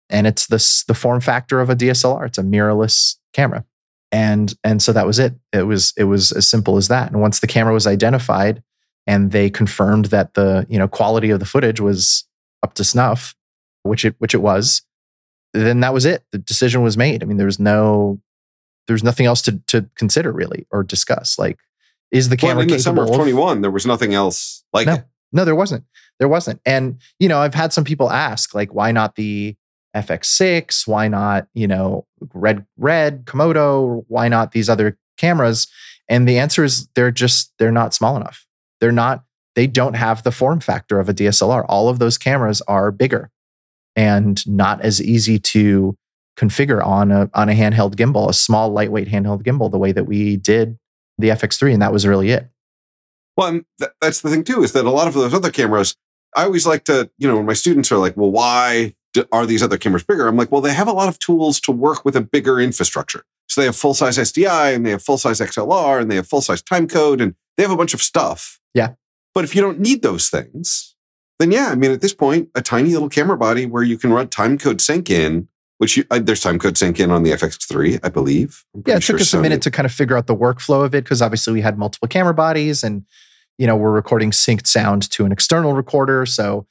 and 0.10 0.28
it's 0.28 0.48
this 0.48 0.84
the 0.86 0.94
form 0.94 1.20
factor 1.20 1.60
of 1.60 1.70
a 1.70 1.76
DSLR. 1.76 2.26
It's 2.26 2.38
a 2.38 2.44
mirrorless 2.44 3.18
camera 3.34 3.66
and 4.12 4.56
and 4.64 4.82
so 4.82 4.94
that 4.94 5.06
was 5.06 5.20
it 5.20 5.36
it 5.52 5.64
was 5.64 5.94
it 5.98 6.06
was 6.06 6.32
as 6.32 6.48
simple 6.48 6.78
as 6.78 6.88
that 6.88 7.12
and 7.12 7.22
once 7.22 7.40
the 7.40 7.48
camera 7.48 7.74
was 7.74 7.88
identified 7.88 8.64
and 9.06 9.32
they 9.32 9.50
confirmed 9.50 10.06
that 10.06 10.34
the 10.34 10.66
you 10.70 10.78
know 10.78 10.88
quality 10.88 11.30
of 11.30 11.40
the 11.40 11.46
footage 11.46 11.80
was 11.80 12.26
up 12.64 12.74
to 12.74 12.84
snuff 12.84 13.36
which 13.88 14.06
it 14.06 14.16
which 14.20 14.34
it 14.34 14.42
was 14.42 14.84
then 15.54 15.80
that 15.80 15.94
was 15.94 16.06
it 16.06 16.24
the 16.32 16.38
decision 16.38 16.82
was 16.82 16.98
made 16.98 17.24
i 17.24 17.26
mean 17.26 17.38
there 17.38 17.46
was 17.46 17.60
no 17.60 18.20
there's 18.88 19.04
nothing 19.04 19.26
else 19.26 19.42
to 19.42 19.62
to 19.68 19.90
consider 19.96 20.32
really 20.32 20.66
or 20.72 20.84
discuss 20.84 21.38
like 21.40 21.58
is 22.12 22.30
the 22.30 22.38
camera 22.38 22.58
well, 22.58 22.64
in 22.64 22.70
the 22.70 22.80
summer 22.80 23.04
of 23.04 23.14
21 23.14 23.62
there 23.62 23.72
was 23.72 23.86
nothing 23.86 24.14
else 24.14 24.64
like 24.74 24.88
no, 24.88 24.94
it 24.94 25.06
no 25.32 25.46
there 25.46 25.56
wasn't 25.56 25.84
there 26.20 26.28
wasn't 26.28 26.60
and 26.66 27.00
you 27.20 27.28
know 27.28 27.40
i've 27.40 27.56
had 27.56 27.74
some 27.74 27.84
people 27.84 28.12
ask 28.12 28.54
like 28.54 28.74
why 28.74 28.92
not 28.92 29.16
the 29.16 29.56
FX6? 29.98 30.88
Why 30.88 31.08
not, 31.08 31.48
you 31.54 31.68
know, 31.68 32.06
Red 32.34 32.66
Red, 32.78 33.26
Komodo? 33.26 34.06
Why 34.08 34.28
not 34.28 34.52
these 34.52 34.70
other 34.70 34.98
cameras? 35.18 35.68
And 36.08 36.28
the 36.28 36.38
answer 36.38 36.64
is 36.64 36.88
they're 36.96 37.12
just 37.12 37.54
they're 37.58 37.72
not 37.72 37.94
small 37.94 38.16
enough. 38.16 38.46
They're 38.80 38.92
not 38.92 39.24
they 39.56 39.68
don't 39.68 39.96
have 39.96 40.24
the 40.24 40.32
form 40.32 40.60
factor 40.60 41.00
of 41.00 41.10
a 41.10 41.14
DSLR. 41.14 41.66
All 41.68 41.90
of 41.90 42.00
those 42.00 42.18
cameras 42.18 42.62
are 42.68 42.92
bigger 42.92 43.32
and 43.98 44.48
not 44.48 44.80
as 44.82 45.02
easy 45.02 45.40
to 45.40 45.98
configure 46.38 46.86
on 46.86 47.12
a 47.12 47.30
on 47.34 47.50
a 47.50 47.54
handheld 47.54 47.96
gimbal, 47.96 48.30
a 48.30 48.34
small 48.34 48.70
lightweight 48.70 49.10
handheld 49.10 49.44
gimbal 49.44 49.70
the 49.70 49.78
way 49.78 49.92
that 49.92 50.06
we 50.06 50.38
did 50.38 50.78
the 51.18 51.30
FX3 51.30 51.74
and 51.74 51.82
that 51.82 51.92
was 51.92 52.08
really 52.08 52.30
it. 52.30 52.48
Well, 53.36 53.60
th- 53.80 53.92
that's 54.00 54.22
the 54.22 54.30
thing 54.30 54.44
too 54.44 54.64
is 54.64 54.72
that 54.74 54.86
a 54.86 54.92
lot 54.92 55.08
of 55.08 55.16
those 55.16 55.34
other 55.34 55.52
cameras 55.52 55.96
I 56.36 56.44
always 56.44 56.68
like 56.68 56.84
to, 56.86 57.10
you 57.18 57.28
know, 57.28 57.38
when 57.38 57.46
my 57.46 57.54
students 57.54 57.92
are 57.92 57.98
like, 57.98 58.16
"Well, 58.16 58.30
why 58.30 58.94
are 59.32 59.46
these 59.46 59.64
other 59.64 59.78
cameras 59.78 60.04
bigger? 60.04 60.28
I'm 60.28 60.38
like, 60.38 60.52
well, 60.52 60.62
they 60.62 60.74
have 60.74 60.88
a 60.88 60.94
lot 60.94 61.10
of 61.10 61.20
tools 61.20 61.60
to 61.62 61.72
work 61.72 62.06
with 62.06 62.16
a 62.16 62.22
bigger 62.22 62.60
infrastructure. 62.60 63.24
So 63.50 63.62
they 63.62 63.66
have 63.66 63.76
full 63.76 63.94
size 63.94 64.18
SDI 64.18 64.76
and 64.76 64.86
they 64.86 64.92
have 64.92 65.04
full 65.04 65.18
size 65.18 65.40
XLR 65.40 66.02
and 66.02 66.12
they 66.12 66.16
have 66.16 66.28
full 66.28 66.42
size 66.42 66.62
time 66.62 66.88
code 66.88 67.22
and 67.22 67.34
they 67.56 67.64
have 67.64 67.72
a 67.72 67.78
bunch 67.78 67.94
of 67.94 68.02
stuff. 68.02 68.60
Yeah. 68.74 68.94
But 69.34 69.44
if 69.44 69.56
you 69.56 69.62
don't 69.62 69.80
need 69.80 70.02
those 70.02 70.30
things, 70.30 70.96
then 71.40 71.52
yeah, 71.52 71.68
I 71.68 71.76
mean, 71.76 71.92
at 71.92 72.02
this 72.02 72.14
point, 72.14 72.50
a 72.56 72.62
tiny 72.62 72.92
little 72.92 73.10
camera 73.10 73.38
body 73.38 73.66
where 73.66 73.84
you 73.84 73.98
can 73.98 74.12
run 74.12 74.28
time 74.30 74.58
code 74.58 74.82
sync 74.82 75.10
in, 75.10 75.48
which 75.78 75.98
you, 75.98 76.06
uh, 76.10 76.20
there's 76.20 76.42
time 76.42 76.60
code 76.60 76.78
sync 76.78 77.00
in 77.00 77.12
on 77.12 77.24
the 77.24 77.32
FX3, 77.32 78.00
I 78.04 78.10
believe. 78.10 78.64
Yeah, 78.86 78.96
it 78.96 79.04
took 79.04 79.04
sure 79.04 79.16
us 79.18 79.32
Sony. 79.32 79.40
a 79.40 79.42
minute 79.42 79.62
to 79.64 79.72
kind 79.72 79.86
of 79.86 79.92
figure 79.92 80.18
out 80.18 80.28
the 80.28 80.36
workflow 80.36 80.84
of 80.84 80.96
it 80.96 81.04
because 81.04 81.22
obviously 81.22 81.54
we 81.54 81.62
had 81.62 81.78
multiple 81.78 82.08
camera 82.08 82.34
bodies 82.34 82.84
and, 82.84 83.06
you 83.58 83.68
know, 83.68 83.76
we're 83.76 83.92
recording 83.92 84.32
synced 84.32 84.68
sound 84.68 85.10
to 85.12 85.26
an 85.26 85.32
external 85.32 85.74
recorder. 85.74 86.26
So 86.26 86.68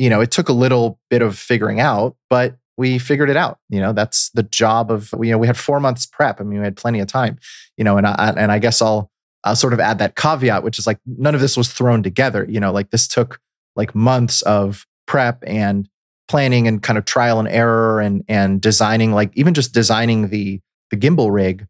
you 0.00 0.08
know, 0.08 0.22
it 0.22 0.30
took 0.30 0.48
a 0.48 0.54
little 0.54 0.98
bit 1.10 1.20
of 1.20 1.38
figuring 1.38 1.78
out, 1.78 2.16
but 2.30 2.56
we 2.78 2.98
figured 2.98 3.28
it 3.28 3.36
out. 3.36 3.58
You 3.68 3.80
know, 3.80 3.92
that's 3.92 4.30
the 4.30 4.42
job 4.42 4.90
of, 4.90 5.12
you 5.20 5.30
know, 5.30 5.36
we 5.36 5.46
had 5.46 5.58
four 5.58 5.78
months 5.78 6.06
prep. 6.06 6.40
I 6.40 6.44
mean, 6.44 6.58
we 6.58 6.64
had 6.64 6.78
plenty 6.78 7.00
of 7.00 7.06
time, 7.06 7.38
you 7.76 7.84
know, 7.84 7.98
and 7.98 8.06
I, 8.06 8.32
and 8.34 8.50
I 8.50 8.58
guess 8.58 8.80
I'll, 8.80 9.10
I'll 9.44 9.56
sort 9.56 9.74
of 9.74 9.80
add 9.80 9.98
that 9.98 10.16
caveat, 10.16 10.62
which 10.62 10.78
is 10.78 10.86
like 10.86 10.98
none 11.04 11.34
of 11.34 11.42
this 11.42 11.54
was 11.54 11.70
thrown 11.70 12.02
together. 12.02 12.46
You 12.48 12.60
know, 12.60 12.72
like 12.72 12.88
this 12.90 13.06
took 13.06 13.40
like 13.76 13.94
months 13.94 14.42
of 14.42 14.86
prep 15.06 15.42
and 15.46 15.88
planning 16.28 16.68
and 16.68 16.82
kind 16.82 16.96
of 16.96 17.04
trial 17.04 17.38
and 17.38 17.48
error 17.48 18.00
and 18.00 18.24
and 18.28 18.60
designing, 18.60 19.12
like 19.12 19.30
even 19.34 19.54
just 19.54 19.74
designing 19.74 20.28
the 20.28 20.60
the 20.90 20.96
gimbal 20.96 21.32
rig, 21.32 21.66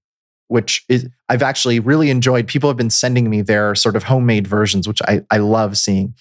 which 0.48 0.84
is 0.88 1.08
I've 1.28 1.42
actually 1.42 1.80
really 1.80 2.10
enjoyed. 2.10 2.46
People 2.46 2.68
have 2.68 2.76
been 2.76 2.90
sending 2.90 3.30
me 3.30 3.42
their 3.42 3.74
sort 3.74 3.96
of 3.96 4.04
homemade 4.04 4.46
versions, 4.46 4.86
which 4.86 5.00
I 5.02 5.22
I 5.30 5.38
love 5.38 5.78
seeing. 5.78 6.14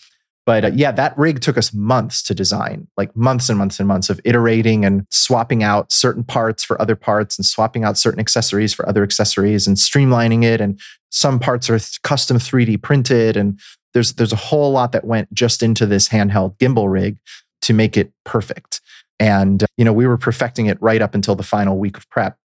But 0.50 0.66
uh, 0.66 0.72
yeah, 0.74 0.92
that 0.94 1.16
rig 1.16 1.42
took 1.42 1.60
us 1.60 1.74
months 1.74 2.24
to 2.24 2.34
design, 2.34 2.88
like 2.98 3.16
months 3.16 3.50
and 3.50 3.58
months 3.60 3.78
and 3.78 3.88
months 3.88 4.10
of 4.10 4.20
iterating 4.24 4.84
and 4.84 5.06
swapping 5.12 5.62
out 5.62 5.92
certain 5.92 6.24
parts 6.24 6.64
for 6.64 6.82
other 6.82 6.96
parts 6.96 7.38
and 7.38 7.46
swapping 7.46 7.84
out 7.84 8.00
certain 8.00 8.20
accessories 8.20 8.74
for 8.74 8.90
other 8.90 9.04
accessories 9.04 9.68
and 9.68 9.78
streamlining 9.78 10.44
it. 10.44 10.60
And 10.60 10.80
some 11.12 11.38
parts 11.38 11.70
are 11.70 11.80
custom 12.02 12.38
3D 12.38 12.82
printed. 12.82 13.38
And 13.38 13.60
there's, 13.94 14.14
there's 14.14 14.34
a 14.34 14.38
whole 14.38 14.72
lot 14.72 14.92
that 14.92 15.06
went 15.06 15.34
just 15.34 15.64
into 15.64 15.86
this 15.86 16.10
handheld 16.10 16.58
gimbal 16.58 16.92
rig 16.92 17.18
to 17.62 17.74
make 17.74 17.98
it 17.98 18.12
perfect. 18.24 18.82
And, 19.20 19.66
you 19.78 19.84
know, 19.84 19.94
we 19.94 20.08
were 20.08 20.18
perfecting 20.18 20.68
it 20.68 20.82
right 20.82 21.02
up 21.02 21.14
until 21.14 21.36
the 21.36 21.44
final 21.44 21.78
week 21.78 21.98
of 21.98 22.10
prep. 22.10 22.38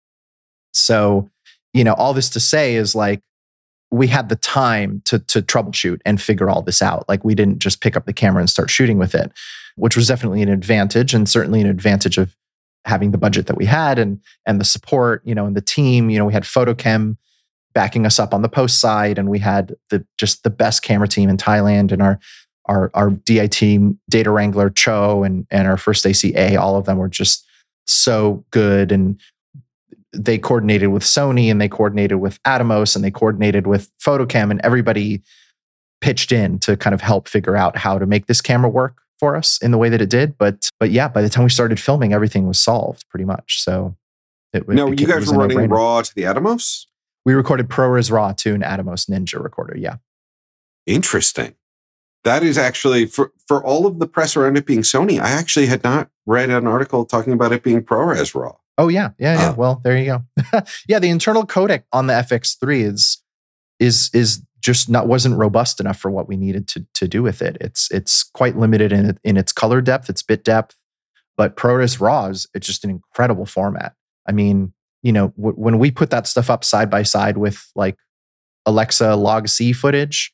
So 0.72 1.30
you 1.74 1.84
know, 1.84 1.92
all 1.94 2.14
this 2.14 2.30
to 2.30 2.40
say 2.40 2.76
is 2.76 2.94
like 2.94 3.20
we 3.90 4.06
had 4.06 4.28
the 4.30 4.36
time 4.36 5.02
to 5.04 5.18
to 5.18 5.42
troubleshoot 5.42 6.00
and 6.06 6.22
figure 6.22 6.48
all 6.48 6.62
this 6.62 6.80
out. 6.80 7.06
Like 7.08 7.24
we 7.24 7.34
didn't 7.34 7.58
just 7.58 7.82
pick 7.82 7.96
up 7.96 8.06
the 8.06 8.12
camera 8.12 8.40
and 8.40 8.48
start 8.48 8.70
shooting 8.70 8.96
with 8.96 9.14
it, 9.14 9.30
which 9.76 9.96
was 9.96 10.08
definitely 10.08 10.40
an 10.40 10.48
advantage 10.48 11.12
and 11.12 11.28
certainly 11.28 11.60
an 11.60 11.66
advantage 11.66 12.16
of 12.16 12.34
having 12.86 13.10
the 13.10 13.18
budget 13.18 13.46
that 13.48 13.56
we 13.56 13.66
had 13.66 13.98
and 13.98 14.20
and 14.46 14.60
the 14.60 14.64
support, 14.64 15.20
you 15.24 15.34
know, 15.34 15.44
and 15.44 15.56
the 15.56 15.60
team. 15.60 16.08
You 16.08 16.18
know, 16.18 16.24
we 16.24 16.32
had 16.32 16.44
PhotoKem 16.44 17.16
backing 17.74 18.06
us 18.06 18.18
up 18.18 18.32
on 18.32 18.42
the 18.42 18.48
post 18.48 18.80
side, 18.80 19.18
and 19.18 19.28
we 19.28 19.38
had 19.38 19.74
the 19.90 20.04
just 20.18 20.42
the 20.42 20.50
best 20.50 20.82
camera 20.82 21.08
team 21.08 21.28
in 21.28 21.36
Thailand 21.36 21.92
and 21.92 22.02
our 22.02 22.18
our 22.66 22.90
our 22.94 23.10
DIT 23.10 23.60
data 24.08 24.30
wrangler 24.30 24.70
Cho 24.70 25.22
and 25.22 25.46
and 25.50 25.68
our 25.68 25.76
first 25.76 26.06
ACA. 26.06 26.56
All 26.60 26.76
of 26.76 26.86
them 26.86 26.98
were 26.98 27.08
just 27.08 27.46
so 27.86 28.44
good 28.50 28.90
and 28.90 29.20
they 30.12 30.38
coordinated 30.38 30.88
with 30.88 31.02
Sony 31.02 31.50
and 31.50 31.60
they 31.60 31.68
coordinated 31.68 32.20
with 32.20 32.42
Atomos 32.44 32.94
and 32.94 33.04
they 33.04 33.10
coordinated 33.10 33.66
with 33.66 33.90
PhotoKem 33.98 34.50
and 34.50 34.60
everybody 34.62 35.22
pitched 36.00 36.32
in 36.32 36.58
to 36.60 36.76
kind 36.76 36.94
of 36.94 37.00
help 37.00 37.28
figure 37.28 37.56
out 37.56 37.76
how 37.76 37.98
to 37.98 38.06
make 38.06 38.26
this 38.26 38.40
camera 38.40 38.70
work 38.70 38.98
for 39.18 39.36
us 39.36 39.60
in 39.62 39.70
the 39.70 39.78
way 39.78 39.88
that 39.88 40.00
it 40.00 40.10
did. 40.10 40.38
But 40.38 40.70
but 40.78 40.90
yeah, 40.90 41.08
by 41.08 41.22
the 41.22 41.28
time 41.28 41.44
we 41.44 41.50
started 41.50 41.80
filming, 41.80 42.12
everything 42.12 42.46
was 42.46 42.58
solved 42.58 43.08
pretty 43.08 43.24
much. 43.24 43.62
So 43.62 43.96
it, 44.52 44.68
no, 44.68 44.90
you 44.90 45.06
guys 45.06 45.26
were 45.30 45.38
running 45.38 45.68
raw 45.68 46.02
to 46.02 46.14
the 46.14 46.22
Atomos. 46.22 46.86
We 47.24 47.34
recorded 47.34 47.68
ProRes 47.68 48.10
RAW 48.10 48.32
to 48.32 48.54
an 48.54 48.62
Atomos 48.62 49.08
Ninja 49.08 49.42
recorder. 49.42 49.76
Yeah. 49.76 49.96
Interesting. 50.86 51.54
That 52.24 52.42
is 52.42 52.56
actually 52.56 53.06
for 53.06 53.32
for 53.46 53.62
all 53.62 53.86
of 53.86 53.98
the 53.98 54.06
press 54.06 54.36
around 54.36 54.56
it 54.56 54.66
being 54.66 54.80
Sony. 54.80 55.20
I 55.20 55.30
actually 55.30 55.66
had 55.66 55.84
not 55.84 56.08
read 56.26 56.50
an 56.50 56.66
article 56.66 57.04
talking 57.04 57.34
about 57.34 57.52
it 57.52 57.62
being 57.62 57.82
ProRes 57.82 58.34
RAW. 58.34 58.56
Oh 58.78 58.88
yeah, 58.88 59.10
yeah, 59.18 59.34
yeah. 59.34 59.50
Uh, 59.50 59.54
well, 59.54 59.80
there 59.84 59.96
you 59.96 60.06
go. 60.06 60.62
yeah, 60.88 60.98
the 60.98 61.10
internal 61.10 61.46
codec 61.46 61.84
on 61.92 62.06
the 62.06 62.14
FX3 62.14 62.82
is 62.82 63.22
is 63.78 64.10
is 64.12 64.42
just 64.60 64.88
not 64.88 65.06
wasn't 65.06 65.36
robust 65.36 65.80
enough 65.80 65.98
for 65.98 66.10
what 66.10 66.26
we 66.26 66.36
needed 66.36 66.66
to 66.68 66.86
to 66.94 67.06
do 67.06 67.22
with 67.22 67.42
it. 67.42 67.58
It's 67.60 67.90
it's 67.90 68.22
quite 68.22 68.56
limited 68.56 68.92
in 68.92 69.18
in 69.22 69.36
its 69.36 69.52
color 69.52 69.80
depth, 69.80 70.08
its 70.08 70.22
bit 70.22 70.42
depth, 70.44 70.76
but 71.36 71.56
ProRes 71.56 72.00
RAW 72.00 72.28
is 72.28 72.48
it's 72.54 72.66
just 72.66 72.84
an 72.84 72.90
incredible 72.90 73.46
format. 73.46 73.94
I 74.26 74.32
mean, 74.32 74.72
you 75.04 75.12
know, 75.12 75.28
w- 75.36 75.54
when 75.54 75.78
we 75.78 75.92
put 75.92 76.10
that 76.10 76.26
stuff 76.26 76.50
up 76.50 76.64
side 76.64 76.90
by 76.90 77.04
side 77.04 77.36
with 77.36 77.70
like 77.76 77.96
Alexa 78.66 79.14
log 79.14 79.48
C 79.48 79.72
footage, 79.72 80.32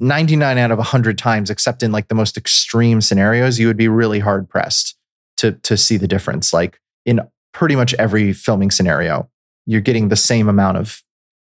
99 0.00 0.58
out 0.58 0.72
of 0.72 0.78
100 0.78 1.16
times 1.16 1.48
except 1.48 1.82
in 1.82 1.92
like 1.92 2.08
the 2.08 2.14
most 2.14 2.36
extreme 2.36 3.00
scenarios, 3.00 3.58
you 3.58 3.66
would 3.68 3.76
be 3.76 3.88
really 3.88 4.18
hard 4.18 4.50
pressed 4.50 4.98
to 5.38 5.52
to 5.52 5.76
see 5.76 5.96
the 5.96 6.08
difference. 6.08 6.52
Like 6.52 6.80
in 7.06 7.20
pretty 7.54 7.76
much 7.76 7.94
every 7.94 8.32
filming 8.34 8.70
scenario, 8.70 9.30
you're 9.64 9.80
getting 9.80 10.08
the 10.08 10.16
same 10.16 10.48
amount 10.48 10.76
of 10.76 11.02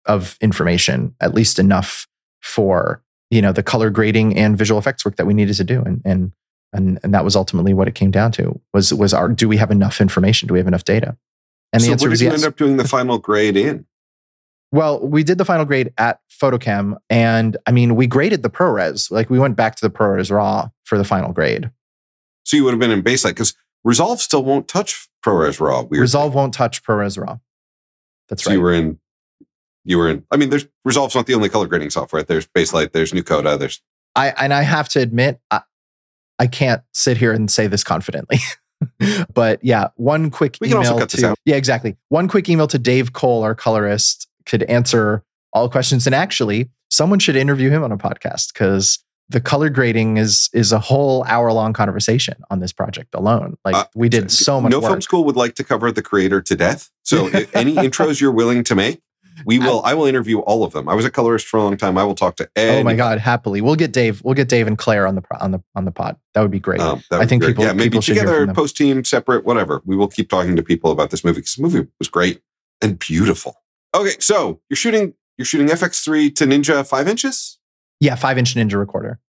of 0.05 0.37
information, 0.41 1.15
at 1.21 1.33
least 1.33 1.59
enough 1.59 2.07
for 2.43 3.03
you 3.31 3.41
know 3.41 3.53
the 3.53 3.63
color 3.63 3.89
grading 3.89 4.37
and 4.37 4.59
visual 4.59 4.79
effects 4.79 5.05
work 5.05 5.17
that 5.17 5.27
we 5.27 5.35
needed 5.35 5.55
to 5.55 5.65
do, 5.65 5.81
and 5.83 6.03
and 6.05 6.33
and, 6.73 6.99
and 7.05 7.15
that 7.15 7.25
was 7.25 7.37
ultimately 7.37 7.73
what 7.73 7.89
it 7.89 7.95
came 7.95 8.11
down 8.11 8.33
to 8.33 8.61
was 8.75 8.93
was 8.93 9.15
our 9.15 9.29
do 9.29 9.49
we 9.49 9.57
have 9.59 9.71
enough 9.71 10.01
information? 10.01 10.49
Do 10.49 10.55
we 10.55 10.59
have 10.59 10.69
enough 10.69 10.85
data? 10.85 11.17
And 11.77 11.83
the 11.83 11.87
so 11.87 11.93
answer 11.93 12.11
was 12.11 12.23
yes. 12.23 12.35
end 12.35 12.45
up 12.45 12.57
doing 12.57 12.77
the 12.77 12.89
final 12.89 13.19
grade 13.19 13.57
in? 13.57 13.87
Well, 14.73 15.07
we 15.07 15.23
did 15.23 15.39
the 15.39 15.45
final 15.45 15.65
grade 15.65 15.93
at 15.97 16.21
PhotoKem, 16.31 16.97
and 17.09 17.57
I 17.67 17.73
mean, 17.73 17.95
we 17.95 18.07
graded 18.07 18.43
the 18.43 18.51
ProRes. 18.51 19.11
Like 19.11 19.31
we 19.31 19.39
went 19.39 19.57
back 19.57 19.77
to 19.77 19.87
the 19.87 19.91
ProRes 19.91 20.31
RAW 20.31 20.71
for 20.85 20.99
the 20.99 21.05
final 21.05 21.33
grade. 21.33 21.71
So 22.45 22.57
you 22.57 22.65
would 22.65 22.73
have 22.73 22.81
been 22.81 22.91
in 22.91 23.03
Baselight 23.03 23.31
because 23.31 23.55
Resolve 23.85 24.21
still 24.21 24.45
won't 24.45 24.69
touch 24.69 25.09
ProRes 25.25 25.61
RAW. 25.61 25.83
Weirdly. 25.83 26.01
Resolve 26.01 26.35
won't 26.35 26.55
touch 26.55 26.83
ProRes 26.83 27.19
RAW. 27.19 27.39
That's 28.29 28.43
so 28.43 28.51
right. 28.51 28.57
You 28.57 28.63
were 28.63 28.73
in. 28.73 28.99
You 29.85 29.99
were 29.99 30.11
in. 30.11 30.25
I 30.31 30.37
mean, 30.37 30.51
there's 30.51 30.67
Resolve's 30.85 31.15
not 31.15 31.27
the 31.27 31.35
only 31.35 31.49
color 31.49 31.67
grading 31.67 31.91
software. 31.91 32.23
There's 32.23 32.47
Baselight. 32.47 32.93
There's 32.93 33.13
Nucoda. 33.13 33.59
There's. 33.59 33.81
I 34.15 34.31
and 34.31 34.53
I 34.53 34.63
have 34.63 34.89
to 34.91 35.01
admit, 35.01 35.41
I, 35.51 35.61
I 36.39 36.47
can't 36.47 36.83
sit 36.93 37.19
here 37.19 37.33
and 37.33 37.51
say 37.51 37.67
this 37.67 37.85
confidently. 37.85 38.39
but 39.35 39.63
yeah, 39.65 39.89
one 39.97 40.31
quick 40.31 40.59
we 40.61 40.69
email 40.69 41.07
to 41.07 41.37
yeah, 41.45 41.57
exactly. 41.57 41.97
One 42.09 42.29
quick 42.29 42.49
email 42.49 42.67
to 42.69 42.79
Dave 42.79 43.13
Cole, 43.13 43.43
our 43.43 43.55
colorist, 43.55 44.29
could 44.45 44.63
answer 44.65 45.23
all 45.53 45.69
questions. 45.69 46.07
And 46.07 46.15
actually, 46.15 46.71
someone 46.91 47.19
should 47.19 47.37
interview 47.37 47.71
him 47.71 47.83
on 47.83 47.93
a 47.93 47.99
podcast 47.99 48.53
because 48.53 48.99
the 49.29 49.41
color 49.41 49.69
grading 49.69 50.19
is 50.19 50.49
is 50.53 50.73
a 50.73 50.79
whole 50.79 51.25
hour 51.25 51.53
long 51.53 51.73
conversation 51.73 52.37
on 52.51 52.61
this 52.61 52.73
project 52.73 53.15
alone. 53.15 53.57
Like 53.65 53.75
uh, 53.75 53.85
we 53.95 54.09
did 54.09 54.31
so 54.31 54.61
much. 54.61 54.71
No 54.71 54.81
work. 54.81 54.91
Film 54.91 55.01
School 55.01 55.25
would 55.25 55.37
like 55.37 55.55
to 55.57 55.65
cover 55.65 55.91
the 55.91 56.03
creator 56.03 56.41
to 56.41 56.57
death. 56.57 56.91
So 57.03 57.27
any 57.55 57.75
intros 57.77 58.21
you're 58.21 58.33
willing 58.33 58.63
to 58.65 58.75
make, 58.75 59.01
we 59.45 59.59
will. 59.59 59.83
I, 59.85 59.91
I, 59.91 59.95
will 59.95 60.07
interview 60.07 60.39
all 60.41 60.65
of 60.65 60.73
them. 60.73 60.89
I 60.89 60.95
was 60.95 61.05
a 61.05 61.11
colorist 61.11 61.47
for 61.47 61.59
a 61.59 61.63
long 61.63 61.77
time. 61.77 61.99
I 61.99 62.05
will 62.05 62.15
talk 62.15 62.37
to. 62.37 62.49
Ed. 62.57 62.81
Oh 62.81 62.85
my 62.85 62.95
god, 62.95 63.19
happily. 63.19 63.61
We'll 63.61 63.77
get 63.77 63.93
Dave. 63.93 64.23
We'll 64.25 64.35
get 64.35 64.49
Dave 64.49 64.67
and 64.67 64.79
Claire 64.79 65.07
on 65.07 65.15
the 65.15 65.23
on 65.41 65.51
the 65.51 65.63
on 65.75 65.85
the 65.85 65.93
pod. 65.93 66.17
That 66.35 66.43
would 66.43 66.51
be 66.51 66.61
great. 66.61 66.81
Um, 66.81 67.03
I 67.11 67.27
think 67.27 67.45
people. 67.45 67.65
Yeah, 67.65 67.73
maybe 67.73 67.91
people 67.91 68.03
together, 68.03 68.47
post 68.53 68.77
team, 68.77 69.05
separate, 69.05 69.45
whatever. 69.45 69.83
We 69.85 69.97
will 69.97 70.09
keep 70.09 70.31
talking 70.31 70.57
to 70.57 70.63
people 70.63 70.91
about 70.91 71.11
this 71.11 71.25
movie 71.25 71.41
because 71.41 71.57
the 71.57 71.63
movie 71.63 71.87
was 71.99 72.09
great 72.09 72.41
and 72.81 72.99
beautiful. 72.99 73.63
Okay, 73.95 74.17
so 74.21 74.61
you're 74.71 74.77
shooting 74.77 75.15
you're 75.39 75.47
shooting 75.47 75.69
FX3 75.69 76.35
to 76.37 76.45
Ninja 76.47 76.87
five 76.87 77.09
inches. 77.09 77.59
Yeah, 78.01 78.15
five 78.15 78.39
inch 78.39 78.55
Ninja 78.55 78.79
recorder. 78.79 79.21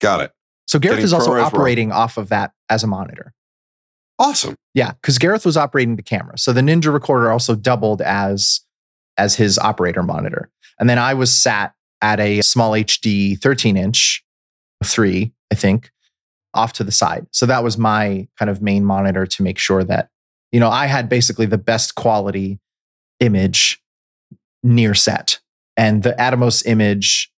Got 0.00 0.20
it. 0.20 0.32
So 0.66 0.78
Gareth 0.78 0.96
Getting 0.96 1.04
is 1.04 1.12
also 1.12 1.32
operating 1.34 1.90
wrong. 1.90 1.98
off 1.98 2.16
of 2.16 2.28
that 2.28 2.52
as 2.68 2.82
a 2.82 2.86
monitor. 2.86 3.34
Awesome. 4.18 4.54
Yeah, 4.74 4.92
because 4.92 5.18
Gareth 5.18 5.44
was 5.44 5.56
operating 5.56 5.96
the 5.96 6.02
camera. 6.02 6.38
So 6.38 6.52
the 6.52 6.60
Ninja 6.60 6.92
recorder 6.92 7.30
also 7.30 7.54
doubled 7.54 8.00
as 8.00 8.60
as 9.16 9.36
his 9.36 9.58
operator 9.58 10.02
monitor. 10.02 10.50
And 10.78 10.88
then 10.88 10.98
I 10.98 11.14
was 11.14 11.32
sat 11.32 11.74
at 12.00 12.18
a 12.18 12.42
small 12.42 12.72
HD 12.72 13.38
13 13.38 13.76
inch, 13.76 14.24
three, 14.84 15.32
I 15.50 15.54
think, 15.54 15.90
off 16.54 16.72
to 16.74 16.84
the 16.84 16.92
side. 16.92 17.26
So 17.30 17.46
that 17.46 17.62
was 17.62 17.78
my 17.78 18.28
kind 18.38 18.50
of 18.50 18.60
main 18.60 18.84
monitor 18.84 19.26
to 19.26 19.42
make 19.42 19.58
sure 19.58 19.84
that, 19.84 20.10
you 20.50 20.60
know, 20.60 20.68
I 20.68 20.86
had 20.86 21.08
basically 21.08 21.46
the 21.46 21.58
best 21.58 21.94
quality 21.94 22.58
image 23.20 23.80
near 24.62 24.94
set. 24.94 25.40
And 25.76 26.02
the 26.02 26.12
Atomos 26.12 26.66
image, 26.66 27.32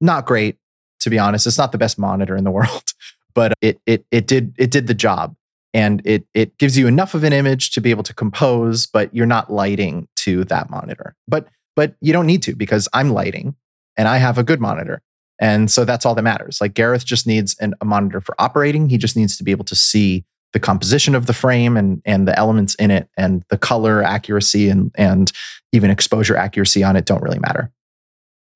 not 0.00 0.24
great, 0.24 0.56
to 1.00 1.10
be 1.10 1.18
honest. 1.18 1.46
It's 1.46 1.58
not 1.58 1.72
the 1.72 1.78
best 1.78 1.98
monitor 1.98 2.36
in 2.36 2.44
the 2.44 2.50
world, 2.52 2.94
but 3.34 3.52
it 3.60 3.80
it 3.86 4.04
it 4.10 4.26
did 4.26 4.54
it 4.58 4.70
did 4.70 4.86
the 4.86 4.94
job. 4.94 5.36
And 5.74 6.00
it 6.04 6.24
it 6.34 6.56
gives 6.58 6.78
you 6.78 6.86
enough 6.86 7.14
of 7.14 7.24
an 7.24 7.32
image 7.32 7.72
to 7.72 7.80
be 7.80 7.90
able 7.90 8.04
to 8.04 8.14
compose, 8.14 8.86
but 8.86 9.14
you're 9.14 9.26
not 9.26 9.52
lighting 9.52 10.08
to 10.24 10.44
that 10.44 10.70
monitor. 10.70 11.16
But 11.28 11.48
but 11.76 11.94
you 12.00 12.12
don't 12.12 12.26
need 12.26 12.42
to 12.42 12.54
because 12.54 12.88
I'm 12.92 13.10
lighting 13.10 13.56
and 13.96 14.08
I 14.08 14.18
have 14.18 14.38
a 14.38 14.44
good 14.44 14.60
monitor. 14.60 15.02
And 15.40 15.70
so 15.70 15.84
that's 15.84 16.06
all 16.06 16.14
that 16.14 16.22
matters. 16.22 16.60
Like 16.60 16.74
Gareth 16.74 17.04
just 17.04 17.26
needs 17.26 17.56
an, 17.58 17.74
a 17.80 17.84
monitor 17.84 18.20
for 18.20 18.36
operating. 18.38 18.88
He 18.88 18.98
just 18.98 19.16
needs 19.16 19.36
to 19.36 19.44
be 19.44 19.50
able 19.50 19.64
to 19.64 19.74
see 19.74 20.24
the 20.52 20.60
composition 20.60 21.16
of 21.16 21.26
the 21.26 21.32
frame 21.32 21.76
and 21.76 22.00
and 22.04 22.28
the 22.28 22.38
elements 22.38 22.74
in 22.76 22.90
it 22.90 23.08
and 23.16 23.44
the 23.50 23.58
color 23.58 24.02
accuracy 24.02 24.68
and 24.68 24.92
and 24.94 25.32
even 25.72 25.90
exposure 25.90 26.36
accuracy 26.36 26.84
on 26.84 26.94
it 26.94 27.06
don't 27.06 27.22
really 27.22 27.40
matter 27.40 27.72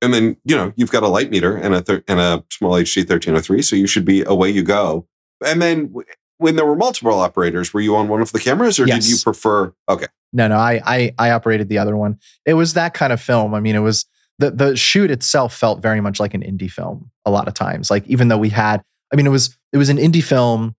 and 0.01 0.13
then 0.13 0.37
you 0.45 0.55
know 0.55 0.73
you've 0.75 0.91
got 0.91 1.03
a 1.03 1.07
light 1.07 1.29
meter 1.29 1.55
and 1.55 1.73
a 1.73 1.81
thir- 1.81 2.03
and 2.07 2.19
a 2.19 2.43
SmallHD 2.49 3.01
1303, 3.01 3.61
so 3.61 3.75
you 3.75 3.87
should 3.87 4.05
be 4.05 4.23
away 4.23 4.49
you 4.49 4.63
go. 4.63 5.07
And 5.45 5.61
then 5.61 5.93
when 6.39 6.55
there 6.55 6.65
were 6.65 6.75
multiple 6.75 7.13
operators, 7.13 7.73
were 7.73 7.81
you 7.81 7.95
on 7.95 8.07
one 8.07 8.21
of 8.21 8.31
the 8.31 8.39
cameras, 8.39 8.79
or 8.79 8.87
yes. 8.87 9.05
did 9.05 9.11
you 9.11 9.17
prefer? 9.23 9.73
Okay, 9.87 10.07
no, 10.33 10.47
no, 10.47 10.55
I, 10.57 10.81
I 10.85 11.13
I 11.19 11.31
operated 11.31 11.69
the 11.69 11.77
other 11.77 11.95
one. 11.95 12.17
It 12.45 12.55
was 12.55 12.73
that 12.73 12.93
kind 12.93 13.13
of 13.13 13.21
film. 13.21 13.53
I 13.53 13.59
mean, 13.59 13.75
it 13.75 13.79
was 13.79 14.05
the 14.39 14.51
the 14.51 14.75
shoot 14.75 15.11
itself 15.11 15.53
felt 15.53 15.81
very 15.81 16.01
much 16.01 16.19
like 16.19 16.33
an 16.33 16.41
indie 16.41 16.71
film 16.71 17.11
a 17.25 17.31
lot 17.31 17.47
of 17.47 17.53
times. 17.53 17.91
Like 17.91 18.07
even 18.07 18.29
though 18.29 18.37
we 18.37 18.49
had, 18.49 18.81
I 19.13 19.15
mean, 19.15 19.27
it 19.27 19.31
was 19.31 19.57
it 19.71 19.77
was 19.77 19.89
an 19.89 19.97
indie 19.97 20.23
film 20.23 20.75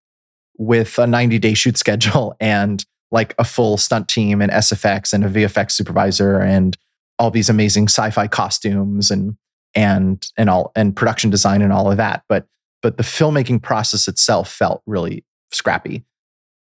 with 0.56 0.98
a 0.98 1.06
90 1.06 1.38
day 1.38 1.54
shoot 1.54 1.76
schedule 1.76 2.34
and 2.40 2.84
like 3.12 3.34
a 3.38 3.44
full 3.44 3.76
stunt 3.76 4.08
team 4.08 4.40
and 4.40 4.50
SFX 4.52 5.12
and 5.12 5.24
a 5.24 5.28
VFX 5.28 5.72
supervisor 5.72 6.38
and 6.38 6.76
all 7.18 7.30
these 7.30 7.50
amazing 7.50 7.84
sci-fi 7.84 8.26
costumes 8.26 9.10
and 9.10 9.36
and 9.74 10.28
and 10.36 10.48
all 10.48 10.72
and 10.74 10.96
production 10.96 11.30
design 11.30 11.62
and 11.62 11.72
all 11.72 11.90
of 11.90 11.96
that 11.96 12.24
but 12.28 12.46
but 12.82 12.96
the 12.96 13.02
filmmaking 13.02 13.62
process 13.62 14.08
itself 14.08 14.50
felt 14.50 14.82
really 14.86 15.24
scrappy 15.52 16.04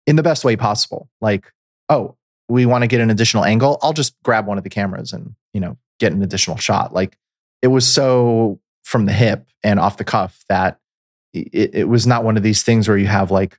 in 0.07 0.17
the 0.17 0.23
best 0.23 0.45
way 0.45 0.57
possible. 0.57 1.09
Like 1.21 1.53
oh 1.89 2.17
we 2.49 2.65
want 2.65 2.83
to 2.83 2.89
get 2.89 3.01
an 3.01 3.11
additional 3.11 3.45
angle. 3.45 3.79
I'll 3.83 3.93
just 3.93 4.15
grab 4.23 4.47
one 4.47 4.59
of 4.59 4.65
the 4.65 4.71
cameras 4.71 5.13
and 5.13 5.35
you 5.53 5.61
know 5.61 5.77
get 5.99 6.13
an 6.13 6.23
additional 6.23 6.57
shot. 6.57 6.93
Like 6.93 7.17
it 7.63 7.69
was 7.69 7.87
so 7.87 8.61
from 8.85 9.07
the 9.07 9.13
hip 9.13 9.47
and 9.65 9.81
off 9.81 9.97
the 9.97 10.05
cuff 10.05 10.45
that 10.49 10.79
it, 11.33 11.75
it 11.75 11.89
was 11.89 12.07
not 12.07 12.25
one 12.25 12.37
of 12.37 12.43
these 12.43 12.63
things 12.63 12.89
where 12.89 12.97
you 12.97 13.07
have 13.07 13.31
like 13.31 13.59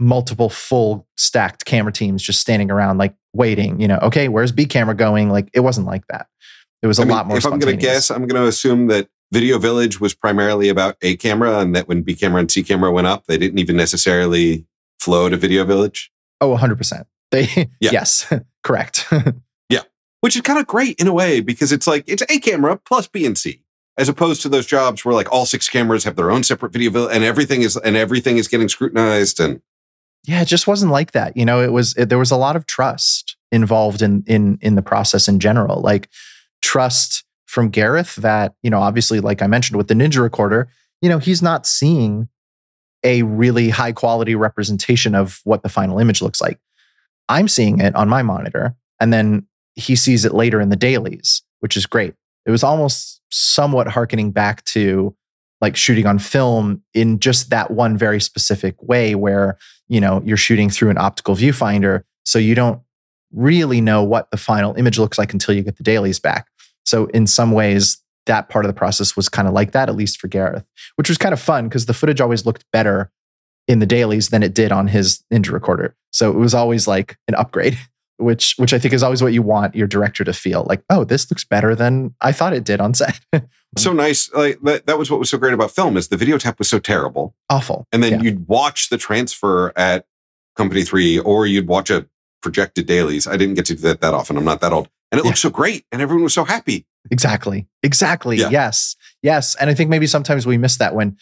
multiple 0.00 0.48
full 0.48 1.06
stacked 1.16 1.64
camera 1.64 1.92
teams 1.92 2.22
just 2.22 2.40
standing 2.40 2.70
around 2.70 2.98
like 2.98 3.14
waiting 3.34 3.80
you 3.80 3.88
know 3.88 3.98
okay 4.00 4.28
where's 4.28 4.52
b 4.52 4.66
camera 4.66 4.94
going? 4.94 5.30
Like 5.30 5.48
it 5.52 5.60
wasn't 5.60 5.86
like 5.86 6.06
that. 6.08 6.26
It 6.82 6.86
was 6.86 6.98
a 6.98 7.02
I 7.02 7.04
mean, 7.06 7.16
lot 7.16 7.26
more 7.26 7.36
if 7.36 7.44
i'm 7.44 7.58
going 7.58 7.76
to 7.76 7.80
guess 7.80 8.08
i'm 8.08 8.26
going 8.28 8.40
to 8.40 8.46
assume 8.46 8.86
that 8.86 9.08
video 9.32 9.58
village 9.58 10.00
was 10.00 10.14
primarily 10.14 10.68
about 10.68 10.96
a 11.02 11.16
camera 11.16 11.58
and 11.58 11.74
that 11.74 11.88
when 11.88 12.02
b 12.02 12.14
camera 12.14 12.40
and 12.40 12.50
c 12.50 12.62
camera 12.62 12.90
went 12.90 13.06
up 13.06 13.26
they 13.26 13.38
didn't 13.38 13.58
even 13.58 13.76
necessarily 13.76 14.66
flow 14.98 15.28
to 15.28 15.36
video 15.36 15.64
village 15.64 16.10
oh 16.40 16.56
100% 16.56 17.04
they 17.30 17.48
yeah. 17.80 17.90
yes 17.92 18.32
correct 18.62 19.06
yeah 19.68 19.82
which 20.20 20.36
is 20.36 20.42
kind 20.42 20.58
of 20.58 20.66
great 20.66 20.98
in 21.00 21.06
a 21.06 21.12
way 21.12 21.40
because 21.40 21.72
it's 21.72 21.86
like 21.86 22.04
it's 22.06 22.22
a 22.22 22.38
camera 22.40 22.76
plus 22.76 23.06
B 23.06 23.24
and 23.24 23.36
C, 23.36 23.62
as 23.96 24.08
opposed 24.08 24.42
to 24.42 24.48
those 24.48 24.66
jobs 24.66 25.04
where 25.04 25.14
like 25.14 25.30
all 25.32 25.46
six 25.46 25.68
cameras 25.68 26.04
have 26.04 26.16
their 26.16 26.30
own 26.30 26.42
separate 26.42 26.72
video 26.72 27.08
and 27.08 27.24
everything 27.24 27.62
is 27.62 27.76
and 27.76 27.96
everything 27.96 28.36
is 28.36 28.48
getting 28.48 28.68
scrutinized 28.68 29.40
and 29.40 29.60
yeah, 30.24 30.42
it 30.42 30.46
just 30.46 30.66
wasn't 30.66 30.92
like 30.92 31.12
that. 31.12 31.36
You 31.36 31.44
know, 31.44 31.62
it 31.62 31.72
was 31.72 31.94
it, 31.96 32.08
there 32.08 32.18
was 32.18 32.32
a 32.32 32.36
lot 32.36 32.56
of 32.56 32.66
trust 32.66 33.36
involved 33.52 34.02
in 34.02 34.24
in 34.26 34.58
in 34.60 34.74
the 34.74 34.82
process 34.82 35.28
in 35.28 35.38
general, 35.38 35.80
like 35.80 36.08
trust 36.60 37.24
from 37.48 37.70
Gareth 37.70 38.16
that 38.16 38.54
you 38.62 38.70
know, 38.70 38.80
obviously, 38.80 39.20
like 39.20 39.42
I 39.42 39.46
mentioned 39.46 39.76
with 39.76 39.88
the 39.88 39.94
Ninja 39.94 40.22
Recorder, 40.22 40.68
you 41.00 41.08
know, 41.08 41.18
he's 41.18 41.42
not 41.42 41.66
seeing 41.66 42.28
a 43.02 43.22
really 43.22 43.70
high 43.70 43.92
quality 43.92 44.34
representation 44.34 45.14
of 45.14 45.40
what 45.44 45.62
the 45.62 45.68
final 45.68 45.98
image 45.98 46.20
looks 46.20 46.40
like. 46.40 46.58
I'm 47.28 47.48
seeing 47.48 47.80
it 47.80 47.94
on 47.96 48.08
my 48.08 48.22
monitor, 48.22 48.76
and 49.00 49.12
then 49.12 49.46
he 49.74 49.96
sees 49.96 50.24
it 50.24 50.34
later 50.34 50.60
in 50.60 50.68
the 50.68 50.76
dailies, 50.76 51.42
which 51.60 51.76
is 51.76 51.86
great. 51.86 52.14
It 52.46 52.50
was 52.50 52.62
almost 52.62 53.20
somewhat 53.30 53.88
harkening 53.88 54.30
back 54.30 54.64
to 54.64 55.14
like 55.60 55.76
shooting 55.76 56.06
on 56.06 56.18
film 56.18 56.82
in 56.94 57.18
just 57.18 57.50
that 57.50 57.70
one 57.70 57.96
very 57.96 58.20
specific 58.20 58.80
way 58.82 59.14
where, 59.14 59.58
you 59.88 60.00
know, 60.00 60.22
you're 60.24 60.36
shooting 60.36 60.70
through 60.70 60.90
an 60.90 60.98
optical 60.98 61.34
viewfinder. 61.34 62.02
So 62.24 62.38
you 62.38 62.54
don't 62.54 62.80
really 63.32 63.80
know 63.80 64.02
what 64.02 64.30
the 64.30 64.36
final 64.36 64.74
image 64.74 64.98
looks 64.98 65.18
like 65.18 65.32
until 65.32 65.54
you 65.54 65.62
get 65.62 65.76
the 65.76 65.82
dailies 65.82 66.20
back. 66.20 66.46
So 66.88 67.06
in 67.06 67.26
some 67.26 67.52
ways, 67.52 68.02
that 68.26 68.48
part 68.48 68.64
of 68.64 68.68
the 68.68 68.78
process 68.78 69.16
was 69.16 69.28
kind 69.28 69.48
of 69.48 69.54
like 69.54 69.72
that, 69.72 69.88
at 69.88 69.96
least 69.96 70.20
for 70.20 70.28
Gareth, 70.28 70.68
which 70.96 71.08
was 71.08 71.18
kind 71.18 71.32
of 71.32 71.40
fun 71.40 71.68
because 71.68 71.86
the 71.86 71.94
footage 71.94 72.20
always 72.20 72.46
looked 72.46 72.64
better 72.72 73.10
in 73.66 73.78
the 73.78 73.86
dailies 73.86 74.30
than 74.30 74.42
it 74.42 74.54
did 74.54 74.72
on 74.72 74.88
his 74.88 75.22
Ninja 75.32 75.52
recorder. 75.52 75.94
So 76.12 76.30
it 76.30 76.36
was 76.36 76.54
always 76.54 76.88
like 76.88 77.16
an 77.28 77.34
upgrade. 77.34 77.78
which 78.18 78.54
which 78.56 78.72
I 78.72 78.78
think 78.78 78.92
is 78.94 79.02
always 79.02 79.22
what 79.22 79.32
you 79.32 79.42
want 79.42 79.74
your 79.74 79.86
director 79.86 80.24
to 80.24 80.32
feel 80.32 80.66
like. 80.68 80.82
Oh, 80.90 81.04
this 81.04 81.30
looks 81.30 81.44
better 81.44 81.74
than 81.74 82.14
I 82.20 82.32
thought 82.32 82.52
it 82.52 82.64
did 82.64 82.80
on 82.80 82.92
set. 82.92 83.20
so 83.76 83.92
nice. 83.92 84.32
Like 84.32 84.60
that, 84.62 84.86
that 84.86 84.98
was 84.98 85.08
what 85.10 85.20
was 85.20 85.30
so 85.30 85.38
great 85.38 85.54
about 85.54 85.70
film 85.70 85.96
is 85.96 86.08
the 86.08 86.16
video 86.16 86.36
tap 86.36 86.58
was 86.58 86.68
so 86.68 86.80
terrible, 86.80 87.34
awful, 87.48 87.86
and 87.92 88.02
then 88.02 88.14
yeah. 88.14 88.22
you'd 88.22 88.48
watch 88.48 88.88
the 88.90 88.98
transfer 88.98 89.72
at 89.76 90.04
Company 90.56 90.82
Three, 90.82 91.18
or 91.20 91.46
you'd 91.46 91.68
watch 91.68 91.90
a 91.90 92.06
projected 92.42 92.86
dailies. 92.86 93.26
I 93.26 93.36
didn't 93.36 93.54
get 93.54 93.66
to 93.66 93.74
do 93.74 93.82
that 93.82 94.00
that 94.00 94.14
often. 94.14 94.36
I'm 94.36 94.44
not 94.44 94.60
that 94.60 94.72
old, 94.72 94.88
and 95.10 95.18
it 95.18 95.24
yeah. 95.24 95.28
looked 95.28 95.38
so 95.38 95.50
great, 95.50 95.84
and 95.92 96.02
everyone 96.02 96.24
was 96.24 96.34
so 96.34 96.44
happy. 96.44 96.86
Exactly. 97.10 97.66
Exactly. 97.82 98.36
Yeah. 98.36 98.50
Yes. 98.50 98.96
Yes. 99.22 99.54
And 99.54 99.70
I 99.70 99.74
think 99.74 99.88
maybe 99.88 100.06
sometimes 100.06 100.46
we 100.46 100.58
miss 100.58 100.76
that 100.76 100.94
when 100.94 101.16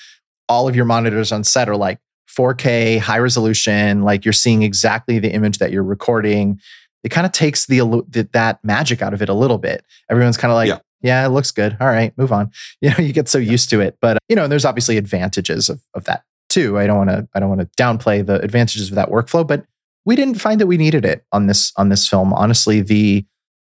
all 0.49 0.69
of 0.69 0.75
your 0.75 0.85
monitors 0.85 1.31
on 1.31 1.45
set 1.45 1.69
are 1.69 1.77
like 1.77 2.01
4K, 2.37 2.99
high 2.99 3.19
resolution, 3.19 4.03
like 4.03 4.25
you're 4.25 4.33
seeing 4.33 4.63
exactly 4.63 5.21
the 5.21 5.33
image 5.33 5.59
that 5.59 5.71
you're 5.71 5.85
recording 5.85 6.61
it 7.07 7.11
kind 7.11 7.25
of 7.25 7.31
takes 7.31 7.67
the, 7.67 7.79
the, 8.09 8.29
that 8.33 8.59
magic 8.65 9.01
out 9.01 9.15
of 9.15 9.23
it 9.23 9.29
a 9.29 9.33
little 9.33 9.59
bit. 9.59 9.85
Everyone's 10.11 10.37
kind 10.37 10.51
of 10.51 10.57
like, 10.57 10.69
yeah. 10.69 10.79
yeah. 11.03 11.25
it 11.25 11.29
looks 11.29 11.53
good. 11.53 11.77
All 11.81 11.87
right, 11.87 12.13
move 12.19 12.33
on. 12.33 12.51
You 12.81 12.91
know, 12.91 12.97
you 12.99 13.13
get 13.13 13.29
so 13.29 13.39
used 13.39 13.71
to 13.71 13.81
it. 13.81 13.97
But 14.01 14.17
uh, 14.17 14.21
you 14.29 14.35
know, 14.35 14.49
there's 14.49 14.65
obviously 14.65 14.97
advantages 14.97 15.69
of, 15.69 15.81
of 15.95 16.03
that 16.05 16.25
too. 16.49 16.79
I 16.79 16.89
don't 16.89 16.97
want 16.97 17.11
to 17.11 17.29
I 17.33 17.39
don't 17.39 17.49
want 17.49 17.61
to 17.61 17.69
downplay 17.81 18.27
the 18.27 18.41
advantages 18.41 18.89
of 18.89 18.97
that 18.97 19.09
workflow, 19.09 19.47
but 19.47 19.65
we 20.05 20.17
didn't 20.17 20.41
find 20.41 20.61
that 20.61 20.67
we 20.67 20.77
needed 20.77 21.05
it 21.05 21.25
on 21.31 21.47
this 21.47 21.73
on 21.77 21.91
this 21.91 22.09
film. 22.09 22.33
Honestly, 22.33 22.81
the 22.81 23.25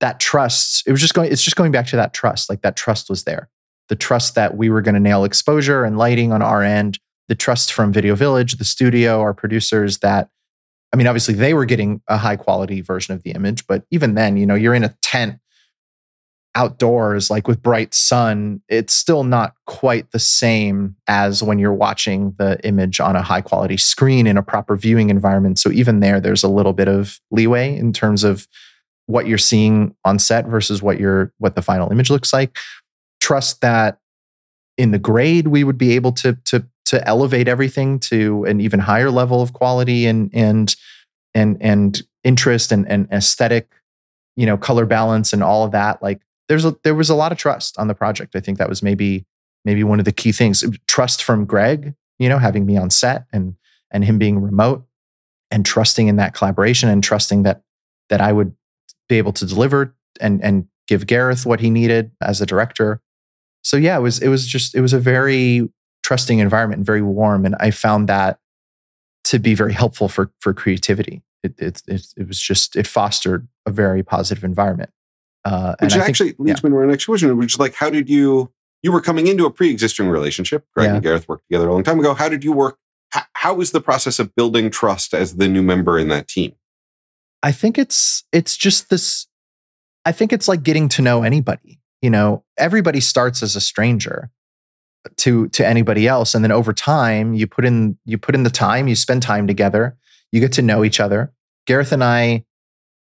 that 0.04 0.20
trust, 0.20 0.86
it 0.86 0.92
was 0.92 1.00
just 1.00 1.14
going, 1.14 1.32
it's 1.32 1.42
just 1.42 1.56
going 1.56 1.72
back 1.72 1.88
to 1.88 1.96
that 1.96 2.14
trust. 2.14 2.50
Like 2.50 2.62
that 2.62 2.76
trust 2.76 3.10
was 3.10 3.24
there. 3.24 3.48
The 3.88 3.96
trust 3.96 4.36
that 4.36 4.58
we 4.58 4.70
were 4.70 4.82
going 4.82 4.96
to 4.96 5.00
nail 5.00 5.24
exposure 5.24 5.86
and 5.86 5.98
lighting 5.98 6.34
on 6.34 6.42
our 6.42 6.62
end, 6.62 7.00
the 7.30 7.36
trust 7.36 7.72
from 7.72 7.94
Video 7.94 8.14
Village, 8.14 8.58
the 8.58 8.66
studio, 8.66 9.22
our 9.22 9.34
producers 9.34 10.00
that 10.00 10.30
I 10.92 10.98
mean, 10.98 11.08
obviously 11.08 11.36
they 11.36 11.54
were 11.54 11.64
getting 11.64 12.02
a 12.10 12.18
high 12.18 12.36
quality 12.36 12.82
version 12.82 13.16
of 13.16 13.24
the 13.24 13.32
image, 13.32 13.66
but 13.66 13.86
even 13.92 14.14
then, 14.14 14.36
you 14.36 14.46
know, 14.46 14.56
you're 14.56 14.76
in 14.76 14.84
a 14.84 14.94
tent 15.02 15.40
outdoors, 16.54 17.30
like 17.30 17.48
with 17.48 17.64
bright 17.64 17.94
sun, 17.94 18.62
it's 18.68 18.94
still 18.94 19.24
not 19.24 19.56
quite 19.66 20.12
the 20.12 20.20
same 20.20 20.98
as 21.08 21.42
when 21.42 21.60
you're 21.60 21.74
watching 21.74 22.36
the 22.38 22.60
image 22.68 23.00
on 23.00 23.16
a 23.16 23.24
high 23.24 23.42
quality 23.42 23.78
screen 23.78 24.28
in 24.28 24.38
a 24.38 24.44
proper 24.44 24.76
viewing 24.76 25.10
environment. 25.10 25.58
So 25.60 25.72
even 25.72 26.02
there, 26.02 26.20
there's 26.20 26.44
a 26.44 26.50
little 26.50 26.74
bit 26.74 26.90
of 26.90 27.22
leeway 27.32 27.76
in 27.76 27.94
terms 27.94 28.26
of 28.26 28.50
what 29.08 29.28
you're 29.28 29.38
seeing 29.38 29.96
on 30.06 30.20
set 30.20 30.46
versus 30.46 30.82
what 30.82 31.00
your 31.00 31.34
what 31.38 31.56
the 31.56 31.62
final 31.62 31.92
image 31.92 32.10
looks 32.10 32.34
like. 32.34 32.58
Trust 33.22 33.62
that 33.62 34.00
in 34.78 34.92
the 34.92 35.00
grade 35.00 35.48
we 35.48 35.64
would 35.64 35.78
be 35.78 35.94
able 35.94 36.12
to 36.12 36.38
to 36.46 36.66
to 36.86 37.08
elevate 37.08 37.48
everything 37.48 38.00
to 38.00 38.44
an 38.46 38.62
even 38.62 38.80
higher 38.80 39.12
level 39.12 39.42
of 39.42 39.54
quality 39.54 40.06
and 40.06 40.30
and 40.34 40.76
and 41.34 41.58
and 41.62 42.04
interest 42.24 42.72
and, 42.72 42.88
and 42.88 43.08
aesthetic, 43.12 43.70
you 44.36 44.46
know, 44.46 44.58
color 44.58 44.86
balance 44.86 45.34
and 45.34 45.44
all 45.44 45.64
of 45.64 45.72
that. 45.72 46.02
Like 46.02 46.22
there's 46.48 46.66
a 46.66 46.76
there 46.84 46.96
was 46.96 47.10
a 47.10 47.16
lot 47.16 47.32
of 47.32 47.38
trust 47.38 47.78
on 47.78 47.88
the 47.88 47.96
project. 47.96 48.36
I 48.36 48.40
think 48.40 48.58
that 48.58 48.70
was 48.70 48.84
maybe 48.84 49.26
maybe 49.66 49.84
one 49.84 50.00
of 50.00 50.06
the 50.06 50.12
key 50.12 50.32
things. 50.32 50.64
Trust 50.88 51.24
from 51.24 51.46
Greig, 51.46 51.94
you 52.20 52.30
know, 52.30 52.38
having 52.38 52.66
me 52.66 52.78
on 52.78 52.90
set 52.90 53.26
and 53.32 53.56
and 53.92 54.04
him 54.04 54.18
being 54.18 54.40
remote 54.40 54.86
and 55.52 55.66
trusting 55.66 56.08
in 56.08 56.16
that 56.18 56.34
collaboration 56.34 56.90
and 56.90 57.04
trusting 57.04 57.44
that 57.44 57.62
that 58.10 58.22
I 58.22 58.34
would 58.34 58.56
be 59.10 59.18
able 59.18 59.34
to 59.34 59.46
deliver 59.46 59.96
and 60.20 60.44
and 60.44 60.68
give 60.88 61.08
Gareth 61.08 61.46
what 61.46 61.60
he 61.60 61.70
needed 61.70 62.12
as 62.22 62.42
a 62.42 62.46
director. 62.46 63.02
So 63.64 63.78
yeah, 63.78 63.98
it 63.98 64.02
was 64.02 64.22
it 64.22 64.28
was 64.28 64.46
just 64.46 64.76
it 64.76 64.82
was 64.82 64.94
a 64.94 65.00
very 65.00 65.70
trusting 66.04 66.40
environment 66.40 66.80
and 66.80 66.86
very 66.86 67.02
warm. 67.02 67.46
And 67.46 67.56
I 67.60 67.72
found 67.72 68.10
that 68.10 68.40
to 69.26 69.40
be 69.40 69.56
very 69.56 69.74
helpful 69.74 70.10
for 70.10 70.32
for 70.42 70.54
creativity. 70.54 71.24
It, 71.44 71.56
it, 71.60 71.82
it, 71.88 72.06
it 72.16 72.28
was 72.28 72.40
just 72.40 72.76
it 72.76 72.88
fostered 72.88 73.48
a 73.66 73.72
very 73.72 74.04
positive 74.04 74.44
environment. 74.44 74.92
Uh, 75.46 75.76
which 75.82 75.96
actually 75.96 76.30
think, 76.30 76.40
leads 76.40 76.62
yeah. 76.64 76.70
me 76.70 76.74
to 76.74 76.82
my 76.82 76.86
next 76.86 77.06
question, 77.06 77.36
which 77.38 77.54
is 77.54 77.60
like, 77.60 77.76
how 77.76 77.90
did 77.90 78.10
you 78.10 78.52
you 78.82 78.92
were 78.92 79.02
coming 79.02 79.28
into 79.28 79.46
a 79.46 79.52
pre-existing 79.52 80.08
relationship? 80.08 80.66
Greig 80.74 80.88
yeah. 80.88 80.96
and 80.96 81.04
Gareth 81.04 81.28
worked 81.28 81.44
together 81.50 81.68
a 81.68 81.74
long 81.74 81.84
time 81.84 82.00
ago. 82.00 82.14
How 82.14 82.30
did 82.30 82.44
you 82.44 82.54
work? 82.54 82.78
How, 83.10 83.24
how 83.34 83.54
was 83.54 83.72
the 83.72 83.82
process 83.82 84.20
of 84.20 84.34
building 84.36 84.70
trust 84.70 85.14
as 85.14 85.36
the 85.36 85.48
new 85.48 85.62
member 85.62 86.00
in 86.00 86.08
that 86.10 86.28
team? 86.28 86.54
I 87.44 87.52
think 87.52 87.78
it's 87.78 88.24
it's 88.32 88.58
just 88.58 88.90
this. 88.90 89.28
I 90.06 90.12
think 90.12 90.34
it's 90.34 90.48
like 90.48 90.64
getting 90.64 90.90
to 90.90 91.02
know 91.02 91.24
anybody. 91.24 91.80
You 92.02 92.10
know, 92.10 92.44
everybody 92.58 93.00
starts 93.00 93.44
as 93.44 93.56
a 93.56 93.62
stranger, 93.62 94.32
to 95.18 95.48
to 95.50 95.68
anybody 95.68 96.08
else 96.08 96.34
and 96.34 96.44
then 96.44 96.52
over 96.52 96.74
time 96.74 97.34
you 97.34 97.46
put 97.46 97.66
in 97.66 97.98
you 98.06 98.18
put 98.18 98.36
in 98.36 98.44
the 98.44 98.50
time 98.50 98.88
you 98.88 98.96
spend 98.96 99.22
time 99.22 99.48
together 99.48 99.98
you 100.32 100.40
get 100.40 100.54
to 100.54 100.62
know 100.62 100.84
each 100.84 101.00
other 101.00 101.34
gareth 101.66 101.92
and 101.92 102.04
i 102.04 102.44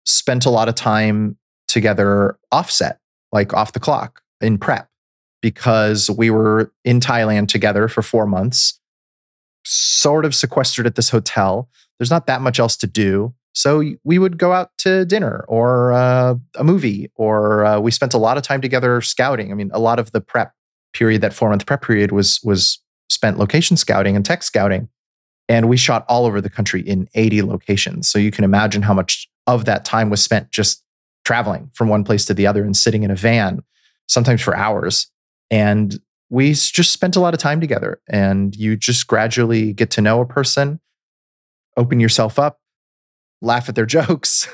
spent 0.05 0.45
a 0.45 0.51
lot 0.51 0.69
of 0.69 0.75
time 0.75 1.37
together 1.69 2.39
offset 2.53 3.01
like 3.33 3.55
off 3.55 3.73
the 3.73 3.81
clock 3.81 4.23
in 4.41 4.59
prep 4.59 4.89
because 5.41 6.11
we 6.11 6.29
were 6.29 6.71
in 6.85 7.01
thailand 7.01 7.49
together 7.49 7.89
for 7.89 8.03
four 8.03 8.27
months 8.27 8.79
sort 9.65 10.25
of 10.25 10.35
sequestered 10.35 10.87
at 10.87 10.97
this 10.97 11.11
hotel 11.11 11.69
there's 11.99 12.11
not 12.11 12.27
that 12.27 12.43
much 12.43 12.61
else 12.61 12.77
to 12.77 12.87
do 12.87 13.35
so 13.57 13.83
we 14.05 14.19
would 14.19 14.39
go 14.39 14.53
out 14.53 14.71
to 14.79 15.05
dinner 15.07 15.45
or 15.49 15.93
uh, 15.93 16.35
a 16.57 16.65
movie 16.65 17.11
or 17.15 17.65
uh, 17.65 17.81
we 17.81 17.91
spent 17.91 18.13
a 18.13 18.19
lot 18.19 18.37
of 18.37 18.43
time 18.43 18.61
together 18.61 19.01
scouting 19.01 19.51
i 19.51 19.55
mean 19.55 19.71
a 19.73 19.81
lot 19.81 19.99
of 19.99 20.13
the 20.13 20.21
prep 20.21 20.53
period, 20.97 21.21
that 21.21 21.35
four 21.35 21.51
month 21.51 21.67
prep 21.67 21.83
period 21.83 22.11
was 22.11 22.41
was 22.43 22.83
spent 23.09 23.39
location 23.39 23.77
scouting 23.77 24.17
and 24.17 24.25
tech 24.25 24.43
scouting. 24.43 24.89
And 25.49 25.69
we 25.69 25.77
shot 25.77 26.05
all 26.09 26.27
over 26.27 26.41
the 26.41 26.51
country 26.51 26.81
in 26.81 27.09
80 27.15 27.43
locations. 27.43 28.09
So 28.09 28.19
you 28.19 28.33
can 28.33 28.43
imagine 28.43 28.83
how 28.83 28.95
much 28.95 29.29
of 29.47 29.65
that 29.67 29.85
time 29.85 30.11
was 30.11 30.21
spent 30.21 30.51
just 30.51 30.83
traveling 31.25 31.71
from 31.73 31.89
one 31.89 32.03
place 32.03 32.25
to 32.25 32.35
the 32.35 32.49
other 32.49 32.65
and 32.65 32.77
sitting 32.77 33.05
in 33.05 33.13
a 33.13 33.15
van, 33.15 33.63
sometimes 34.09 34.43
for 34.43 34.57
hours. 34.57 35.09
And 35.49 36.01
we 36.31 36.51
just 36.51 36.91
spent 36.91 37.15
a 37.15 37.21
lot 37.21 37.33
of 37.33 37.39
time 37.39 37.61
together. 37.61 38.01
And 38.09 38.57
you 38.57 38.75
just 38.77 39.07
gradually 39.07 39.73
get 39.73 39.91
to 39.93 40.01
know 40.01 40.21
a 40.21 40.27
person, 40.27 40.81
open 41.77 42.01
yourself 42.01 42.41
up, 42.41 42.59
laugh 43.43 43.69
at 43.69 43.75
their 43.75 43.87
jokes, 43.99 44.49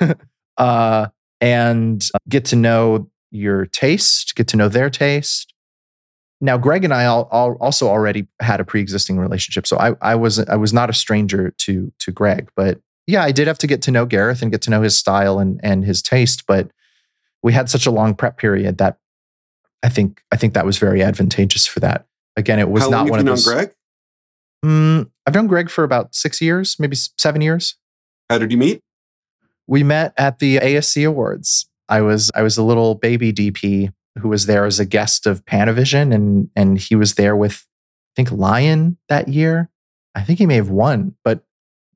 uh, 0.57 1.09
and 1.41 2.07
get 2.29 2.45
to 2.47 2.57
know 2.57 3.09
your 3.31 3.67
taste, 3.67 4.35
get 4.35 4.49
to 4.49 4.57
know 4.57 4.69
their 4.69 4.91
taste, 4.91 5.53
now, 6.43 6.59
Greig 6.59 6.83
and 6.83 6.93
I 6.93 7.05
all, 7.05 7.29
all 7.31 7.57
also 7.61 7.89
already 7.89 8.27
had 8.41 8.59
a 8.59 8.65
pre-existing 8.65 9.17
relationship, 9.17 9.65
so 9.65 9.79
I, 9.79 9.93
I 10.03 10.17
was 10.17 10.41
I 10.41 10.57
was 10.57 10.73
not 10.73 10.91
a 10.91 10.93
stranger 10.93 11.55
to 11.59 11.93
to 12.01 12.11
Greig. 12.11 12.51
But 12.57 12.81
yeah, 13.07 13.23
I 13.23 13.31
did 13.31 13.47
have 13.47 13.59
to 13.59 13.69
get 13.69 13.81
to 13.83 13.93
know 13.93 14.05
Gareth 14.05 14.43
and 14.43 14.51
get 14.51 14.61
to 14.63 14.71
know 14.71 14.83
his 14.83 14.99
style 14.99 15.39
and 15.39 15.61
and 15.63 15.85
his 15.85 16.03
taste. 16.03 16.45
But 16.49 16.73
we 17.45 17.53
had 17.53 17.71
such 17.71 17.87
a 17.87 17.93
long 17.93 18.17
prep 18.17 18.39
period 18.39 18.79
that 18.79 18.99
I 19.85 19.89
think 19.89 20.25
I 20.33 20.37
think 20.37 20.55
that 20.55 20.67
was 20.67 20.79
very 20.79 21.01
advantageous 21.01 21.65
for 21.65 21.79
that. 21.79 22.07
Again, 22.37 22.59
it 22.59 22.69
was 22.69 22.83
How 22.83 22.91
not 22.91 23.09
one 23.09 23.21
of 23.21 23.25
those. 23.25 23.47
Greig? 23.47 23.71
Mm, 24.65 25.11
I've 25.25 25.35
known 25.35 25.47
Greig 25.47 25.71
for 25.71 25.85
about 25.85 26.13
six 26.13 26.41
years, 26.41 26.77
maybe 26.81 26.97
seven 26.97 27.41
years. 27.41 27.77
How 28.33 28.39
did 28.39 28.51
you 28.51 28.57
meet? 28.57 28.81
We 29.67 29.83
met 29.83 30.15
at 30.17 30.39
the 30.39 30.57
ASC 30.57 31.07
Awards. 31.07 31.69
I 31.87 32.01
was 32.01 32.31
I 32.35 32.41
was 32.41 32.57
a 32.57 32.63
little 32.63 32.95
baby 32.95 33.31
DP 33.31 33.93
who 34.19 34.29
was 34.31 34.47
there 34.47 34.65
as 34.65 34.81
a 34.81 34.87
guest 34.87 35.27
of 35.27 35.45
Panavision, 35.45 36.15
and 36.15 36.49
and 36.57 36.79
he 36.79 36.97
was 36.97 37.17
there 37.17 37.37
with 37.37 37.67
I 37.67 38.13
think 38.17 38.33
Lion 38.33 38.97
that 39.11 39.29
year. 39.29 39.69
I 40.15 40.23
think 40.23 40.39
he 40.39 40.47
may 40.47 40.55
have 40.55 40.71
won, 40.71 41.15
but 41.25 41.45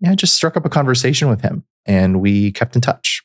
yeah, 0.00 0.10
I 0.10 0.14
just 0.14 0.34
struck 0.34 0.58
up 0.58 0.66
a 0.66 0.68
conversation 0.68 1.30
with 1.30 1.40
him, 1.40 1.64
and 1.86 2.20
we 2.20 2.52
kept 2.52 2.76
in 2.76 2.82
touch. 2.82 3.24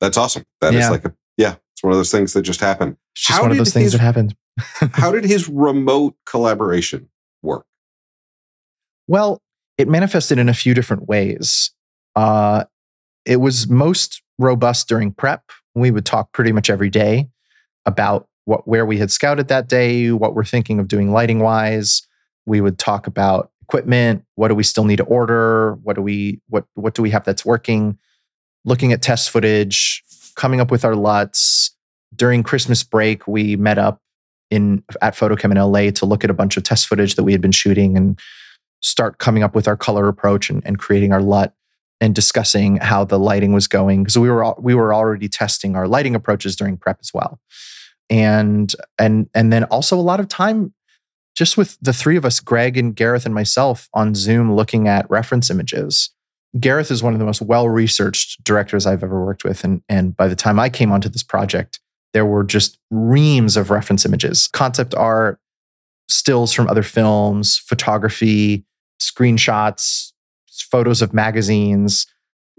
That's 0.00 0.16
awesome. 0.16 0.42
That 0.60 0.72
yeah. 0.72 0.80
is 0.80 0.90
like 0.90 1.04
a 1.04 1.14
yeah, 1.36 1.54
It's 1.74 1.84
one 1.84 1.92
of 1.92 1.98
those 1.98 2.10
things 2.10 2.32
that 2.32 2.42
just 2.42 2.58
happened. 2.58 2.96
It's 3.14 3.28
just 3.28 3.36
how 3.36 3.42
one 3.42 3.52
of 3.52 3.56
those 3.56 3.72
things 3.72 3.84
his, 3.84 3.92
that 3.92 4.00
happened. 4.00 4.34
how 4.94 5.12
did 5.12 5.22
his 5.22 5.48
remote 5.48 6.16
collaboration 6.26 7.08
work? 7.42 7.66
Well, 9.06 9.42
it 9.78 9.86
manifested 9.86 10.38
in 10.38 10.48
a 10.48 10.54
few 10.54 10.74
different 10.74 11.06
ways. 11.06 11.70
Uh, 12.16 12.64
it 13.24 13.36
was 13.36 13.68
most 13.68 14.22
robust 14.38 14.88
during 14.88 15.12
prep. 15.12 15.50
We 15.74 15.90
would 15.90 16.06
talk 16.06 16.32
pretty 16.32 16.52
much 16.52 16.70
every 16.70 16.90
day 16.90 17.28
about 17.84 18.26
what 18.46 18.66
where 18.66 18.86
we 18.86 18.98
had 18.98 19.10
scouted 19.10 19.48
that 19.48 19.68
day, 19.68 20.10
what 20.10 20.34
we're 20.34 20.44
thinking 20.44 20.78
of 20.80 20.88
doing 20.88 21.12
lighting 21.12 21.40
wise. 21.40 22.02
We 22.46 22.60
would 22.60 22.78
talk 22.78 23.06
about 23.06 23.50
equipment, 23.62 24.24
what 24.36 24.48
do 24.48 24.54
we 24.54 24.62
still 24.62 24.84
need 24.84 24.96
to 24.96 25.04
order, 25.04 25.74
what 25.82 25.96
do 25.96 26.02
we 26.02 26.40
what 26.48 26.64
what 26.74 26.94
do 26.94 27.02
we 27.02 27.10
have 27.10 27.24
that's 27.24 27.44
working, 27.44 27.98
looking 28.64 28.92
at 28.92 29.02
test 29.02 29.30
footage, 29.30 30.02
coming 30.36 30.60
up 30.60 30.70
with 30.70 30.84
our 30.84 30.94
LUTs. 30.94 31.72
During 32.14 32.42
Christmas 32.42 32.82
break, 32.82 33.26
we 33.26 33.56
met 33.56 33.78
up 33.78 34.00
in 34.50 34.84
at 35.02 35.14
PhotoKem 35.14 35.50
in 35.50 35.58
LA 35.58 35.90
to 35.90 36.06
look 36.06 36.22
at 36.24 36.30
a 36.30 36.34
bunch 36.34 36.56
of 36.56 36.62
test 36.62 36.86
footage 36.86 37.16
that 37.16 37.24
we 37.24 37.32
had 37.32 37.40
been 37.40 37.52
shooting 37.52 37.96
and 37.96 38.18
start 38.80 39.18
coming 39.18 39.42
up 39.42 39.54
with 39.54 39.66
our 39.66 39.76
color 39.76 40.06
approach 40.06 40.48
and, 40.48 40.64
and 40.64 40.78
creating 40.78 41.12
our 41.12 41.20
LUT 41.20 41.52
and 42.00 42.14
discussing 42.14 42.76
how 42.76 43.04
the 43.04 43.18
lighting 43.18 43.52
was 43.52 43.66
going 43.66 44.02
because 44.02 44.18
we 44.18 44.30
were 44.30 44.54
we 44.58 44.74
were 44.74 44.94
already 44.94 45.28
testing 45.28 45.76
our 45.76 45.88
lighting 45.88 46.14
approaches 46.14 46.56
during 46.56 46.76
prep 46.76 46.98
as 47.00 47.12
well. 47.14 47.40
And 48.10 48.72
and 48.98 49.28
and 49.34 49.52
then 49.52 49.64
also 49.64 49.98
a 49.98 50.02
lot 50.02 50.20
of 50.20 50.28
time 50.28 50.74
just 51.34 51.56
with 51.56 51.76
the 51.82 51.92
three 51.92 52.16
of 52.16 52.24
us 52.24 52.40
greig 52.40 52.76
and 52.78 52.96
gareth 52.96 53.26
and 53.26 53.34
myself 53.34 53.88
on 53.92 54.14
zoom 54.14 54.54
looking 54.54 54.88
at 54.88 55.08
reference 55.10 55.50
images. 55.50 56.10
Gareth 56.58 56.90
is 56.90 57.02
one 57.02 57.12
of 57.12 57.18
the 57.18 57.26
most 57.26 57.42
well 57.42 57.68
researched 57.68 58.42
directors 58.42 58.86
i've 58.86 59.02
ever 59.02 59.24
worked 59.24 59.44
with 59.44 59.64
and 59.64 59.82
and 59.88 60.16
by 60.16 60.26
the 60.28 60.36
time 60.36 60.58
i 60.58 60.70
came 60.70 60.90
onto 60.90 61.08
this 61.08 61.22
project 61.22 61.80
there 62.14 62.24
were 62.24 62.44
just 62.44 62.78
reams 62.90 63.58
of 63.58 63.68
reference 63.68 64.06
images 64.06 64.46
concept 64.48 64.94
art 64.94 65.38
stills 66.08 66.52
from 66.52 66.66
other 66.68 66.82
films 66.82 67.58
photography 67.58 68.64
screenshots 68.98 70.12
photos 70.62 71.02
of 71.02 71.12
magazines 71.12 72.06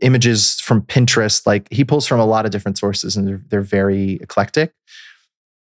images 0.01 0.59
from 0.59 0.83
pinterest 0.83 1.47
like 1.47 1.67
he 1.71 1.83
pulls 1.83 2.05
from 2.05 2.19
a 2.19 2.25
lot 2.25 2.45
of 2.45 2.51
different 2.51 2.77
sources 2.77 3.17
and 3.17 3.27
they're, 3.27 3.41
they're 3.47 3.61
very 3.61 4.19
eclectic 4.21 4.73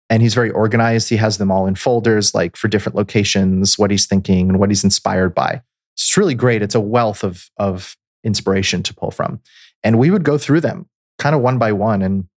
and 0.09 0.23
he's 0.23 0.35
very 0.35 0.51
organized. 0.51 1.09
He 1.09 1.17
has 1.17 1.39
them 1.39 1.51
all 1.51 1.67
in 1.67 1.75
folders, 1.75 2.35
like 2.35 2.57
for 2.57 2.69
different 2.69 2.97
locations, 2.97 3.79
what 3.79 3.91
he's 3.91 4.07
thinking 4.07 4.49
and 4.49 4.59
what 4.59 4.71
he's 4.71 4.85
inspired 4.85 5.35
by. 5.35 5.63
It's 5.95 6.17
really 6.17 6.35
great. 6.35 6.63
It's 6.63 6.75
a 6.75 6.81
wealth 6.81 7.25
of, 7.25 7.51
of 7.57 7.97
inspiration 8.23 8.83
to 8.85 8.95
pull 8.95 9.11
from. 9.11 9.41
And 9.83 9.99
we 9.99 10.11
would 10.11 10.25
go 10.25 10.39
through 10.39 10.61
them 10.61 10.89
kind 11.19 11.35
of 11.35 11.41
one 11.41 11.59
by 11.59 11.73
one. 11.73 12.03
And 12.03 12.29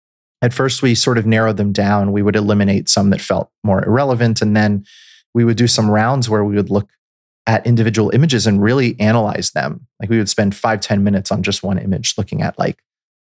at 0.40 0.55
first, 0.55 0.82
we 0.82 0.94
sort 0.94 1.18
of 1.18 1.26
narrowed 1.26 1.57
them 1.57 1.72
down. 1.72 2.12
We 2.12 2.22
would 2.22 2.36
eliminate 2.36 2.88
some 2.88 3.11
that 3.11 3.20
felt 3.20 3.51
more 3.64 3.84
irrelevant. 3.84 4.40
And 4.40 4.57
then 4.57 4.84
we 5.34 5.44
would 5.44 5.57
do 5.57 5.66
some 5.66 5.90
rounds 5.90 6.28
where 6.28 6.44
we 6.44 6.55
would 6.55 6.70
look 6.70 6.88
at 7.49 7.66
individual 7.66 8.11
images 8.11 8.46
and 8.46 8.62
really 8.62 8.94
analyze 9.01 9.51
them. 9.53 9.86
Like 9.99 10.11
we 10.11 10.18
would 10.18 10.28
spend 10.28 10.55
five 10.55 10.80
ten 10.80 11.03
minutes 11.03 11.32
on 11.32 11.42
just 11.42 11.64
one 11.64 11.78
image, 11.78 12.14
looking 12.16 12.42
at 12.42 12.59
like, 12.59 12.84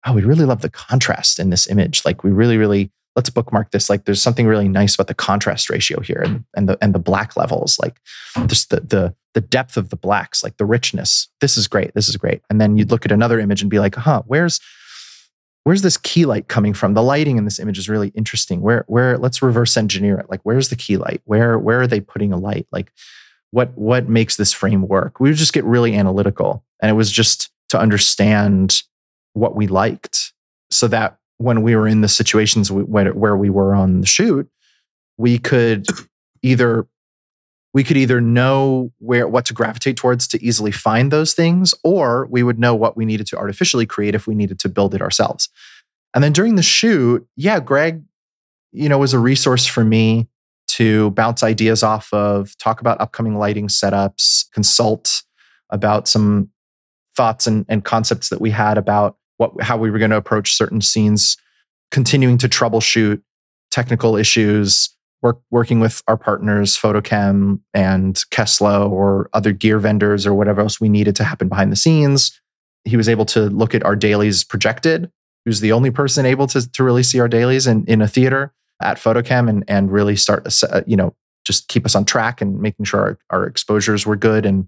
oh, 0.05 0.11
we 0.11 0.23
really 0.23 0.43
love 0.43 0.61
the 0.61 0.69
contrast 0.69 1.39
in 1.39 1.51
this 1.51 1.67
image. 1.67 2.03
Like 2.03 2.23
we 2.23 2.31
really, 2.31 2.57
really 2.57 2.91
let's 3.15 3.29
bookmark 3.29 3.71
this. 3.71 3.89
Like 3.89 4.05
there's 4.05 4.21
something 4.21 4.47
really 4.47 4.67
nice 4.67 4.95
about 4.95 5.07
the 5.07 5.13
contrast 5.13 5.69
ratio 5.69 6.01
here 6.01 6.21
and, 6.25 6.43
and 6.55 6.67
the 6.67 6.77
and 6.81 6.93
the 6.95 6.99
black 6.99 7.37
levels, 7.37 7.79
like 7.79 8.01
just 8.47 8.71
the 8.71 8.81
the 8.81 9.15
the 9.35 9.41
depth 9.41 9.77
of 9.77 9.89
the 9.89 9.95
blacks, 9.95 10.43
like 10.43 10.57
the 10.57 10.65
richness. 10.65 11.27
This 11.39 11.55
is 11.55 11.67
great. 11.67 11.93
This 11.93 12.09
is 12.09 12.17
great. 12.17 12.41
And 12.49 12.59
then 12.59 12.75
you'd 12.75 12.89
look 12.89 13.05
at 13.05 13.11
another 13.11 13.39
image 13.39 13.61
and 13.61 13.69
be 13.69 13.79
like, 13.79 13.95
huh, 13.95 14.23
where's 14.25 14.59
where's 15.63 15.83
this 15.83 15.97
key 15.97 16.25
light 16.25 16.47
coming 16.47 16.73
from? 16.73 16.95
The 16.95 17.03
lighting 17.03 17.37
in 17.37 17.45
this 17.45 17.59
image 17.59 17.77
is 17.77 17.87
really 17.87 18.09
interesting. 18.15 18.61
Where 18.61 18.83
where 18.87 19.19
let's 19.19 19.43
reverse 19.43 19.77
engineer 19.77 20.17
it. 20.17 20.29
Like 20.29 20.41
where's 20.41 20.69
the 20.69 20.75
key 20.75 20.97
light? 20.97 21.21
Where 21.25 21.59
where 21.59 21.81
are 21.81 21.87
they 21.87 22.01
putting 22.01 22.33
a 22.33 22.37
light? 22.37 22.65
Like 22.71 22.91
what 23.51 23.77
what 23.77 24.09
makes 24.09 24.35
this 24.35 24.53
frame 24.53 24.87
work? 24.87 25.19
We 25.19 25.29
would 25.29 25.37
just 25.37 25.53
get 25.53 25.63
really 25.63 25.95
analytical. 25.95 26.63
And 26.81 26.89
it 26.89 26.93
was 26.93 27.11
just 27.11 27.49
to 27.69 27.79
understand 27.79 28.83
what 29.33 29.55
we 29.55 29.67
liked 29.67 30.33
so 30.69 30.87
that 30.87 31.17
when 31.37 31.61
we 31.61 31.75
were 31.75 31.87
in 31.87 32.01
the 32.01 32.07
situations 32.07 32.71
where 32.71 33.37
we 33.37 33.49
were 33.49 33.75
on 33.75 34.01
the 34.01 34.07
shoot, 34.07 34.49
we 35.17 35.37
could 35.37 35.85
either 36.41 36.87
we 37.73 37.83
could 37.83 37.97
either 37.97 38.19
know 38.19 38.91
where 38.97 39.27
what 39.27 39.45
to 39.45 39.53
gravitate 39.53 39.97
towards 39.97 40.27
to 40.27 40.43
easily 40.43 40.71
find 40.71 41.11
those 41.11 41.33
things, 41.33 41.75
or 41.83 42.27
we 42.31 42.41
would 42.41 42.59
know 42.59 42.73
what 42.73 42.97
we 42.97 43.05
needed 43.05 43.27
to 43.27 43.37
artificially 43.37 43.85
create 43.85 44.15
if 44.15 44.25
we 44.25 44.35
needed 44.35 44.59
to 44.59 44.69
build 44.69 44.95
it 44.95 45.01
ourselves. 45.01 45.49
And 46.13 46.23
then 46.23 46.33
during 46.33 46.55
the 46.55 46.63
shoot, 46.63 47.27
yeah, 47.35 47.59
Greig, 47.59 48.01
you 48.71 48.89
know, 48.89 48.97
was 48.97 49.13
a 49.13 49.19
resource 49.19 49.65
for 49.67 49.83
me 49.83 50.27
to 50.77 51.09
bounce 51.11 51.41
ideas 51.41 51.81
off 51.81 52.13
of, 52.13 52.55
talk 52.59 52.81
about 52.81 53.01
upcoming 53.01 53.35
lighting 53.35 53.67
setups, 53.67 54.45
consult 54.53 55.23
about 55.71 56.07
some 56.07 56.49
thoughts 57.15 57.47
and, 57.47 57.65
and 57.67 57.83
concepts 57.83 58.29
that 58.29 58.39
we 58.39 58.51
had 58.51 58.77
about 58.77 59.17
what 59.37 59.59
how 59.59 59.75
we 59.75 59.89
were 59.89 59.97
going 59.97 60.11
to 60.11 60.17
approach 60.17 60.53
certain 60.53 60.81
scenes, 60.81 61.35
continuing 61.89 62.37
to 62.37 62.47
troubleshoot 62.47 63.21
technical 63.71 64.15
issues, 64.15 64.95
work, 65.23 65.41
working 65.49 65.79
with 65.79 66.03
our 66.07 66.15
partners, 66.17 66.77
PhotoKem 66.77 67.59
and 67.73 68.15
Keslow 68.29 68.89
or 68.91 69.31
other 69.33 69.53
gear 69.53 69.79
vendors 69.79 70.27
or 70.27 70.33
whatever 70.35 70.61
else 70.61 70.79
we 70.79 70.89
needed 70.89 71.15
to 71.15 71.23
happen 71.23 71.49
behind 71.49 71.71
the 71.71 71.75
scenes. 71.75 72.39
He 72.85 72.97
was 72.97 73.09
able 73.09 73.25
to 73.25 73.49
look 73.49 73.73
at 73.73 73.83
our 73.83 73.95
dailies 73.95 74.43
projected. 74.43 75.11
He 75.43 75.49
was 75.49 75.59
the 75.59 75.71
only 75.71 75.89
person 75.89 76.25
able 76.25 76.45
to, 76.47 76.71
to 76.71 76.83
really 76.83 77.03
see 77.03 77.19
our 77.19 77.27
dailies 77.27 77.65
in, 77.65 77.83
in 77.85 78.01
a 78.01 78.07
theater 78.07 78.53
at 78.81 78.97
PhotoKem 78.97 79.49
and, 79.49 79.63
and 79.67 79.91
really 79.91 80.15
start, 80.15 80.47
uh, 80.63 80.81
you 80.85 80.95
know, 80.95 81.15
just 81.45 81.67
keep 81.67 81.85
us 81.85 81.95
on 81.95 82.05
track 82.05 82.41
and 82.41 82.59
making 82.61 82.85
sure 82.85 82.99
our, 82.99 83.19
our 83.29 83.47
exposures 83.47 84.05
were 84.05 84.15
good 84.15 84.45
and 84.45 84.67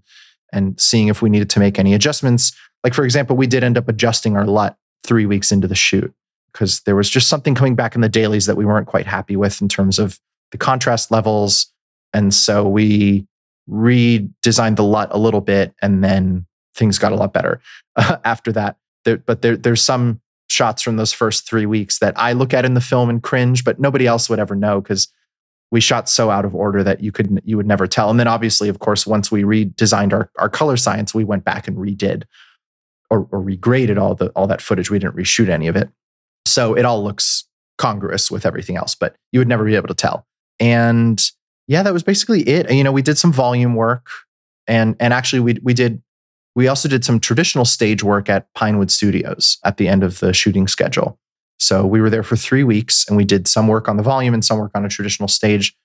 and 0.52 0.80
seeing 0.80 1.08
if 1.08 1.22
we 1.22 1.30
needed 1.30 1.48
to 1.50 1.60
make 1.60 1.78
any 1.78 1.94
adjustments. 1.94 2.52
Like, 2.82 2.94
for 2.94 3.04
example, 3.04 3.36
we 3.36 3.46
did 3.46 3.62
end 3.62 3.78
up 3.78 3.88
adjusting 3.88 4.36
our 4.36 4.44
LUT 4.44 4.76
three 5.04 5.26
weeks 5.26 5.52
into 5.52 5.68
the 5.68 5.74
shoot 5.74 6.12
because 6.52 6.80
there 6.80 6.96
was 6.96 7.08
just 7.08 7.28
something 7.28 7.54
coming 7.54 7.76
back 7.76 7.94
in 7.94 8.00
the 8.00 8.08
dailies 8.08 8.46
that 8.46 8.56
we 8.56 8.64
weren't 8.64 8.88
quite 8.88 9.06
happy 9.06 9.36
with 9.36 9.62
in 9.62 9.68
terms 9.68 9.98
of 9.98 10.18
the 10.50 10.58
contrast 10.58 11.10
levels. 11.10 11.72
And 12.12 12.34
so 12.34 12.68
we 12.68 13.26
redesigned 13.68 14.76
the 14.76 14.82
LUT 14.82 15.08
a 15.12 15.18
little 15.18 15.40
bit 15.40 15.74
and 15.80 16.02
then 16.02 16.46
things 16.74 16.98
got 16.98 17.12
a 17.12 17.16
lot 17.16 17.32
better 17.32 17.60
after 17.96 18.50
that. 18.52 18.76
There, 19.04 19.18
but 19.18 19.42
there, 19.42 19.56
there's 19.56 19.82
some 19.82 20.20
shots 20.50 20.82
from 20.82 20.96
those 20.96 21.12
first 21.12 21.48
three 21.48 21.66
weeks 21.66 21.98
that 22.00 22.12
I 22.16 22.32
look 22.32 22.52
at 22.52 22.64
in 22.64 22.74
the 22.74 22.80
film 22.80 23.08
and 23.08 23.22
cringe, 23.22 23.64
but 23.64 23.78
nobody 23.78 24.06
else 24.06 24.28
would 24.28 24.40
ever 24.40 24.56
know 24.56 24.80
because 24.80 25.08
we 25.70 25.80
shot 25.80 26.08
so 26.08 26.30
out 26.30 26.44
of 26.44 26.54
order 26.54 26.82
that 26.82 27.00
you 27.00 27.12
could 27.12 27.40
you 27.44 27.56
would 27.56 27.66
never 27.66 27.86
tell. 27.86 28.10
And 28.10 28.18
then 28.18 28.26
obviously, 28.26 28.68
of 28.68 28.80
course, 28.80 29.06
once 29.06 29.30
we 29.30 29.44
redesigned 29.44 30.12
our, 30.12 30.30
our 30.38 30.48
color 30.48 30.76
science, 30.76 31.14
we 31.14 31.24
went 31.24 31.44
back 31.44 31.68
and 31.68 31.76
redid 31.76 32.24
or, 33.08 33.28
or 33.30 33.40
regraded 33.40 33.98
all 34.00 34.14
the 34.14 34.30
all 34.30 34.48
that 34.48 34.60
footage. 34.60 34.90
We 34.90 34.98
didn't 34.98 35.16
reshoot 35.16 35.48
any 35.48 35.68
of 35.68 35.76
it. 35.76 35.88
So 36.46 36.74
it 36.74 36.84
all 36.84 37.04
looks 37.04 37.44
congruous 37.78 38.30
with 38.30 38.44
everything 38.44 38.76
else, 38.76 38.94
but 38.94 39.14
you 39.30 39.40
would 39.40 39.48
never 39.48 39.64
be 39.64 39.76
able 39.76 39.88
to 39.88 39.94
tell. 39.94 40.26
And 40.58 41.22
yeah, 41.68 41.84
that 41.84 41.92
was 41.92 42.02
basically 42.02 42.42
it. 42.42 42.70
You 42.72 42.82
know, 42.82 42.92
we 42.92 43.02
did 43.02 43.18
some 43.18 43.32
volume 43.32 43.76
work 43.76 44.08
and 44.66 44.96
and 44.98 45.14
actually 45.14 45.40
we 45.40 45.58
we 45.62 45.74
did 45.74 46.02
we 46.54 46.68
also 46.68 46.88
did 46.88 47.04
some 47.04 47.20
traditional 47.20 47.64
stage 47.64 48.02
work 48.02 48.28
at 48.28 48.52
Pinewood 48.54 48.90
Studios 48.90 49.58
at 49.64 49.76
the 49.76 49.88
end 49.88 50.02
of 50.02 50.20
the 50.20 50.32
shooting 50.32 50.66
schedule. 50.66 51.18
So 51.58 51.86
we 51.86 52.00
were 52.00 52.10
there 52.10 52.22
for 52.22 52.36
three 52.36 52.64
weeks 52.64 53.06
and 53.06 53.16
we 53.16 53.24
did 53.24 53.46
some 53.46 53.68
work 53.68 53.88
on 53.88 53.96
the 53.96 54.02
volume 54.02 54.34
and 54.34 54.44
some 54.44 54.58
work 54.58 54.72
on 54.74 54.84
a 54.84 54.88
traditional 54.88 55.28
stage. 55.28 55.76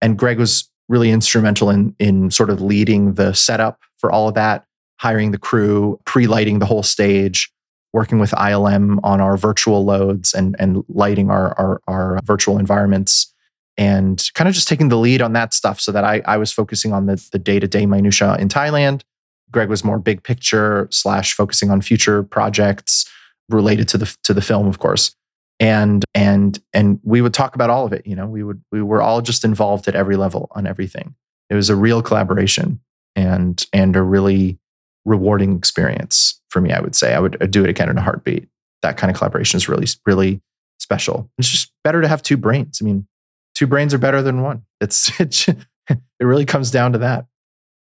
And 0.00 0.18
Greig 0.18 0.38
was 0.38 0.68
really 0.88 1.10
instrumental 1.10 1.70
in, 1.70 1.94
in 1.98 2.30
sort 2.30 2.50
of 2.50 2.60
leading 2.60 3.14
the 3.14 3.32
setup 3.32 3.80
for 3.98 4.10
all 4.10 4.28
of 4.28 4.34
that, 4.34 4.64
hiring 4.98 5.30
the 5.30 5.38
crew, 5.38 6.00
pre 6.04 6.26
lighting 6.26 6.58
the 6.58 6.66
whole 6.66 6.82
stage, 6.82 7.52
working 7.92 8.18
with 8.18 8.32
ILM 8.32 8.98
on 9.04 9.20
our 9.20 9.36
virtual 9.36 9.84
loads 9.84 10.34
and, 10.34 10.56
and 10.58 10.84
lighting 10.88 11.30
our, 11.30 11.58
our, 11.58 11.80
our 11.86 12.20
virtual 12.24 12.58
environments 12.58 13.32
and 13.78 14.28
kind 14.34 14.48
of 14.48 14.54
just 14.54 14.68
taking 14.68 14.88
the 14.88 14.98
lead 14.98 15.22
on 15.22 15.32
that 15.34 15.54
stuff 15.54 15.80
so 15.80 15.92
that 15.92 16.04
I, 16.04 16.20
I 16.26 16.36
was 16.36 16.52
focusing 16.52 16.92
on 16.92 17.06
the, 17.06 17.24
the 17.32 17.38
day-to-day 17.38 17.86
minutia 17.86 18.36
in 18.38 18.48
Thailand. 18.48 19.02
Greig 19.52 19.68
was 19.68 19.84
more 19.84 19.98
big 19.98 20.22
picture 20.22 20.88
slash 20.90 21.34
focusing 21.34 21.70
on 21.70 21.80
future 21.80 22.22
projects 22.22 23.08
related 23.48 23.88
to 23.88 23.98
the 23.98 24.16
to 24.24 24.34
the 24.34 24.40
film, 24.40 24.66
of 24.66 24.78
course. 24.78 25.14
And 25.60 26.04
and 26.14 26.58
and 26.72 26.98
we 27.04 27.20
would 27.20 27.34
talk 27.34 27.54
about 27.54 27.70
all 27.70 27.86
of 27.86 27.92
it. 27.92 28.06
You 28.06 28.16
know, 28.16 28.26
we 28.26 28.42
would 28.42 28.62
we 28.72 28.82
were 28.82 29.02
all 29.02 29.20
just 29.20 29.44
involved 29.44 29.86
at 29.88 29.94
every 29.94 30.16
level 30.16 30.48
on 30.52 30.66
everything. 30.66 31.14
It 31.50 31.54
was 31.54 31.70
a 31.70 31.76
real 31.76 32.02
collaboration 32.02 32.80
and 33.14 33.64
and 33.72 33.94
a 33.94 34.02
really 34.02 34.58
rewarding 35.04 35.56
experience 35.56 36.40
for 36.48 36.60
me. 36.60 36.72
I 36.72 36.80
would 36.80 36.94
say 36.94 37.14
I 37.14 37.20
would 37.20 37.50
do 37.50 37.64
it 37.64 37.70
again 37.70 37.88
in 37.88 37.98
a 37.98 38.02
heartbeat. 38.02 38.48
That 38.82 38.96
kind 38.96 39.10
of 39.10 39.16
collaboration 39.16 39.56
is 39.56 39.68
really 39.68 39.86
really 40.06 40.40
special. 40.80 41.30
It's 41.38 41.48
just 41.48 41.72
better 41.84 42.00
to 42.00 42.08
have 42.08 42.22
two 42.22 42.36
brains. 42.36 42.80
I 42.82 42.84
mean, 42.84 43.06
two 43.54 43.66
brains 43.66 43.94
are 43.94 43.98
better 43.98 44.22
than 44.22 44.42
one. 44.42 44.64
It's 44.80 45.20
it, 45.20 45.46
it 45.88 45.98
really 46.24 46.44
comes 46.44 46.70
down 46.70 46.92
to 46.92 46.98
that. 46.98 47.26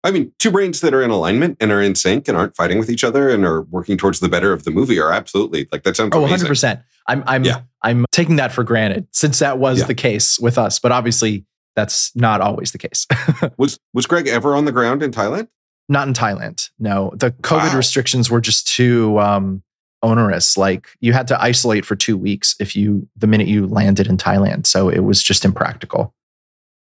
I 0.06 0.12
mean, 0.12 0.32
two 0.40 0.52
brains 0.52 0.80
that 0.82 0.94
are 0.94 1.02
in 1.02 1.10
alignment 1.10 1.58
and 1.60 1.72
are 1.72 1.82
in 1.82 1.96
sync 1.96 2.28
and 2.28 2.38
aren't 2.38 2.56
fighting 2.56 2.78
with 2.80 2.90
each 2.90 3.04
other 3.04 3.30
and 3.30 3.44
are 3.44 3.64
working 3.64 3.98
towards 3.98 4.20
the 4.22 4.30
better 4.30 4.54
of 4.54 4.64
the 4.64 4.72
movie 4.72 5.00
are 5.00 5.12
absolutely 5.12 5.68
like 5.72 5.84
that 5.84 5.98
sounds. 5.98 6.12
Oh, 6.14 6.22
100 6.22 6.48
percent. 6.48 6.80
I'm 7.08 7.24
I'm 7.28 7.44
yeah. 7.44 7.62
I'm 7.82 8.06
taking 8.12 8.36
that 8.38 8.52
for 8.52 8.64
granted 8.64 9.08
since 9.12 9.40
that 9.40 9.58
was 9.58 9.80
Yeah. 9.80 9.86
the 9.88 9.96
case 9.96 10.40
with 10.40 10.58
us. 10.58 10.80
But 10.80 10.92
obviously, 10.92 11.46
that's 11.76 12.16
not 12.16 12.40
always 12.40 12.72
the 12.72 12.78
case. 12.78 13.06
Was 13.58 13.78
was 13.94 14.06
Greig 14.06 14.28
ever 14.28 14.56
on 14.56 14.66
the 14.66 14.72
ground 14.72 15.04
in 15.04 15.12
Thailand? 15.12 15.48
not 15.90 16.08
in 16.08 16.14
Thailand. 16.16 16.70
No, 16.80 17.12
the 17.16 17.30
COVID 17.32 17.72
Wow. 17.74 17.78
restrictions 17.78 18.30
were 18.32 18.42
just 18.42 18.68
too 18.68 19.20
um, 19.20 19.62
onerous. 20.02 20.58
Like 20.58 20.88
you 21.00 21.14
had 21.14 21.28
to 21.28 21.40
isolate 21.42 21.86
for 21.86 21.96
two 21.96 22.18
weeks 22.18 22.56
if 22.60 22.76
you 22.76 23.08
the 23.16 23.28
minute 23.28 23.48
you 23.48 23.68
landed 23.68 24.08
in 24.08 24.18
Thailand. 24.18 24.66
So 24.68 24.90
it 24.90 25.02
was 25.02 25.22
just 25.22 25.46
impractical. 25.46 26.14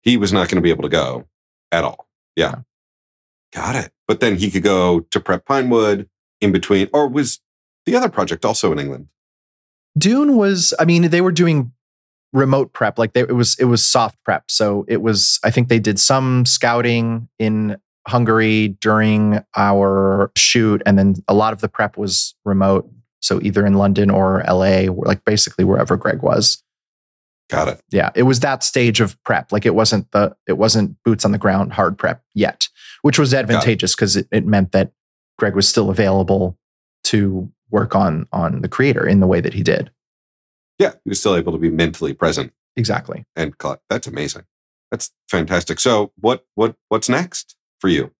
He 0.02 0.16
was 0.16 0.32
not 0.32 0.48
going 0.48 0.56
to 0.56 0.60
be 0.62 0.70
able 0.70 0.82
to 0.84 0.88
go 0.88 1.26
at 1.70 1.84
all. 1.84 2.08
Yeah. 2.36 2.60
Got 3.52 3.76
it. 3.76 3.92
But 4.06 4.20
then 4.20 4.36
he 4.36 4.50
could 4.50 4.62
go 4.62 5.00
to 5.00 5.20
Prep 5.20 5.44
Pinewood 5.44 6.08
in 6.40 6.52
between, 6.52 6.88
or 6.92 7.08
was 7.08 7.40
the 7.86 7.96
other 7.96 8.08
project 8.08 8.44
also 8.44 8.72
in 8.72 8.78
England? 8.78 9.08
Dune 9.98 10.36
was, 10.36 10.72
I 10.78 10.84
mean, 10.84 11.10
they 11.10 11.20
were 11.20 11.32
doing 11.32 11.72
remote 12.32 12.72
prep, 12.72 12.98
like 12.98 13.12
they, 13.12 13.22
it 13.22 13.34
was 13.34 13.58
it 13.58 13.64
was 13.64 13.84
soft 13.84 14.16
prep. 14.24 14.50
So 14.50 14.84
it 14.88 15.02
was, 15.02 15.40
I 15.44 15.50
think 15.50 15.68
they 15.68 15.80
did 15.80 15.98
some 15.98 16.46
scouting 16.46 17.28
in 17.38 17.76
Hungary 18.06 18.68
during 18.80 19.40
our 19.56 20.30
shoot, 20.36 20.82
and 20.86 20.98
then 20.98 21.16
a 21.28 21.34
lot 21.34 21.52
of 21.52 21.60
the 21.60 21.68
prep 21.68 21.96
was 21.96 22.34
remote. 22.44 22.88
So 23.20 23.40
either 23.42 23.66
in 23.66 23.74
London 23.74 24.10
or 24.10 24.42
LA, 24.48 24.84
like 24.90 25.24
basically 25.24 25.64
wherever 25.64 25.96
Greig 25.96 26.22
was. 26.22 26.62
Got 27.50 27.68
it. 27.68 27.80
Yeah, 27.90 28.10
it 28.14 28.22
was 28.22 28.40
that 28.40 28.62
stage 28.62 29.00
of 29.00 29.20
prep. 29.24 29.50
Like 29.50 29.66
it 29.66 29.74
wasn't 29.74 30.10
the 30.12 30.36
it 30.46 30.52
wasn't 30.54 30.96
boots 31.04 31.24
on 31.24 31.32
the 31.32 31.38
ground 31.38 31.72
hard 31.72 31.98
prep 31.98 32.22
yet, 32.34 32.68
which 33.02 33.18
was 33.18 33.34
advantageous 33.34 33.94
because 33.94 34.16
it, 34.16 34.28
it 34.30 34.46
meant 34.46 34.72
that 34.72 34.92
Greig 35.38 35.54
was 35.54 35.68
still 35.68 35.90
available 35.90 36.56
to 37.04 37.50
work 37.70 37.96
on 37.96 38.28
on 38.32 38.62
the 38.62 38.68
creator 38.68 39.06
in 39.06 39.20
the 39.20 39.26
way 39.26 39.40
that 39.40 39.54
he 39.54 39.62
did. 39.62 39.90
Yeah. 40.78 40.92
He 41.04 41.10
was 41.10 41.18
still 41.18 41.36
able 41.36 41.52
to 41.52 41.58
be 41.58 41.70
mentally 41.70 42.14
present 42.14 42.52
Exactly. 42.76 43.26
and. 43.36 43.54
That's 43.90 44.06
amazing. 44.06 44.44
That's 44.90 45.12
fantastic. 45.28 45.80
So 45.80 46.12
what 46.20 46.46
what 46.54 46.76
what's 46.88 47.08
next 47.08 47.56
for 47.80 47.88
you? 47.88 48.12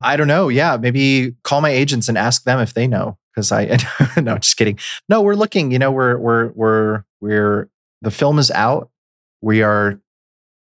I 0.00 0.16
don't 0.16 0.26
know. 0.28 0.48
Yeah, 0.48 0.76
maybe 0.76 1.36
call 1.44 1.60
my 1.60 1.70
agents 1.70 2.08
and 2.08 2.18
ask 2.18 2.44
them 2.44 2.58
if 2.60 2.74
they 2.74 2.86
know. 2.86 3.18
Because 3.34 3.50
I 3.50 3.78
no, 4.20 4.36
just 4.38 4.56
kidding. 4.56 4.78
No, 5.08 5.22
we're 5.22 5.34
looking. 5.34 5.70
You 5.70 5.78
know, 5.78 5.90
we're 5.90 6.18
we're 6.18 6.52
we're 6.54 7.04
we're 7.20 7.68
the 8.02 8.10
film 8.10 8.38
is 8.38 8.50
out. 8.50 8.90
We 9.40 9.62
are 9.62 10.00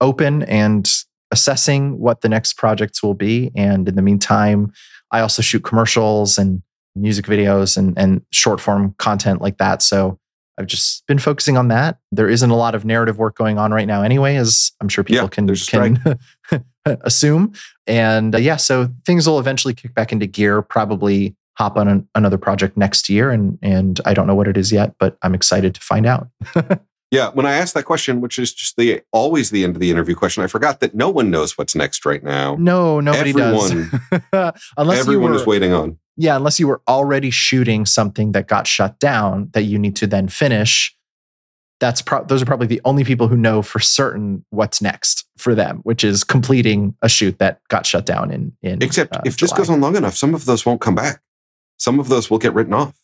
open 0.00 0.42
and 0.42 0.90
assessing 1.30 1.98
what 1.98 2.22
the 2.22 2.28
next 2.28 2.54
projects 2.54 3.02
will 3.02 3.14
be. 3.14 3.50
And 3.54 3.88
in 3.88 3.94
the 3.94 4.02
meantime, 4.02 4.72
I 5.10 5.20
also 5.20 5.42
shoot 5.42 5.62
commercials 5.62 6.38
and 6.38 6.62
music 6.94 7.26
videos 7.26 7.76
and 7.76 7.96
and 7.96 8.22
short 8.32 8.60
form 8.60 8.94
content 8.98 9.40
like 9.40 9.58
that. 9.58 9.82
So 9.82 10.18
I've 10.58 10.66
just 10.66 11.06
been 11.06 11.20
focusing 11.20 11.56
on 11.56 11.68
that. 11.68 11.98
There 12.10 12.28
isn't 12.28 12.50
a 12.50 12.56
lot 12.56 12.74
of 12.74 12.84
narrative 12.84 13.18
work 13.18 13.36
going 13.36 13.58
on 13.58 13.72
right 13.72 13.86
now, 13.86 14.02
anyway, 14.02 14.34
as 14.36 14.72
I'm 14.80 14.88
sure 14.88 15.04
people 15.04 15.24
Yeah, 15.24 15.28
can 15.28 15.46
can 15.68 16.64
assume. 16.84 17.52
And 17.86 18.34
uh, 18.34 18.38
yeah, 18.38 18.56
so 18.56 18.88
things 19.06 19.28
will 19.28 19.38
eventually 19.38 19.74
kick 19.74 19.94
back 19.94 20.10
into 20.10 20.26
gear. 20.26 20.60
Probably 20.62 21.36
hop 21.56 21.76
on 21.76 21.88
an, 21.88 22.08
another 22.14 22.38
project 22.38 22.76
next 22.76 23.08
year, 23.08 23.30
and 23.30 23.58
and 23.62 24.00
I 24.04 24.14
don't 24.14 24.26
know 24.26 24.34
what 24.34 24.48
it 24.48 24.56
is 24.56 24.72
yet, 24.72 24.94
but 24.98 25.16
I'm 25.22 25.34
excited 25.34 25.74
to 25.74 25.80
find 25.80 26.06
out. 26.06 26.28
Yeah, 27.10 27.30
when 27.30 27.46
I 27.46 27.54
asked 27.54 27.72
that 27.74 27.84
question, 27.84 28.20
which 28.20 28.38
is 28.38 28.52
just 28.52 28.76
the 28.76 29.00
always 29.12 29.50
the 29.50 29.64
end 29.64 29.74
of 29.76 29.80
the 29.80 29.90
interview 29.90 30.14
question, 30.14 30.42
I 30.42 30.46
forgot 30.46 30.80
that 30.80 30.94
no 30.94 31.08
one 31.08 31.30
knows 31.30 31.56
what's 31.56 31.74
next 31.74 32.04
right 32.04 32.22
now. 32.22 32.56
No, 32.58 33.00
nobody 33.00 33.30
Everyone- 33.30 33.90
does. 34.32 34.52
unless 34.76 34.98
Everyone 35.00 35.28
you 35.28 35.34
were, 35.34 35.40
is 35.40 35.46
waiting 35.46 35.72
on. 35.72 35.98
yeah, 36.16 36.36
unless 36.36 36.60
you 36.60 36.68
were 36.68 36.82
already 36.86 37.30
shooting 37.30 37.86
something 37.86 38.32
that 38.32 38.46
got 38.46 38.66
shut 38.66 38.98
down 39.00 39.48
that 39.52 39.62
you 39.62 39.78
need 39.78 39.96
to 39.96 40.06
then 40.06 40.28
finish. 40.28 40.94
That's 41.80 42.02
pro- 42.02 42.24
those 42.24 42.42
are 42.42 42.44
probably 42.44 42.66
the 42.66 42.80
only 42.84 43.04
people 43.04 43.28
who 43.28 43.36
know 43.36 43.62
for 43.62 43.78
certain 43.78 44.44
what's 44.50 44.82
next 44.82 45.26
for 45.38 45.54
them, 45.54 45.78
which 45.84 46.02
is 46.02 46.24
completing 46.24 46.94
a 47.02 47.08
shoot 47.08 47.38
that 47.38 47.60
got 47.68 47.86
shut 47.86 48.04
down 48.04 48.30
in 48.32 48.52
in. 48.62 48.82
Except 48.82 49.14
uh, 49.16 49.20
if 49.24 49.36
this 49.38 49.52
goes 49.52 49.70
on 49.70 49.80
long 49.80 49.96
enough, 49.96 50.16
some 50.16 50.34
of 50.34 50.44
those 50.44 50.66
won't 50.66 50.80
come 50.80 50.96
back. 50.96 51.22
Some 51.78 52.00
of 52.00 52.08
those 52.08 52.28
will 52.30 52.38
get 52.38 52.52
written 52.52 52.74
off. 52.74 52.94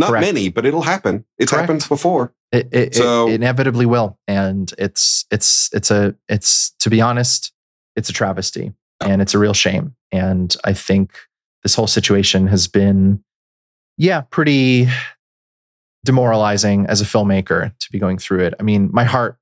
Not 0.00 0.08
Correct. 0.10 0.26
many, 0.26 0.48
but 0.48 0.66
it'll 0.66 0.82
happen. 0.82 1.24
It's 1.38 1.50
Correct. 1.50 1.68
happened 1.68 1.86
before. 1.88 2.34
It, 2.52 2.68
it, 2.72 2.94
So- 2.96 3.28
it 3.28 3.34
inevitably 3.34 3.86
will, 3.86 4.18
and 4.26 4.72
it's 4.78 5.24
it's 5.30 5.68
it's 5.72 5.90
a 5.90 6.16
it's 6.28 6.70
to 6.80 6.90
be 6.90 7.00
honest, 7.00 7.52
it's 7.96 8.08
a 8.10 8.12
travesty 8.12 8.72
and 9.00 9.22
it's 9.22 9.34
a 9.34 9.38
real 9.38 9.54
shame. 9.54 9.94
And 10.10 10.54
I 10.64 10.72
think 10.72 11.12
this 11.62 11.74
whole 11.74 11.86
situation 11.86 12.46
has 12.48 12.66
been, 12.66 13.22
yeah, 13.96 14.22
pretty 14.22 14.88
demoralizing 16.04 16.86
as 16.86 17.00
a 17.00 17.04
filmmaker 17.04 17.72
to 17.78 17.92
be 17.92 17.98
going 17.98 18.18
through 18.18 18.40
it. 18.40 18.54
I 18.58 18.62
mean, 18.62 18.88
my 18.92 19.04
heart 19.04 19.36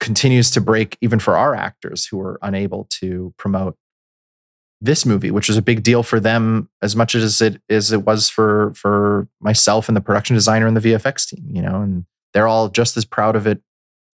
continues 0.00 0.50
to 0.52 0.60
break 0.60 0.96
even 1.00 1.18
for 1.18 1.36
our 1.36 1.54
actors 1.54 2.06
who 2.06 2.18
were 2.18 2.38
unable 2.42 2.84
to 3.00 3.32
promote 3.38 3.76
this 4.80 5.04
movie, 5.04 5.30
which 5.30 5.48
was 5.48 5.56
a 5.56 5.62
big 5.62 5.82
deal 5.82 6.02
for 6.02 6.20
them 6.20 6.68
as 6.82 6.94
much 6.94 7.14
as 7.14 7.40
it 7.40 7.60
as 7.68 7.90
it 7.92 8.04
was 8.04 8.28
for 8.28 8.72
for 8.74 9.26
myself 9.40 9.88
and 9.88 9.96
the 9.96 10.00
production 10.00 10.34
designer 10.34 10.66
and 10.66 10.76
the 10.76 10.80
VFX 10.92 11.28
team, 11.28 11.44
you 11.48 11.62
know, 11.62 11.82
and 11.82 12.04
they're 12.32 12.46
all 12.46 12.68
just 12.68 12.96
as 12.96 13.04
proud 13.04 13.34
of 13.36 13.46
it 13.46 13.60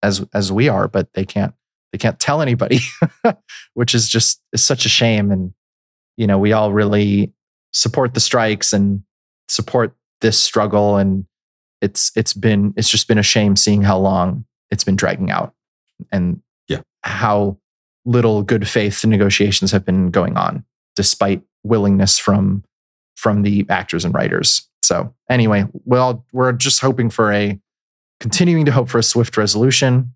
as 0.01 0.25
as 0.33 0.51
we 0.51 0.67
are, 0.69 0.87
but 0.87 1.13
they 1.13 1.25
can't 1.25 1.53
they 1.91 1.97
can't 1.97 2.19
tell 2.19 2.41
anybody, 2.41 2.79
which 3.73 3.93
is 3.93 4.09
just 4.09 4.41
is 4.53 4.63
such 4.63 4.85
a 4.85 4.89
shame. 4.89 5.31
And 5.31 5.53
you 6.17 6.27
know, 6.27 6.39
we 6.39 6.51
all 6.53 6.73
really 6.73 7.31
support 7.73 8.13
the 8.13 8.19
strikes 8.19 8.73
and 8.73 9.03
support 9.49 9.95
this 10.21 10.39
struggle, 10.39 10.97
and 10.97 11.25
it's 11.81 12.11
it's 12.15 12.33
been 12.33 12.73
it's 12.75 12.89
just 12.89 13.07
been 13.07 13.17
a 13.19 13.23
shame 13.23 13.55
seeing 13.55 13.83
how 13.83 13.97
long 13.99 14.45
it's 14.71 14.83
been 14.83 14.95
dragging 14.95 15.29
out, 15.29 15.53
and 16.11 16.41
Yeah. 16.67 16.81
how 17.03 17.57
little 18.05 18.43
good 18.43 18.67
faith 18.67 19.03
negotiations 19.05 19.71
have 19.71 19.83
been 19.85 20.11
going 20.11 20.37
on, 20.37 20.63
despite 20.95 21.41
willingness 21.63 22.17
from 22.19 22.63
from 23.15 23.41
the 23.43 23.65
actors 23.69 24.05
and 24.05 24.13
writers. 24.13 24.67
So 24.83 25.13
anyway, 25.29 25.65
well, 25.85 26.25
we're 26.33 26.51
just 26.51 26.81
hoping 26.81 27.09
for 27.09 27.31
a 27.31 27.59
continuing 28.19 28.65
to 28.65 28.71
hope 28.71 28.89
for 28.89 28.99
a 28.99 29.03
swift 29.03 29.35
resolution, 29.37 30.13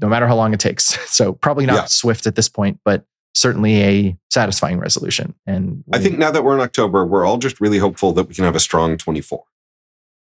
no 0.00 0.08
matter 0.08 0.26
how 0.26 0.36
long 0.36 0.52
it 0.54 0.60
takes. 0.60 0.96
So 1.14 1.32
probably 1.32 1.66
not 1.66 1.74
Yeah. 1.74 1.84
swift 1.86 2.26
at 2.26 2.34
this 2.36 2.48
point, 2.48 2.80
but 2.84 3.04
certainly 3.34 3.82
a 3.82 4.18
satisfying 4.30 4.78
resolution. 4.78 5.34
And 5.46 5.84
I 5.92 5.98
think 5.98 6.18
now 6.18 6.30
that 6.30 6.42
we're 6.44 6.54
in 6.54 6.60
October, 6.60 7.04
we're 7.04 7.24
all 7.26 7.38
just 7.38 7.60
really 7.60 7.78
hopeful 7.78 8.12
that 8.12 8.28
we 8.28 8.34
can 8.34 8.44
have 8.44 8.56
a 8.56 8.60
strong 8.60 8.96
24. 8.96 9.44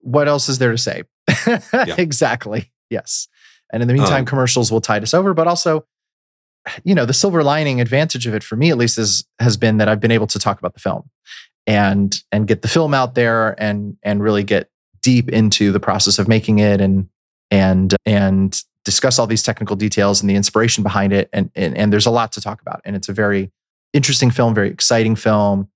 what 0.01 0.27
else 0.27 0.49
is 0.49 0.59
there 0.59 0.73
to 0.73 0.79
say? 0.79 1.03
exactly. 1.99 2.73
Yes. 2.91 3.29
And 3.73 3.83
in 3.83 3.89
the 3.89 3.95
meantime, 3.95 4.21
Um, 4.21 4.25
commercials 4.27 4.73
will 4.73 4.81
tide 4.81 5.03
us 5.05 5.15
over, 5.15 5.33
but 5.35 5.47
also, 5.47 5.85
you 6.85 6.95
know, 6.95 7.05
the 7.05 7.13
silver 7.13 7.43
lining 7.43 7.81
advantage 7.81 8.27
of 8.27 8.35
it 8.35 8.43
for 8.43 8.57
me, 8.57 8.71
at 8.71 8.79
least, 8.79 8.99
is 8.99 9.25
has 9.39 9.57
been 9.57 9.79
that 9.79 9.89
I've 9.89 10.01
been 10.01 10.11
able 10.11 10.27
to 10.29 10.39
talk 10.39 10.59
about 10.59 10.75
the 10.75 10.81
film 10.81 11.11
and 11.67 12.23
and 12.31 12.47
get 12.47 12.63
the 12.63 12.69
film 12.69 12.95
out 12.95 13.15
there 13.15 13.61
and 13.61 13.97
and 14.03 14.23
really 14.23 14.45
get 14.45 14.71
deep 15.01 15.29
into 15.29 15.73
the 15.73 15.81
process 15.81 16.19
of 16.19 16.29
making 16.29 16.59
it 16.59 16.81
and 16.81 17.09
and 17.51 17.95
and 18.07 18.63
discuss 18.85 19.19
all 19.19 19.27
these 19.27 19.43
technical 19.43 19.77
details 19.77 20.21
and 20.21 20.29
the 20.29 20.35
inspiration 20.35 20.83
behind 20.83 21.13
it. 21.13 21.29
And 21.33 21.51
and, 21.55 21.77
and 21.77 21.93
there's 21.93 22.07
a 22.07 22.11
lot 22.11 22.33
to 22.33 22.41
talk 22.41 22.61
about. 22.61 22.81
And 22.85 22.97
it's 22.97 23.09
a 23.09 23.13
very 23.13 23.51
interesting 23.93 24.31
film, 24.31 24.55
very 24.55 24.71
exciting 24.71 25.17
film. 25.17 25.69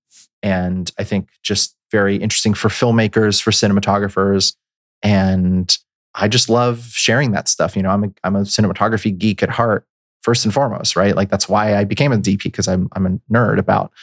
And 0.43 0.91
I 0.97 1.03
think 1.03 1.29
just 1.43 1.75
very 1.91 2.17
interesting 2.17 2.53
for 2.53 2.69
filmmakers, 2.69 3.41
for 3.41 3.51
cinematographers. 3.51 4.55
And 5.03 5.75
I 6.15 6.27
just 6.27 6.49
love 6.49 6.85
sharing 6.93 7.31
that 7.31 7.47
stuff. 7.47 7.75
You 7.75 7.83
know, 7.83 7.89
I'm 7.89 8.03
a, 8.05 8.11
I'm 8.23 8.35
a 8.35 8.41
cinematography 8.41 9.17
geek 9.17 9.43
at 9.43 9.49
heart, 9.49 9.85
first 10.27 10.43
and 10.43 10.53
foremost, 10.53 10.97
right? 10.97 11.15
Like 11.15 11.29
that's 11.29 11.47
why 11.47 11.77
I 11.77 11.85
became 11.85 12.11
a 12.11 12.17
DP 12.17 12.43
because 12.43 12.67
I'm 12.67 12.89
I'm 12.91 13.05
a 13.05 13.33
nerd 13.33 13.59
about 13.59 13.93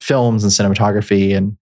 films 0.00 0.42
and 0.42 0.52
cinematography 0.52 1.36
and 1.36 1.56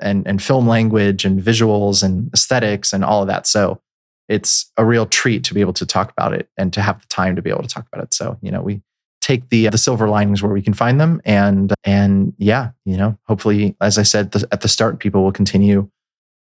and 0.00 0.26
and 0.26 0.42
film 0.42 0.66
language 0.66 1.24
and 1.24 1.40
visuals 1.40 2.02
and 2.02 2.30
aesthetics 2.34 2.92
and 2.92 3.04
all 3.04 3.22
of 3.22 3.28
that. 3.28 3.46
So 3.46 3.80
it's 4.28 4.72
a 4.76 4.84
real 4.84 5.06
treat 5.06 5.44
to 5.44 5.54
be 5.54 5.60
able 5.60 5.72
to 5.74 5.86
talk 5.86 6.10
about 6.10 6.32
it 6.32 6.48
and 6.56 6.72
to 6.72 6.82
have 6.82 7.00
the 7.00 7.06
time 7.06 7.36
to 7.36 7.42
be 7.42 7.48
able 7.48 7.62
to 7.62 7.68
talk 7.68 7.86
about 7.92 8.02
it. 8.02 8.12
So 8.12 8.36
you 8.42 8.50
know, 8.50 8.60
we 8.60 8.82
take 9.20 9.48
the 9.50 9.68
the 9.68 9.78
silver 9.78 10.08
linings 10.08 10.42
where 10.42 10.52
we 10.52 10.60
can 10.60 10.74
find 10.74 11.00
them, 11.00 11.22
and 11.24 11.72
and 11.84 12.32
yeah, 12.38 12.70
you 12.84 12.96
know, 12.96 13.16
hopefully, 13.28 13.76
as 13.80 13.98
I 13.98 14.02
said 14.02 14.32
th- 14.32 14.46
at 14.50 14.62
the 14.62 14.68
start, 14.68 14.98
people 14.98 15.22
will 15.22 15.30
continue 15.30 15.88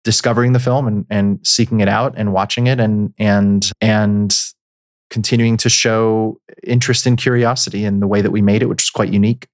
discovering 0.04 0.52
the 0.52 0.60
film 0.60 0.88
and 0.88 1.06
and 1.10 1.40
seeking 1.48 1.80
it 1.80 1.88
out 1.88 2.16
and 2.18 2.34
watching 2.34 2.68
it 2.68 2.82
and 2.82 3.14
and 3.18 3.72
and 3.80 4.38
continuing 5.12 5.58
to 5.58 5.70
show 5.70 6.40
interest 6.64 7.06
and 7.06 7.18
curiosity 7.20 7.86
in 7.86 8.00
the 8.00 8.08
way 8.08 8.22
that 8.22 8.32
we 8.32 8.42
made 8.42 8.64
it, 8.64 8.68
which 8.70 8.82
is 8.82 8.90
quite 8.90 9.14
unique, 9.14 9.48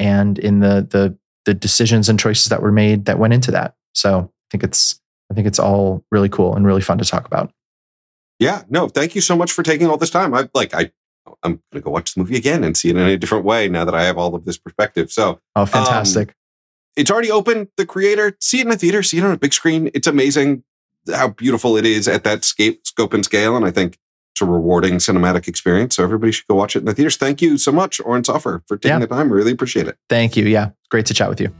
and 0.00 0.38
in 0.40 0.58
the 0.58 0.84
the 0.90 1.16
the 1.44 1.54
decisions 1.54 2.08
and 2.08 2.18
choices 2.18 2.46
that 2.48 2.60
were 2.62 2.72
made 2.72 3.04
that 3.04 3.18
went 3.20 3.32
into 3.32 3.52
that. 3.52 3.74
So 3.94 4.18
I 4.20 4.46
think 4.50 4.64
it's 4.64 5.00
I 5.30 5.34
think 5.34 5.46
it's 5.46 5.58
all 5.60 6.04
really 6.10 6.28
cool 6.28 6.56
and 6.56 6.66
really 6.66 6.80
fun 6.82 6.98
to 6.98 7.04
talk 7.04 7.26
about. 7.26 7.52
Yeah, 8.40 8.62
no, 8.68 8.88
thank 8.88 9.14
you 9.14 9.20
so 9.20 9.36
much 9.36 9.52
for 9.52 9.62
taking 9.62 9.86
all 9.86 9.96
this 9.96 10.10
time. 10.10 10.34
I 10.34 10.48
like 10.54 10.74
I 10.74 10.90
I'm 11.42 11.60
gonna 11.72 11.82
go 11.82 11.90
watch 11.90 12.14
the 12.14 12.20
movie 12.20 12.36
again 12.36 12.64
and 12.64 12.76
see 12.76 12.88
it 12.90 12.96
in 12.96 13.06
a 13.06 13.16
different 13.16 13.44
way 13.44 13.68
now 13.68 13.84
that 13.84 13.94
I 13.94 14.04
have 14.04 14.18
all 14.18 14.34
of 14.34 14.44
this 14.44 14.56
perspective. 14.58 15.12
So 15.12 15.40
Oh, 15.54 15.62
um, 15.62 15.66
fantastic! 15.66 16.34
it's 16.96 17.10
already 17.10 17.30
open. 17.30 17.68
The 17.76 17.86
creator, 17.86 18.36
see 18.40 18.60
it 18.60 18.66
in 18.66 18.72
a 18.72 18.76
theater, 18.76 19.02
see 19.02 19.18
it 19.18 19.24
on 19.24 19.32
a 19.32 19.38
big 19.38 19.52
screen. 19.52 19.90
It's 19.94 20.06
amazing. 20.06 20.64
how 21.14 21.28
beautiful 21.28 21.76
it 21.76 21.86
is 21.86 22.06
at 22.08 22.24
that 22.24 22.44
scape, 22.44 22.86
scope 22.86 23.14
and 23.14 23.24
scale. 23.24 23.56
And 23.56 23.64
I 23.64 23.70
think 23.70 23.98
it's 24.38 24.42
a 24.42 24.50
rewarding 24.50 24.94
cinematic 24.94 25.48
experience. 25.48 25.96
So 25.96 26.04
everybody 26.04 26.30
should 26.30 26.46
go 26.46 26.54
watch 26.54 26.76
it 26.76 26.80
in 26.80 26.84
the 26.84 26.94
theaters. 26.94 27.16
Thank 27.16 27.42
you 27.42 27.58
so 27.58 27.72
much, 27.72 28.00
Oren 28.00 28.22
Soffer, 28.22 28.62
for 28.68 28.76
taking 28.76 29.00
Yeah. 29.00 29.00
the 29.00 29.06
time. 29.08 29.32
I 29.32 29.34
really 29.34 29.52
appreciate 29.52 29.88
it. 29.88 29.96
Thank 30.08 30.36
you. 30.36 30.44
Yeah. 30.46 30.70
Great 30.90 31.06
to 31.06 31.14
chat 31.14 31.28
with 31.28 31.40
you. 31.40 31.52